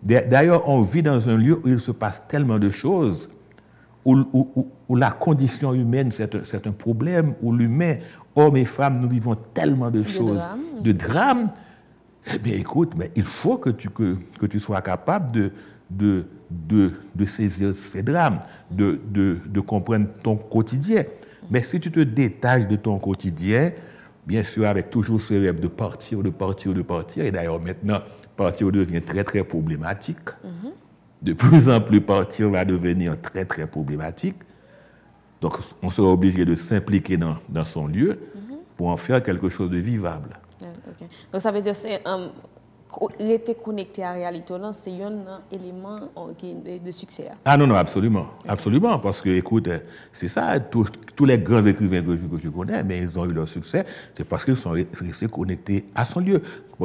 D'ailleurs, 0.06 0.70
on 0.70 0.84
vit 0.84 1.02
dans 1.02 1.30
un 1.30 1.36
lieu 1.36 1.60
où 1.64 1.68
il 1.68 1.80
se 1.80 1.92
passe 1.92 2.28
tellement 2.28 2.60
de 2.60 2.70
choses, 2.70 3.28
où, 4.06 4.96
la 4.96 5.10
condition 5.10 5.74
humaine, 5.74 6.12
c'est 6.12 6.68
un, 6.68 6.72
problème, 6.72 7.34
où 7.42 7.52
l'humain, 7.52 7.98
hommes 8.36 8.58
et 8.58 8.66
femmes, 8.66 9.00
nous 9.02 9.10
vivons 9.10 9.36
tellement 9.56 9.90
de 9.90 10.04
choses, 10.04 10.42
de 10.82 10.92
drames. 10.92 11.50
Eh 12.32 12.38
bien, 12.38 12.54
écoute, 12.54 12.94
mais 12.96 13.12
il 13.16 13.24
faut 13.24 13.58
que 13.58 13.72
tu, 13.72 13.90
que, 13.90 14.46
tu 14.48 14.60
sois 14.60 14.82
capable 14.84 15.32
de, 15.32 15.52
de, 15.90 16.26
de, 17.16 17.26
saisir 17.26 17.74
ces 17.92 18.04
drames, 18.04 18.40
de, 18.70 19.00
de, 19.10 19.60
comprendre 19.60 20.08
ton 20.22 20.36
quotidien. 20.36 21.04
Mais 21.50 21.64
si 21.64 21.80
tu 21.80 21.92
te 21.92 22.00
détaches 22.00 22.68
de 22.68 22.76
ton 22.76 23.00
quotidien, 23.00 23.72
bien 24.28 24.44
sûr, 24.44 24.68
avec 24.68 24.92
toujours 24.92 25.20
ce 25.20 25.34
rêve 25.34 25.60
de 25.60 25.68
partir, 25.68 26.22
de 26.22 26.30
partir, 26.30 26.74
de 26.76 26.84
partir, 26.84 27.26
et 27.26 27.32
d'ailleurs 27.32 27.60
maintenant, 27.60 28.02
partir 28.36 28.72
devient 28.72 29.02
très, 29.02 29.24
très 29.24 29.44
problématique. 29.44 30.30
De 31.22 31.34
plus 31.34 31.70
en 31.70 31.82
plus, 31.82 32.02
partir 32.02 32.50
va 32.52 32.66
devenir 32.66 33.20
très, 33.20 33.46
très 33.46 33.66
problématique. 33.66 34.36
Donc, 35.42 35.58
on 35.82 35.90
sera 35.90 36.10
obligé 36.10 36.46
de 36.46 36.56
s'impliquer 36.56 37.18
dans, 37.18 37.38
dans, 37.50 37.66
son 37.66 37.88
lieu 37.88 38.20
pour 38.78 38.88
en 38.90 38.98
faire 38.98 39.24
quelque 39.24 39.50
chose 39.50 39.70
de 39.70 39.78
vivable. 39.78 40.38
Donc, 41.32 41.42
ça 41.42 41.52
veut 41.52 41.62
dire 41.62 41.74
que 41.74 42.00
était 43.20 43.56
connecté 43.56 44.04
à 44.04 44.12
la 44.12 44.14
réalité, 44.14 44.54
c'est 44.74 44.92
un 45.02 45.42
élément 45.52 46.00
de 46.16 46.92
succès. 46.92 47.30
Ah 47.44 47.58
non, 47.58 47.68
non, 47.68 47.76
absolument. 47.76 48.28
Absolument. 48.48 49.00
Parce 49.00 49.22
que, 49.22 49.30
écoute, 49.30 49.70
c'est 50.14 50.28
ça, 50.28 50.60
tous 50.60 51.26
les 51.26 51.38
grands 51.38 51.66
écrivains 51.66 52.02
que 52.02 52.40
je, 52.42 52.50
connais, 52.50 52.84
mais 52.84 53.04
ils 53.04 53.18
ont 53.18 53.26
eu 53.26 53.34
leur 53.34 53.48
succès, 53.48 53.86
c'est 54.16 54.24
parce 54.24 54.46
qu'ils 54.46 54.58
sont 54.58 54.72
restés 54.72 55.28
connectés 55.28 55.86
à 55.96 56.06
son 56.06 56.20
lieu. 56.20 56.42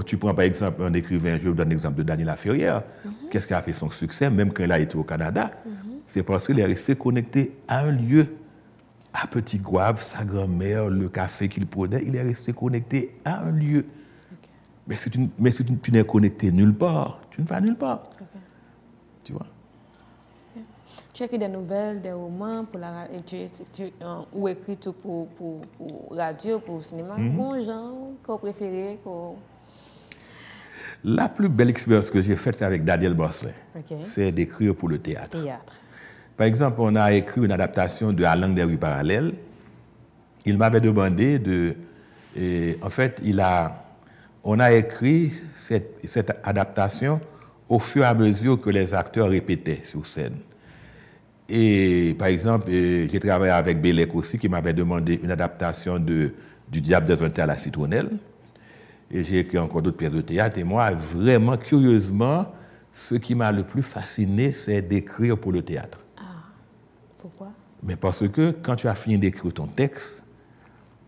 tu 0.06 0.16
prends 0.16 0.34
par 0.34 0.44
exemple 0.44 0.82
un 0.82 0.92
écrivain, 0.94 1.38
je 1.42 1.48
vous 1.48 1.54
donne 1.54 1.70
l'exemple 1.70 1.98
de 1.98 2.02
Daniela 2.02 2.36
Ferrière. 2.36 2.82
Mhm. 3.04 3.12
Qu'est-ce 3.30 3.46
qui 3.46 3.54
a 3.54 3.62
fait 3.62 3.72
son 3.72 3.90
succès, 3.90 4.30
même 4.30 4.52
quand 4.52 4.64
il 4.64 4.72
a 4.72 4.78
été 4.78 4.96
au 4.96 5.04
Canada? 5.04 5.50
Mhm. 5.64 5.72
C'est 6.06 6.22
parce 6.22 6.46
qu'il 6.46 6.58
est 6.58 6.64
resté 6.66 6.96
connecté 6.96 7.56
à 7.68 7.84
un 7.84 7.92
lieu. 7.92 8.26
À 9.12 9.26
Petit 9.26 9.58
Gouave, 9.58 10.00
sa 10.00 10.24
grand-mère, 10.24 10.88
le 10.88 11.08
café 11.08 11.48
qu'il 11.48 11.66
prenait, 11.66 12.02
il 12.06 12.14
est 12.14 12.22
resté 12.22 12.52
connecté 12.52 13.16
à 13.24 13.44
un 13.44 13.50
lieu. 13.50 13.84
Mais 14.90 14.96
si 14.96 15.08
tu, 15.08 15.20
mais 15.38 15.52
si 15.52 15.64
tu, 15.64 15.92
n'es 15.92 16.02
connecté 16.02 16.50
nulle 16.50 16.74
part, 16.74 17.20
tu 17.30 17.40
ne 17.40 17.46
vas 17.46 17.60
nulle 17.60 17.76
part. 17.76 18.02
Tu 19.22 19.32
vois? 19.32 19.46
Tu 21.12 21.22
écris 21.22 21.38
des 21.38 21.46
nouvelles, 21.46 22.00
des 22.00 22.10
romans 22.10 22.64
pour 22.64 22.80
la 22.80 23.06
tu, 23.24 23.36
tu, 23.72 23.82
euh, 23.84 24.22
ou 24.32 24.48
écris 24.48 24.76
tout 24.78 24.92
pour, 24.92 25.28
pour, 25.28 25.60
pour, 25.78 26.16
radio, 26.16 26.58
pour 26.58 26.82
cinéma. 26.82 27.14
Mm 27.16 27.38
-hmm. 27.38 27.66
genre 27.66 27.94
qu'on 28.24 28.38
préféré 28.38 28.98
La 31.04 31.28
plus 31.28 31.48
belle 31.48 31.70
expérience 31.70 32.10
que 32.10 32.20
j'ai 32.20 32.34
faite, 32.34 32.60
avec 32.60 32.84
Daniel 32.84 33.14
Bosley. 33.14 33.54
C'est 34.12 34.32
d'écrire 34.32 34.74
pour 34.74 34.88
le 34.88 34.98
théâtre. 34.98 35.40
théâtre. 35.40 35.74
Par 36.36 36.46
exemple, 36.48 36.78
on 36.80 36.96
a 36.96 37.12
écrit 37.12 37.40
une 37.46 37.52
adaptation 37.52 38.12
de 38.12 38.22
La 38.22 38.34
langue 38.34 38.56
des 38.56 38.64
rues 38.64 38.82
parallèles. 38.88 39.34
Il 40.44 40.56
m'avait 40.58 40.80
demandé 40.80 41.38
de... 41.38 41.76
Et 42.36 42.76
en 42.82 42.90
fait, 42.90 43.12
il 43.22 43.38
a 43.38 43.89
on 44.44 44.58
a 44.58 44.72
écrit 44.72 45.32
cette, 45.56 46.36
adaptation 46.42 47.20
au 47.68 47.78
fur 47.78 48.02
et 48.02 48.06
à 48.06 48.14
mesure 48.14 48.60
que 48.60 48.70
les 48.70 48.94
acteurs 48.94 49.28
répétaient 49.28 49.80
sur 49.84 50.06
scène. 50.06 50.38
Et 51.48 52.14
par 52.18 52.28
exemple, 52.28 52.70
euh, 52.70 53.08
j'ai 53.10 53.20
travaillé 53.20 53.52
avec 53.52 53.80
Bélec 53.80 54.14
aussi, 54.14 54.38
qui 54.38 54.48
m'avait 54.48 54.72
demandé 54.72 55.20
une 55.22 55.30
adaptation 55.30 55.98
de, 55.98 56.32
du 56.68 56.80
Diable 56.80 57.06
des 57.06 57.40
à 57.40 57.46
la 57.46 57.58
citronnelle. 57.58 58.10
Et 59.10 59.24
j'ai 59.24 59.40
écrit 59.40 59.58
encore 59.58 59.82
d'autres 59.82 59.96
pièces 59.96 60.12
de 60.12 60.20
théâtre. 60.20 60.58
Et 60.58 60.64
moi, 60.64 60.92
vraiment, 60.92 61.56
curieusement, 61.56 62.46
ce 62.92 63.16
qui 63.16 63.34
m'a 63.34 63.50
le 63.50 63.64
plus 63.64 63.82
fasciné, 63.82 64.52
c'est 64.52 64.82
d'écrire 64.82 65.36
pour 65.36 65.50
le 65.50 65.62
théâtre. 65.62 65.98
Ah, 66.16 66.22
pourquoi? 67.18 67.50
Mais 67.82 67.96
parce 67.96 68.28
que 68.28 68.52
quand 68.62 68.76
tu 68.76 68.86
as 68.86 68.94
fini 68.94 69.18
d'écrire 69.18 69.52
ton 69.52 69.66
texte, 69.66 70.22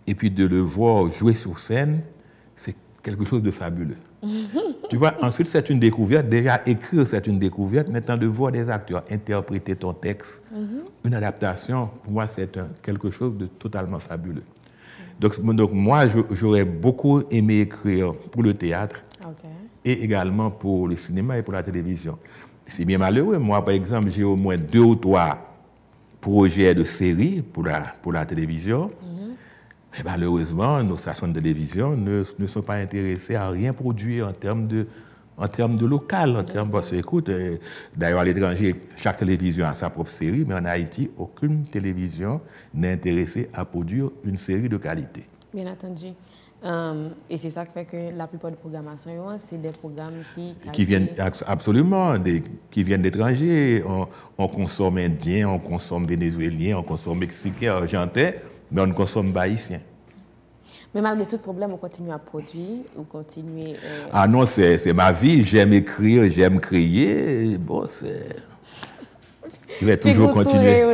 et 0.09 0.14
puis 0.16 0.31
de 0.31 0.45
le 0.45 0.61
voir 0.61 1.11
jouer 1.12 1.35
sur 1.35 1.59
scène, 1.61 2.01
quelque 3.03 3.25
chose 3.25 3.43
de 3.43 3.51
fabuleux. 3.51 3.97
tu 4.88 4.97
vois, 4.97 5.15
ensuite, 5.23 5.49
c'est 5.49 5.69
une 5.71 5.81
découverte. 5.81 6.29
Déjà, 6.29 6.61
écrire, 6.67 7.07
c'est 7.07 7.27
une 7.27 7.38
découverte. 7.38 7.88
Maintenant, 7.88 8.17
de 8.17 8.27
voir 8.27 8.53
des 8.53 8.71
acteurs 8.71 9.03
interpréter 9.11 9.75
ton 9.77 9.93
texte, 9.93 10.43
mhm. 10.53 10.83
une 11.05 11.15
adaptation, 11.15 11.91
pour 12.05 12.12
moi, 12.12 12.27
c'est 12.27 12.59
quelque 12.83 13.11
chose 13.11 13.37
de 13.37 13.47
totalement 13.47 13.99
fabuleux. 13.99 14.45
Donc, 15.21 15.41
donc 15.55 15.73
moi, 15.73 16.05
j'aurais 16.33 16.65
beaucoup 16.65 17.23
aimé 17.31 17.61
écrire 17.61 18.12
pour 18.15 18.43
le 18.43 18.55
théâtre 18.55 18.97
et 19.85 20.03
également 20.05 20.51
pour 20.51 20.88
le 20.88 20.97
cinéma 20.97 21.38
et 21.38 21.43
pour 21.43 21.53
la 21.53 21.62
télévision. 21.62 22.19
C'est 22.67 22.85
bien 22.85 22.99
malheureux. 22.99 23.38
Moi, 23.38 23.65
par 23.65 23.75
exemple, 23.75 24.11
j'ai 24.11 24.25
au 24.25 24.37
moins 24.37 24.57
deux 24.57 24.81
ou 24.81 24.95
trois 24.95 25.38
projets 26.21 26.75
de 26.75 26.85
séries 26.85 27.43
pour 27.43 27.65
la, 27.65 27.95
pour 28.01 28.12
la 28.12 28.25
télévision. 28.25 28.91
Mhm. 29.03 29.22
Et 29.98 30.02
malheureusement, 30.02 30.83
nos 30.83 30.96
stations 30.96 31.28
de 31.28 31.35
télévision 31.35 31.96
ne, 31.96 32.24
ne, 32.38 32.46
sont 32.46 32.62
pas 32.62 32.76
intéressées 32.76 33.35
à 33.35 33.48
rien 33.50 33.72
produire 33.72 34.28
en 34.28 34.33
termes 34.33 34.66
de, 34.66 34.87
en 35.37 35.48
termes 35.48 35.76
de 35.76 35.85
local, 35.85 36.37
en 36.37 36.44
termes, 36.44 36.70
parce 36.70 36.92
écoute, 36.92 37.28
euh, 37.28 37.57
d'ailleurs 37.94 38.20
à 38.20 38.24
l'étranger, 38.24 38.74
chaque 38.96 39.18
télévision 39.18 39.66
a 39.66 39.74
sa 39.74 39.90
propre 39.90 40.11
série, 40.11 40.44
mais 40.46 40.55
en 40.55 40.64
Haïti, 40.64 41.11
aucune 41.18 41.64
télévision 41.64 42.40
n'est 42.72 42.92
intéressée 42.92 43.50
à 43.52 43.64
produire 43.66 44.11
une 44.24 44.38
série 44.38 44.68
de 44.68 44.78
qualité. 44.78 45.24
Bien 45.52 45.70
entendu. 45.70 46.07
Euh, 46.64 47.09
et 47.28 47.37
c'est 47.37 47.50
ça 47.50 47.66
qui 47.66 47.72
fait 47.72 47.85
que 47.85 48.16
la 48.16 48.28
plupart 48.28 48.52
des 48.52 48.57
programmations, 48.57 49.26
c'est 49.38 49.61
des 49.61 49.72
programmes 49.72 50.22
qui... 50.35 50.55
Qui 50.72 50.85
viennent, 50.85 51.09
absolument, 51.44 52.16
des, 52.18 52.42
qui 52.70 52.85
viennent 52.85 53.02
d'étrangers. 53.02 53.83
On, 53.87 54.07
on, 54.38 54.48
consomme 54.48 54.98
indien, 54.98 55.48
on 55.48 55.59
consomme 55.59 56.07
vénézuélien, 56.07 56.78
on 56.78 56.85
consomme 56.85 57.18
mexicain, 57.18 57.74
argentin 57.74 58.31
mais 58.73 58.81
on 58.81 58.87
ne 58.87 58.93
consomme 58.93 59.33
pas 59.33 59.43
haïtien. 59.43 59.81
Mais 60.95 61.01
malgré 61.01 61.27
tout 61.27 61.39
problème, 61.39 61.73
on 61.73 61.77
continue 61.77 62.13
à 62.13 62.19
produire, 62.19 62.81
on 62.99 63.05
continue... 63.05 63.75
Euh, 63.83 64.07
ah 64.13 64.27
non, 64.27 64.45
c'est 64.47 64.93
ma 64.93 65.13
vie, 65.13 65.43
j'aime 65.43 65.73
écrire, 65.73 66.31
j'aime 66.31 66.61
créer, 66.61 67.57
bon, 67.57 67.87
c'est... 68.01 68.37
Je 69.81 69.87
vais 69.87 69.97
toujours 69.97 70.33
continuer. 70.33 70.85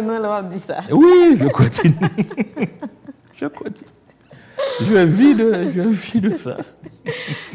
dit 0.51 0.59
ça. 0.61 0.79
Oui, 0.91 1.37
je 1.39 1.49
continue. 1.49 1.95
je 3.35 3.47
continue. 3.47 3.91
Je 4.81 4.95
vis 4.95 5.35
de, 5.35 5.71
je 5.75 5.81
vis 5.81 6.21
de 6.21 6.35
ça. 6.35 6.57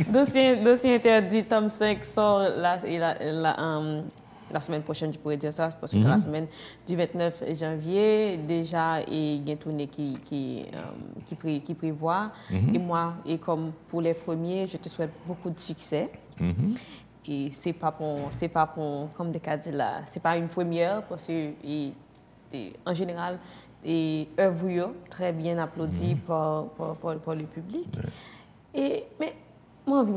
dossier, 0.10 0.58
dossier 0.58 0.96
interdit, 0.96 1.44
tome 1.44 1.70
5 1.70 2.04
sort 2.04 2.40
la, 2.40 2.78
la, 2.86 3.32
la, 3.32 3.60
um, 3.62 4.04
la 4.54 4.62
semaine 4.62 4.84
prochaine, 4.84 5.12
je 5.12 5.18
pourrais 5.18 5.38
dire 5.38 5.52
ça, 5.52 5.70
parce 5.70 5.92
que 5.92 5.98
c'est 5.98 6.08
la 6.08 6.14
mhm. 6.14 6.20
semaine 6.20 6.48
du 6.88 6.96
29 6.96 7.44
janvier. 7.60 8.38
Déjà, 8.38 9.02
il 9.02 9.48
y 9.48 9.52
a 9.52 9.56
tournée 9.56 9.88
qui, 9.88 10.18
qui, 10.26 10.66
euh, 10.74 11.60
qui, 11.66 11.74
prévoit. 11.74 12.32
Mhm. 12.52 12.76
Et 12.76 12.80
moi, 12.80 13.16
et 13.26 13.38
comme 13.40 13.72
pour 13.90 14.02
les 14.02 14.14
premiers, 14.14 14.68
je 14.68 14.78
te 14.78 14.88
souhaite 14.88 15.12
beaucoup 15.26 15.50
de 15.50 15.60
succès. 15.60 16.12
Mhm. 16.40 16.76
Et 17.28 17.50
c'est 17.52 17.74
pas 17.74 17.92
pour, 17.92 18.30
c'est 18.32 18.50
pas 18.50 18.68
pour, 18.68 19.12
comme 19.14 19.32
là, 19.72 20.02
c'est 20.06 20.22
pas 20.22 20.38
une 20.38 20.48
première, 20.50 21.04
parce 21.04 21.28
que, 21.28 21.52
en 22.86 22.94
général, 22.94 23.40
et 23.86 24.30
œuvre 24.40 24.94
très 25.10 25.34
bien 25.34 25.58
applaudi 25.58 26.16
par, 26.16 26.68
par, 26.68 27.36
le 27.36 27.44
public. 27.46 27.88
Et, 28.74 29.04
mais 29.20 29.34
moi, 29.86 30.00
envie 30.00 30.14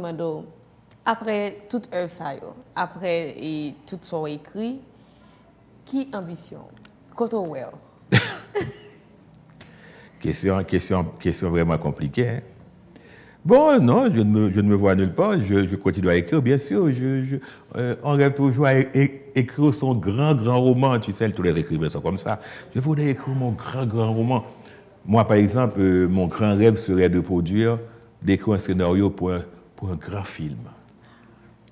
après 1.06 1.58
toute 1.70 1.88
œuvre 1.94 2.10
ça, 2.10 2.32
après 2.74 3.34
et 3.38 3.74
tout 3.86 3.98
soit 4.02 4.28
écrit, 4.28 4.80
qui 5.84 6.08
ambition? 6.12 6.58
Koto 7.14 7.46
well? 7.46 7.70
question, 10.20 10.62
question, 10.64 11.04
question 11.20 11.50
vraiment 11.50 11.78
compliquée. 11.78 12.28
Hein. 12.28 12.40
Bon, 13.44 13.80
non, 13.80 14.06
je 14.12 14.18
ne, 14.18 14.24
me, 14.24 14.50
je 14.50 14.60
ne, 14.60 14.68
me, 14.68 14.74
vois 14.74 14.96
nulle 14.96 15.14
part. 15.14 15.40
Je, 15.40 15.68
je, 15.68 15.76
continue 15.76 16.10
à 16.10 16.16
écrire, 16.16 16.42
bien 16.42 16.58
sûr. 16.58 16.92
Je, 16.92 17.36
euh, 17.76 17.94
on 18.02 18.16
rêve 18.16 18.34
toujours 18.34 18.66
à 18.66 18.74
écrire 18.74 19.72
son 19.72 19.94
grand, 19.94 20.34
grand 20.34 20.60
roman. 20.60 20.98
Tu 20.98 21.12
sais, 21.12 21.30
tous 21.30 21.42
les 21.42 21.56
écrivains 21.56 21.88
sont 21.88 22.00
comme 22.00 22.18
ça. 22.18 22.40
Je 22.74 22.80
voudrais 22.80 23.10
écrire 23.10 23.36
mon 23.36 23.52
grand, 23.52 23.86
grand 23.86 24.12
roman. 24.12 24.44
Moi, 25.06 25.24
par 25.24 25.36
exemple, 25.36 25.76
euh, 25.78 26.08
mon 26.08 26.26
grand 26.26 26.56
rêve 26.56 26.76
serait 26.76 27.08
de 27.08 27.20
produire, 27.20 27.78
d'écrire 28.20 28.54
un 28.54 28.58
scénario 28.58 29.10
pour 29.10 29.30
un, 29.30 29.42
pour 29.76 29.90
un 29.90 29.94
grand 29.94 30.24
film. 30.24 30.58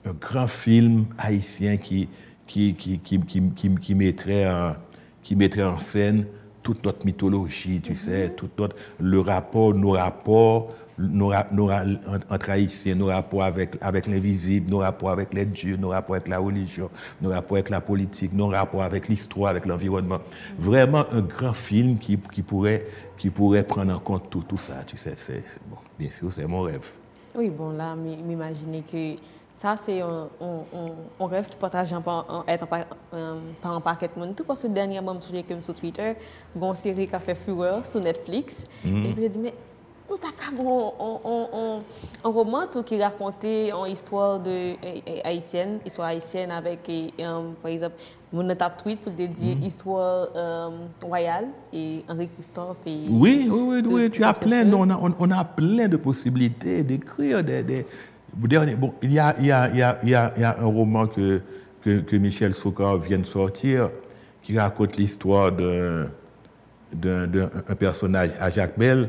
Un 0.05 0.13
grand 0.13 0.47
film 0.47 1.07
haïtien 1.19 1.77
qui, 1.77 2.09
qui, 2.47 2.75
qui, 2.75 2.99
qui, 2.99 3.21
qui, 3.21 3.75
qui 3.75 3.95
mettrait, 3.95 4.49
en, 4.51 4.75
qui 5.23 5.35
mettrait 5.37 5.65
en 5.65 5.79
scène 5.79 6.27
toute 6.63 6.85
notre 6.85 7.05
mythologie, 7.05 7.81
tu 7.81 7.95
sais, 7.95 8.31
tout 8.37 8.49
notre, 8.59 8.77
le 8.99 9.21
rapport, 9.21 9.75
nos 9.75 9.93
rapports 9.93 10.69
nos, 10.99 11.33
nos, 11.53 11.71
entre 12.31 12.51
Haïtiens, 12.51 12.95
nos 12.95 13.07
rapports 13.07 13.43
avec, 13.43 13.77
avec 13.81 14.07
l'invisible, 14.07 14.71
nos 14.71 14.79
rapports 14.79 15.11
avec 15.11 15.35
les 15.35 15.45
dieux, 15.45 15.77
nos 15.77 15.89
rapports 15.89 16.17
avec 16.17 16.29
la 16.29 16.39
religion, 16.39 16.91
nos 17.21 17.31
rapports 17.31 17.57
avec 17.57 17.71
la 17.71 17.81
politique, 17.81 18.33
nos 18.33 18.49
rapports 18.49 18.83
avec 18.83 19.09
l'histoire, 19.09 19.51
avec 19.51 19.67
l'environnement. 19.67 20.21
Vraiment 20.59 21.05
un 21.11 21.21
grand 21.21 21.53
film 21.53 21.99
qui, 21.99 22.19
qui, 22.33 22.43
pourrait, 22.43 22.87
qui 23.19 23.31
pourrait 23.31 23.65
prendre 23.65 23.95
en 23.95 23.99
compte 23.99 24.31
tout, 24.31 24.45
tout 24.49 24.57
ça. 24.57 24.85
Tu 24.87 24.97
sais, 24.97 25.15
c'est, 25.17 25.45
bon, 25.69 25.77
bien 25.99 26.11
sûr, 26.11 26.33
c'est 26.33 26.47
mon 26.47 26.63
rêve. 26.63 26.91
Oui, 27.35 27.51
bon, 27.51 27.71
là, 27.71 27.97
m'imaginer 27.97 28.83
que 28.83 29.17
ça, 29.55 29.77
c'est 29.77 30.01
un, 30.01 30.29
un, 30.41 31.27
rêve 31.27 31.49
qui 31.49 31.57
partage 31.57 31.93
en, 31.93 32.45
être 32.49 32.67
par, 32.67 32.85
un 33.13 33.81
paquet 33.81 34.11
de 34.15 34.21
monde. 34.21 34.35
Tout 34.35 34.43
parce 34.43 34.63
que 34.63 34.67
dernièrement, 34.67 35.17
je 35.21 35.33
me 35.33 35.43
que 35.43 35.61
sur 35.61 35.75
Twitter, 35.77 36.15
une 36.61 36.75
série 36.75 37.07
qui 37.07 37.15
a 37.15 37.21
fait 37.21 37.37
fureur 37.37 37.87
sur 37.87 38.01
Netflix. 38.01 38.67
Mm-hmm. 38.85 39.07
Et 39.07 39.13
puis, 39.13 39.23
je 39.23 39.29
dit, 39.29 39.39
mais 39.39 39.55
nous 40.11 40.17
avons 40.61 41.81
un, 42.25 42.29
roman 42.29 42.67
qui 42.85 43.01
racontait 43.01 43.71
une 43.71 43.93
histoire 43.93 44.41
de, 44.41 44.75
haïtienne, 45.25 45.79
histoire 45.87 46.09
haïtienne 46.09 46.51
avec, 46.51 46.91
par 47.63 47.71
exemple, 47.71 47.95
mon 48.33 48.49
étape 48.51 48.83
tweet 48.83 49.01
pour 49.01 49.13
dédier 49.13 49.55
mm 49.55 49.63
histoire 49.63 50.29
euh, 50.35 50.69
royale 51.01 51.47
et 51.73 52.05
Henri 52.09 52.29
Christophe. 52.29 52.79
Et 52.85 53.07
oui, 53.09 53.49
oui, 53.49 53.83
oui, 53.87 54.11
tu 54.11 54.25
as 54.25 54.35
plein, 54.35 54.71
on 54.73 54.91
a, 54.91 54.99
on, 54.99 55.31
a, 55.31 55.45
plein 55.45 55.87
de 55.87 55.97
possibilités 55.97 56.83
d'écrire 56.83 57.45
des, 57.45 57.63
des, 57.63 57.87
Bon, 58.37 58.95
il 59.03 59.13
y 59.13 59.19
a, 59.19 59.37
il 59.39 59.47
y 59.47 59.53
a, 59.53 59.71
il 59.71 59.77
y 59.77 59.83
a, 59.83 60.01
il 60.37 60.41
y 60.41 60.45
a 60.45 60.57
un 60.59 60.67
roman 60.67 61.07
que, 61.07 61.41
que, 61.83 62.01
que 62.01 62.17
Michel 62.17 62.55
Sokar 62.55 62.99
vient 62.99 63.19
de 63.19 63.27
sortir 63.27 63.91
qui 64.43 64.59
raconte 64.59 64.97
l'histoire 64.97 65.53
d'un 65.53 66.11
personnage 67.79 68.31
à 68.39 68.51
Jacques 68.51 68.79
Bell 68.79 69.09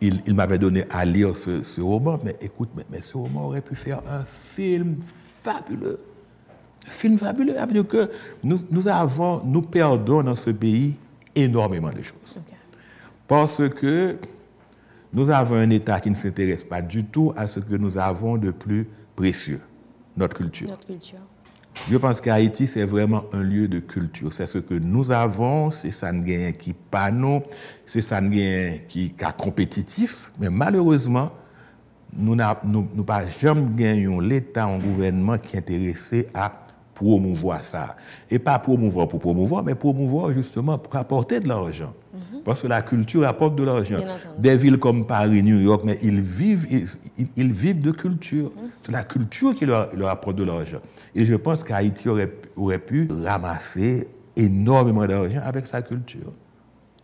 il, 0.00 0.34
m'avait 0.34 0.58
donné 0.58 0.84
à 0.90 1.04
lire 1.04 1.36
ce, 1.36 1.80
roman, 1.80 2.18
mais 2.24 2.36
écoute, 2.40 2.70
mais, 2.74 3.02
ce 3.02 3.16
roman 3.16 3.46
aurait 3.46 3.60
pu 3.60 3.74
faire 3.74 4.00
un 4.08 4.24
film 4.54 4.96
fabuleux. 5.42 5.98
Un 6.86 6.90
film 6.90 7.18
fabuleux. 7.18 7.54
Ça 7.54 7.66
veut 7.66 7.72
dire 7.72 7.86
que 7.86 8.10
nous, 8.42 8.88
avons, 8.88 9.42
nous 9.44 9.62
perdons 9.62 10.22
dans 10.22 10.36
ce 10.36 10.50
pays 10.50 10.94
énormément 11.34 11.90
de 11.90 12.02
choses. 12.02 12.36
Parce 13.28 13.60
que 13.68 14.16
nous 15.12 15.30
avons 15.30 15.56
un 15.56 15.70
État 15.70 16.00
qui 16.00 16.10
ne 16.10 16.14
s'intéresse 16.14 16.64
pas 16.64 16.82
du 16.82 17.04
tout 17.04 17.32
à 17.36 17.48
ce 17.48 17.60
que 17.60 17.74
nous 17.74 17.98
avons 17.98 18.36
de 18.36 18.50
plus 18.50 18.88
précieux, 19.16 19.60
notre 20.16 20.36
culture. 20.36 20.68
Notre 20.68 20.86
culture. 20.86 21.18
Je 21.88 21.96
pense 21.96 22.20
qu'Haïti, 22.20 22.66
c'est 22.66 22.84
vraiment 22.84 23.24
un 23.32 23.42
lieu 23.42 23.68
de 23.68 23.78
culture. 23.78 24.32
C'est 24.32 24.46
ce 24.46 24.58
que 24.58 24.74
nous 24.74 25.10
avons, 25.10 25.70
c'est 25.70 25.92
ça 25.92 26.10
qui 26.58 26.72
pas 26.72 27.10
nous, 27.10 27.42
c'est 27.86 28.02
ça 28.02 28.20
qui 28.20 28.40
est 28.40 29.36
compétitif. 29.38 30.30
Mais 30.38 30.50
malheureusement, 30.50 31.30
nous 32.12 32.34
n'avons 32.34 32.84
pas 33.06 33.26
jamais 33.40 33.66
gagné 33.76 34.08
l'État, 34.20 34.64
un 34.64 34.78
gouvernement 34.78 35.38
qui 35.38 35.56
est 35.56 35.60
intéressé 35.60 36.26
à 36.34 36.52
promouvoir 36.94 37.64
ça. 37.64 37.96
Et 38.30 38.38
pas 38.38 38.58
promouvoir 38.58 39.08
pour 39.08 39.20
promouvoir, 39.20 39.62
mais 39.62 39.74
promouvoir 39.74 40.32
justement 40.32 40.76
pour 40.76 40.94
apporter 40.96 41.40
de 41.40 41.48
l'argent. 41.48 41.94
Mhm. 42.12 42.19
Parce 42.44 42.62
que 42.62 42.66
la 42.66 42.82
culture 42.82 43.26
apporte 43.26 43.56
de 43.56 43.64
l'argent. 43.64 43.98
Des 44.38 44.56
villes 44.56 44.78
comme 44.78 45.06
Paris, 45.06 45.42
New 45.42 45.60
York, 45.60 45.82
mais 45.84 45.98
ils 46.02 46.20
vivent, 46.20 46.66
ils, 47.36 47.52
vivent 47.52 47.80
de 47.80 47.90
culture. 47.90 48.50
Mhm. 48.56 48.70
C'est 48.82 48.92
la 48.92 49.04
culture 49.04 49.54
qui 49.54 49.66
leur, 49.66 49.94
leur 49.94 50.08
apporte 50.08 50.36
de 50.36 50.44
l'argent. 50.44 50.80
Et 51.14 51.24
je 51.24 51.34
pense 51.34 51.62
qu'Haïti 51.64 52.08
aurait, 52.08 52.32
aurait 52.56 52.78
pu 52.78 53.08
ramasser 53.24 54.08
énormément 54.36 55.06
d'argent 55.06 55.40
avec 55.42 55.66
sa 55.66 55.82
culture. 55.82 56.32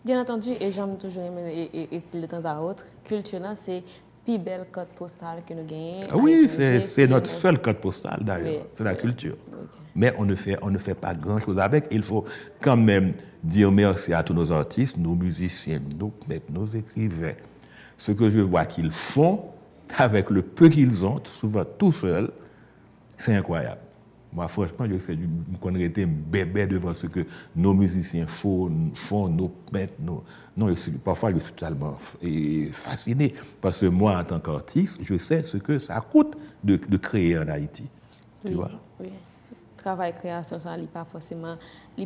Bien 0.05 0.21
entendu, 0.21 0.51
et 0.61 0.71
j'aime 0.71 0.97
toujours 0.99 1.25
aimer, 1.25 1.69
et, 1.75 2.01
de 2.17 2.27
temps 2.27 2.45
à 2.45 2.61
autre, 2.61 2.85
culture, 3.05 3.41
c'est 3.57 3.83
plus 4.25 4.39
belle 4.39 4.67
code 4.71 4.89
postale 4.97 5.43
que 5.47 5.53
nous 5.53 5.65
gagnons. 5.65 6.07
Ah 6.11 6.17
oui, 6.17 6.49
c'est 6.49 7.09
notre 7.09 7.29
seul 7.29 7.61
code 7.61 7.79
postal 7.79 8.21
d'ailleurs, 8.23 8.67
c'est 8.75 8.85
la 8.85 8.95
culture. 8.95 9.37
Mais 9.97 10.15
on 10.19 10.27
ne, 10.27 10.35
fait, 10.35 10.59
on 10.63 10.71
ne 10.71 10.79
fait 10.79 10.95
pas 10.95 11.15
grand-chose 11.15 11.59
avec. 11.59 11.87
Il 11.91 12.03
faut 12.03 12.27
quand 12.61 12.77
même 12.77 13.15
dire 13.43 13.73
merci 13.73 14.13
à 14.13 14.23
tous 14.23 14.35
nos 14.35 14.53
artistes, 14.53 14.97
nos 14.99 15.15
musiciens, 15.15 15.81
nos 15.99 16.13
nos 16.51 16.67
écrivains. 16.67 17.35
Ce 17.97 18.13
que 18.13 18.29
je 18.29 18.41
vois 18.41 18.67
qu'ils 18.67 18.93
font 18.93 19.41
avec 19.97 20.29
le 20.29 20.43
peu 20.43 20.69
qu'ils 20.69 21.05
ont, 21.05 21.21
souvent 21.25 21.65
tout 21.79 21.93
seuls, 21.93 22.31
c'est 23.17 23.35
incroyable. 23.35 23.81
Moi, 24.35 24.49
franchement, 24.49 24.85
je 24.91 24.99
sais, 24.99 25.15
je 25.15 25.59
connais 25.59 25.87
un 25.87 26.07
bébé 26.07 26.67
devant 26.67 26.93
ce 26.93 27.07
que 27.07 27.25
nos 27.55 27.73
musiciens 27.73 28.27
font, 28.27 28.71
font 28.95 29.29
nos 29.29 29.51
maîtres. 29.73 29.95
Non, 29.99 30.75
parfois, 31.03 31.33
je 31.33 31.39
suis 31.39 31.55
totalement 31.55 31.97
fasciné. 32.73 33.35
Parce 33.63 33.81
que 33.81 33.87
moi, 33.87 34.19
en 34.19 34.25
tant 34.25 34.41
qu'artiste, 34.41 34.99
je 35.01 35.17
sais 35.17 35.43
ce 35.43 35.57
que 35.57 35.79
ça 35.79 35.99
coûte 36.01 36.37
de, 36.63 36.77
créer 36.99 37.39
en 37.39 37.49
Haïti. 37.49 37.85
tu 38.45 38.53
vois? 38.53 38.73
Oui 39.01 39.09
travail 39.87 40.13
création, 40.15 40.59
ça 40.59 40.77
n'est 40.77 40.85
pas 40.85 41.07
forcément, 41.11 41.55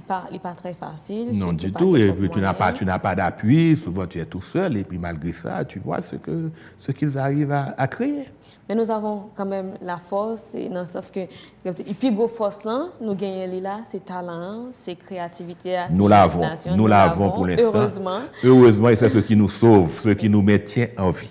pas, 0.06 0.24
pas 0.42 0.52
très 0.52 0.74
facile. 0.74 1.30
Non, 1.32 1.54
du 1.54 1.72
tout. 1.72 1.96
Et 1.96 2.12
puis, 2.12 2.28
tu 2.28 2.38
n'as 2.38 2.52
pas, 2.52 2.72
tu 2.72 2.84
n'as 2.84 2.98
pas 2.98 3.14
d'appui. 3.14 3.74
Souvent, 3.76 4.06
tu 4.06 4.18
es 4.20 4.26
tout 4.26 4.42
seul. 4.42 4.76
Et 4.76 4.84
puis, 4.84 4.98
malgré 4.98 5.32
ça, 5.32 5.64
tu 5.64 5.78
vois 5.78 6.02
ce 6.02 6.16
que, 6.16 6.50
ce 6.78 6.92
qu'ils 6.92 7.16
arrivent 7.16 7.52
à, 7.52 7.88
créer. 7.88 8.26
Mais 8.68 8.74
nous 8.74 8.90
avons 8.90 9.30
quand 9.34 9.46
même 9.46 9.72
la 9.82 9.96
force, 9.96 10.54
et 10.54 10.68
dans 10.68 10.80
le 10.80 10.86
sens 10.86 11.10
que, 11.10 11.20
et 11.20 11.94
puis, 11.98 12.12
go 12.12 12.28
force 12.28 12.64
là, 12.64 12.88
nous 13.00 13.14
gagnons 13.14 13.60
là, 13.62 13.78
c'est 13.84 14.04
talent, 14.04 14.66
c'est 14.72 14.94
créativité, 14.94 15.76
nous 15.90 16.06
l'avons, 16.06 16.46
nous, 16.76 16.86
l'avons 16.86 17.30
pour 17.30 17.46
l'instant. 17.46 17.72
Heureusement. 17.74 18.20
Heureusement, 18.44 18.88
et 18.90 18.96
c'est 18.96 19.08
ce 19.08 19.18
qui 19.18 19.34
nous 19.34 19.48
sauve, 19.48 20.00
ce 20.04 20.10
qui 20.10 20.28
nous 20.28 20.42
maintient 20.42 20.88
en 20.98 21.10
vie. 21.10 21.30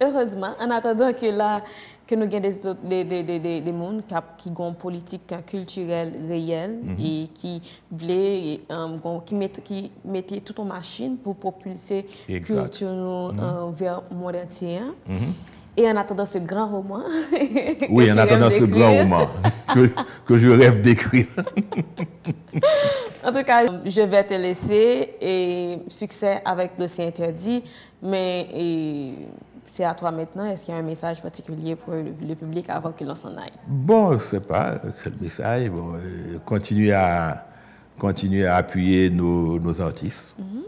Heureusement, 0.00 0.54
en 0.60 0.70
attendant 0.70 1.12
que 1.12 1.26
là, 1.26 1.62
que 2.12 2.16
nous 2.16 2.24
avons 2.24 2.76
des, 2.84 3.04
des, 3.04 3.22
des, 3.22 3.38
des, 3.38 3.60
des 3.62 3.72
mondes 3.72 4.02
qui 4.06 4.50
ont 4.54 4.68
une 4.68 4.74
politique 4.74 5.34
culturelle 5.46 6.12
réelle 6.28 6.78
mhm. 6.82 6.96
et 7.00 7.28
qui 7.34 7.62
voulaient, 7.90 8.60
um, 8.68 9.00
qui 9.24 9.34
mettent, 9.34 9.62
qui 9.64 9.90
mettaient 10.04 10.40
toute 10.40 10.58
une 10.58 10.68
machine 10.68 11.16
pour 11.16 11.36
propulser 11.36 12.06
la 12.28 12.40
culture 12.40 12.88
mm 12.88 13.38
-hmm. 13.38 13.74
vers 13.80 14.02
le 14.10 14.16
monde 14.16 14.36
entier. 14.44 14.80
Mhm. 15.08 15.32
Et 15.74 15.90
en 15.90 15.96
attendant 15.96 16.26
ce 16.26 16.38
grand 16.38 16.68
roman. 16.68 17.02
oui, 17.96 18.12
en 18.12 18.18
attendant 18.18 18.50
ce 18.50 18.64
grand 18.76 18.92
roman 19.00 19.26
que, 19.74 19.82
que 20.26 20.34
je 20.38 20.48
rêve 20.60 20.82
d'écrire. 20.82 21.28
en 23.26 23.32
tout 23.36 23.44
cas, 23.50 23.60
je 23.96 24.02
vais 24.12 24.24
te 24.30 24.34
laisser 24.46 24.88
et 25.32 25.78
succès 25.88 26.42
avec 26.44 26.68
Dossier 26.78 27.06
Interdit, 27.06 27.62
mais. 28.02 28.32
Et, 28.64 29.12
c'est 29.72 29.84
à 29.84 29.94
toi 29.94 30.10
maintenant. 30.10 30.44
Est-ce 30.44 30.66
qu'il 30.66 30.74
y 30.74 30.76
a 30.76 30.80
un 30.80 30.84
message 30.84 31.22
particulier 31.22 31.76
pour 31.76 31.94
le, 31.94 32.34
public 32.34 32.66
avant 32.68 32.92
que 32.92 33.02
l'on 33.04 33.14
s'en 33.14 33.34
aille? 33.38 33.52
Bon, 33.66 34.10
je 34.10 34.24
ne 34.24 34.28
sais 34.28 34.40
pas 34.40 34.78
quel 35.02 35.14
message. 35.18 35.70
Bon, 35.70 35.94
euh, 35.94 36.38
continuer, 36.44 36.92
à, 36.92 37.46
continuer 37.98 38.46
à 38.46 38.56
appuyer 38.56 39.08
nos, 39.08 39.58
nos 39.58 39.80
artistes 39.80 40.34
mm-hmm. 40.38 40.62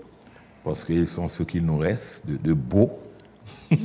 parce 0.64 0.84
qu'ils 0.84 1.06
sont 1.06 1.28
ceux 1.28 1.44
qui 1.44 1.60
nous 1.60 1.78
restent 1.78 2.22
de, 2.26 2.38
de 2.38 2.54
beaux. 2.54 2.98
et, 3.70 3.76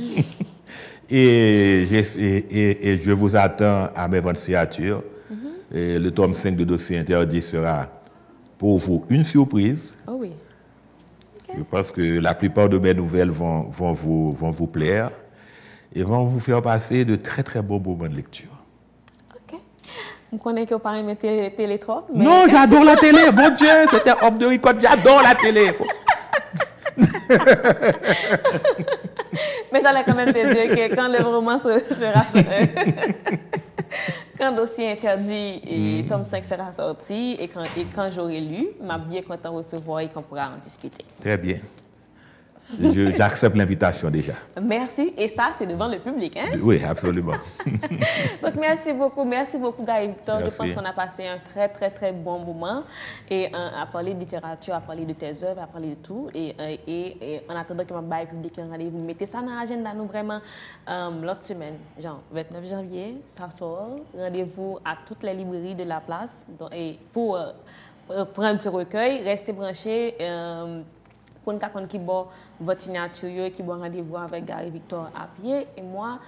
et, 1.10 2.92
et, 2.92 2.98
je 2.98 3.10
vous 3.10 3.36
attends 3.36 3.90
à 3.94 4.08
mes 4.08 4.20
ventes 4.20 4.38
signature. 4.38 5.02
Mm-hmm. 5.30 5.98
Le 5.98 6.10
tome 6.12 6.32
5 6.32 6.56
de 6.56 6.64
dossier 6.64 6.96
interdit 6.96 7.42
sera 7.42 7.88
pour 8.56 8.78
vous 8.78 9.04
une 9.10 9.24
surprise. 9.24 9.92
Oh 10.06 10.16
oui. 10.18 10.30
Je 11.56 11.62
pense 11.62 11.90
que 11.90 12.00
la 12.00 12.34
plupart 12.34 12.68
de 12.68 12.78
mes 12.78 12.94
nouvelles 12.94 13.30
vont, 13.30 13.62
vont, 13.62 13.92
vous, 13.92 14.32
vont 14.32 14.50
vous 14.50 14.66
plaire 14.66 15.10
et 15.94 16.02
vont 16.02 16.24
vous 16.24 16.40
faire 16.40 16.62
passer 16.62 17.04
de 17.04 17.16
très 17.16 17.42
très 17.42 17.62
beaux 17.62 17.78
moments 17.78 18.08
de 18.08 18.14
lecture. 18.16 18.50
OK. 19.34 19.58
Vous 20.32 20.38
connaissez 20.38 20.68
que 20.68 20.74
vous 20.74 20.80
parlez 20.80 21.02
de 21.02 21.14
télé, 21.14 21.52
télé 21.52 21.78
trop? 21.78 22.02
Non, 22.14 22.44
j'adore 22.48 22.84
la 22.84 22.96
télé. 22.96 23.30
Mon 23.32 23.50
Dieu, 23.50 23.68
c'était 23.90 24.12
homme 24.22 24.38
de 24.38 24.46
record. 24.46 24.74
J'adore 24.80 25.22
la 25.22 25.34
télé. 25.34 25.72
Mais 29.72 29.80
j'allais 29.80 30.04
quand 30.04 30.14
même 30.14 30.32
te 30.32 30.52
dire 30.52 30.68
que 30.74 30.94
quand 30.94 31.08
le 31.08 31.22
roman 31.22 31.58
sera... 31.58 31.78
quand 34.40 34.54
dossier 34.54 34.90
interdit 34.90 35.60
et 35.66 36.02
mm. 36.02 36.06
tome 36.08 36.24
5 36.24 36.44
sera 36.44 36.72
sorti 36.72 37.36
et 37.38 37.46
quand, 37.46 37.64
et 37.76 37.84
quand 37.94 38.10
j'aurai 38.10 38.40
lu, 38.40 38.68
m'a 38.82 38.96
bien 38.96 39.20
content 39.20 39.52
de 39.52 39.56
recevoir 39.58 40.00
et 40.00 40.08
qu'on 40.08 40.22
pourra 40.22 40.48
en 40.48 40.58
discuter. 40.64 41.04
Très 41.20 41.36
bien. 41.36 41.58
J'accepte 43.16 43.56
l'invitation 43.56 44.10
déjà. 44.10 44.34
Merci. 44.60 45.12
Et 45.16 45.28
ça, 45.28 45.52
c'est 45.58 45.66
devant 45.66 45.88
le 45.88 45.98
public, 45.98 46.36
hein? 46.36 46.58
Oui, 46.62 46.82
absolument. 46.84 47.34
Donc, 48.42 48.54
merci 48.58 48.92
beaucoup. 48.92 49.24
Merci 49.24 49.58
beaucoup, 49.58 49.84
Gary 49.84 50.08
Victor. 50.08 50.40
Je 50.44 50.56
pense 50.56 50.72
qu'on 50.72 50.84
a 50.84 50.92
passé 50.92 51.26
un 51.26 51.38
très, 51.38 51.68
très, 51.68 51.90
très 51.90 52.12
bon 52.12 52.38
moment 52.38 52.84
et 53.28 53.52
à 53.52 53.86
parler 53.86 54.14
de 54.14 54.20
littérature, 54.20 54.74
à 54.74 54.80
parler 54.80 55.04
de 55.04 55.12
tes 55.12 55.44
œuvres, 55.44 55.62
à 55.62 55.66
parler 55.66 55.90
de 55.90 55.94
tout. 55.94 56.28
Et, 56.34 56.54
et, 56.86 57.40
en 57.48 57.56
attendant 57.56 57.84
que 57.84 57.92
ma 57.94 58.26
public 58.26 58.58
un 58.58 58.70
rendez-vous, 58.70 59.04
mettez 59.04 59.26
ça 59.26 59.40
dans 59.40 59.54
l'agenda, 59.54 59.92
nous, 59.94 60.06
vraiment, 60.06 60.40
euh, 60.88 61.10
l'autre 61.22 61.44
semaine, 61.44 61.74
genre 62.00 62.22
29 62.32 62.68
janvier, 62.68 63.16
ça 63.26 63.50
sort. 63.50 63.96
Rendez-vous 64.16 64.78
à 64.84 64.96
toutes 65.06 65.22
les 65.22 65.34
librairies 65.34 65.74
de 65.74 65.84
la 65.84 66.00
place 66.00 66.46
et 66.72 66.98
pour 67.12 67.36
euh, 67.36 68.24
prendre 68.34 68.60
ce 68.60 68.68
recueil. 68.68 69.22
Restez 69.22 69.52
branchés. 69.52 70.14
Pour 71.44 71.54
nous 71.54 71.86
qui 71.86 71.98
bon 71.98 72.26
votre 72.60 72.82
signature, 72.82 73.50
qui 73.52 73.62
bon 73.62 73.78
rendez-vous 73.78 74.16
avec 74.16 74.44
Gary 74.44 74.70
Victor 74.70 75.08
à 75.14 75.26
pied. 75.40 75.66
Et 75.76 75.82
moi, 75.82 76.18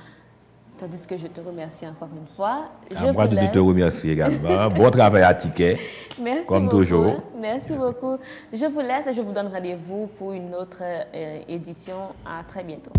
tandis 0.79 1.07
que 1.07 1.17
je 1.17 1.27
te 1.27 1.41
remercie 1.41 1.87
encore 1.87 2.09
une 2.15 2.27
fois. 2.35 2.71
Je 2.91 2.97
à 2.97 3.13
moi 3.13 3.27
de 3.27 3.53
te 3.53 3.59
remercier 3.59 4.13
également. 4.13 4.71
bon 4.75 4.91
travail 4.91 5.23
à 5.23 5.35
ticket. 5.35 5.79
Merci 6.21 6.47
comme 6.47 6.69
toujours. 6.69 7.23
Merci 7.41 7.75
beaucoup. 7.75 8.17
Je 8.53 8.67
vous 8.67 8.81
laisse 8.81 9.07
et 9.07 9.15
je 9.15 9.21
vous 9.21 9.33
donne 9.33 9.49
rendez-vous 9.49 10.09
pour 10.19 10.33
une 10.33 10.55
autre 10.55 10.83
euh, 10.83 11.41
édition. 11.49 12.15
À 12.25 12.43
très 12.45 12.65
bientôt. 12.65 12.93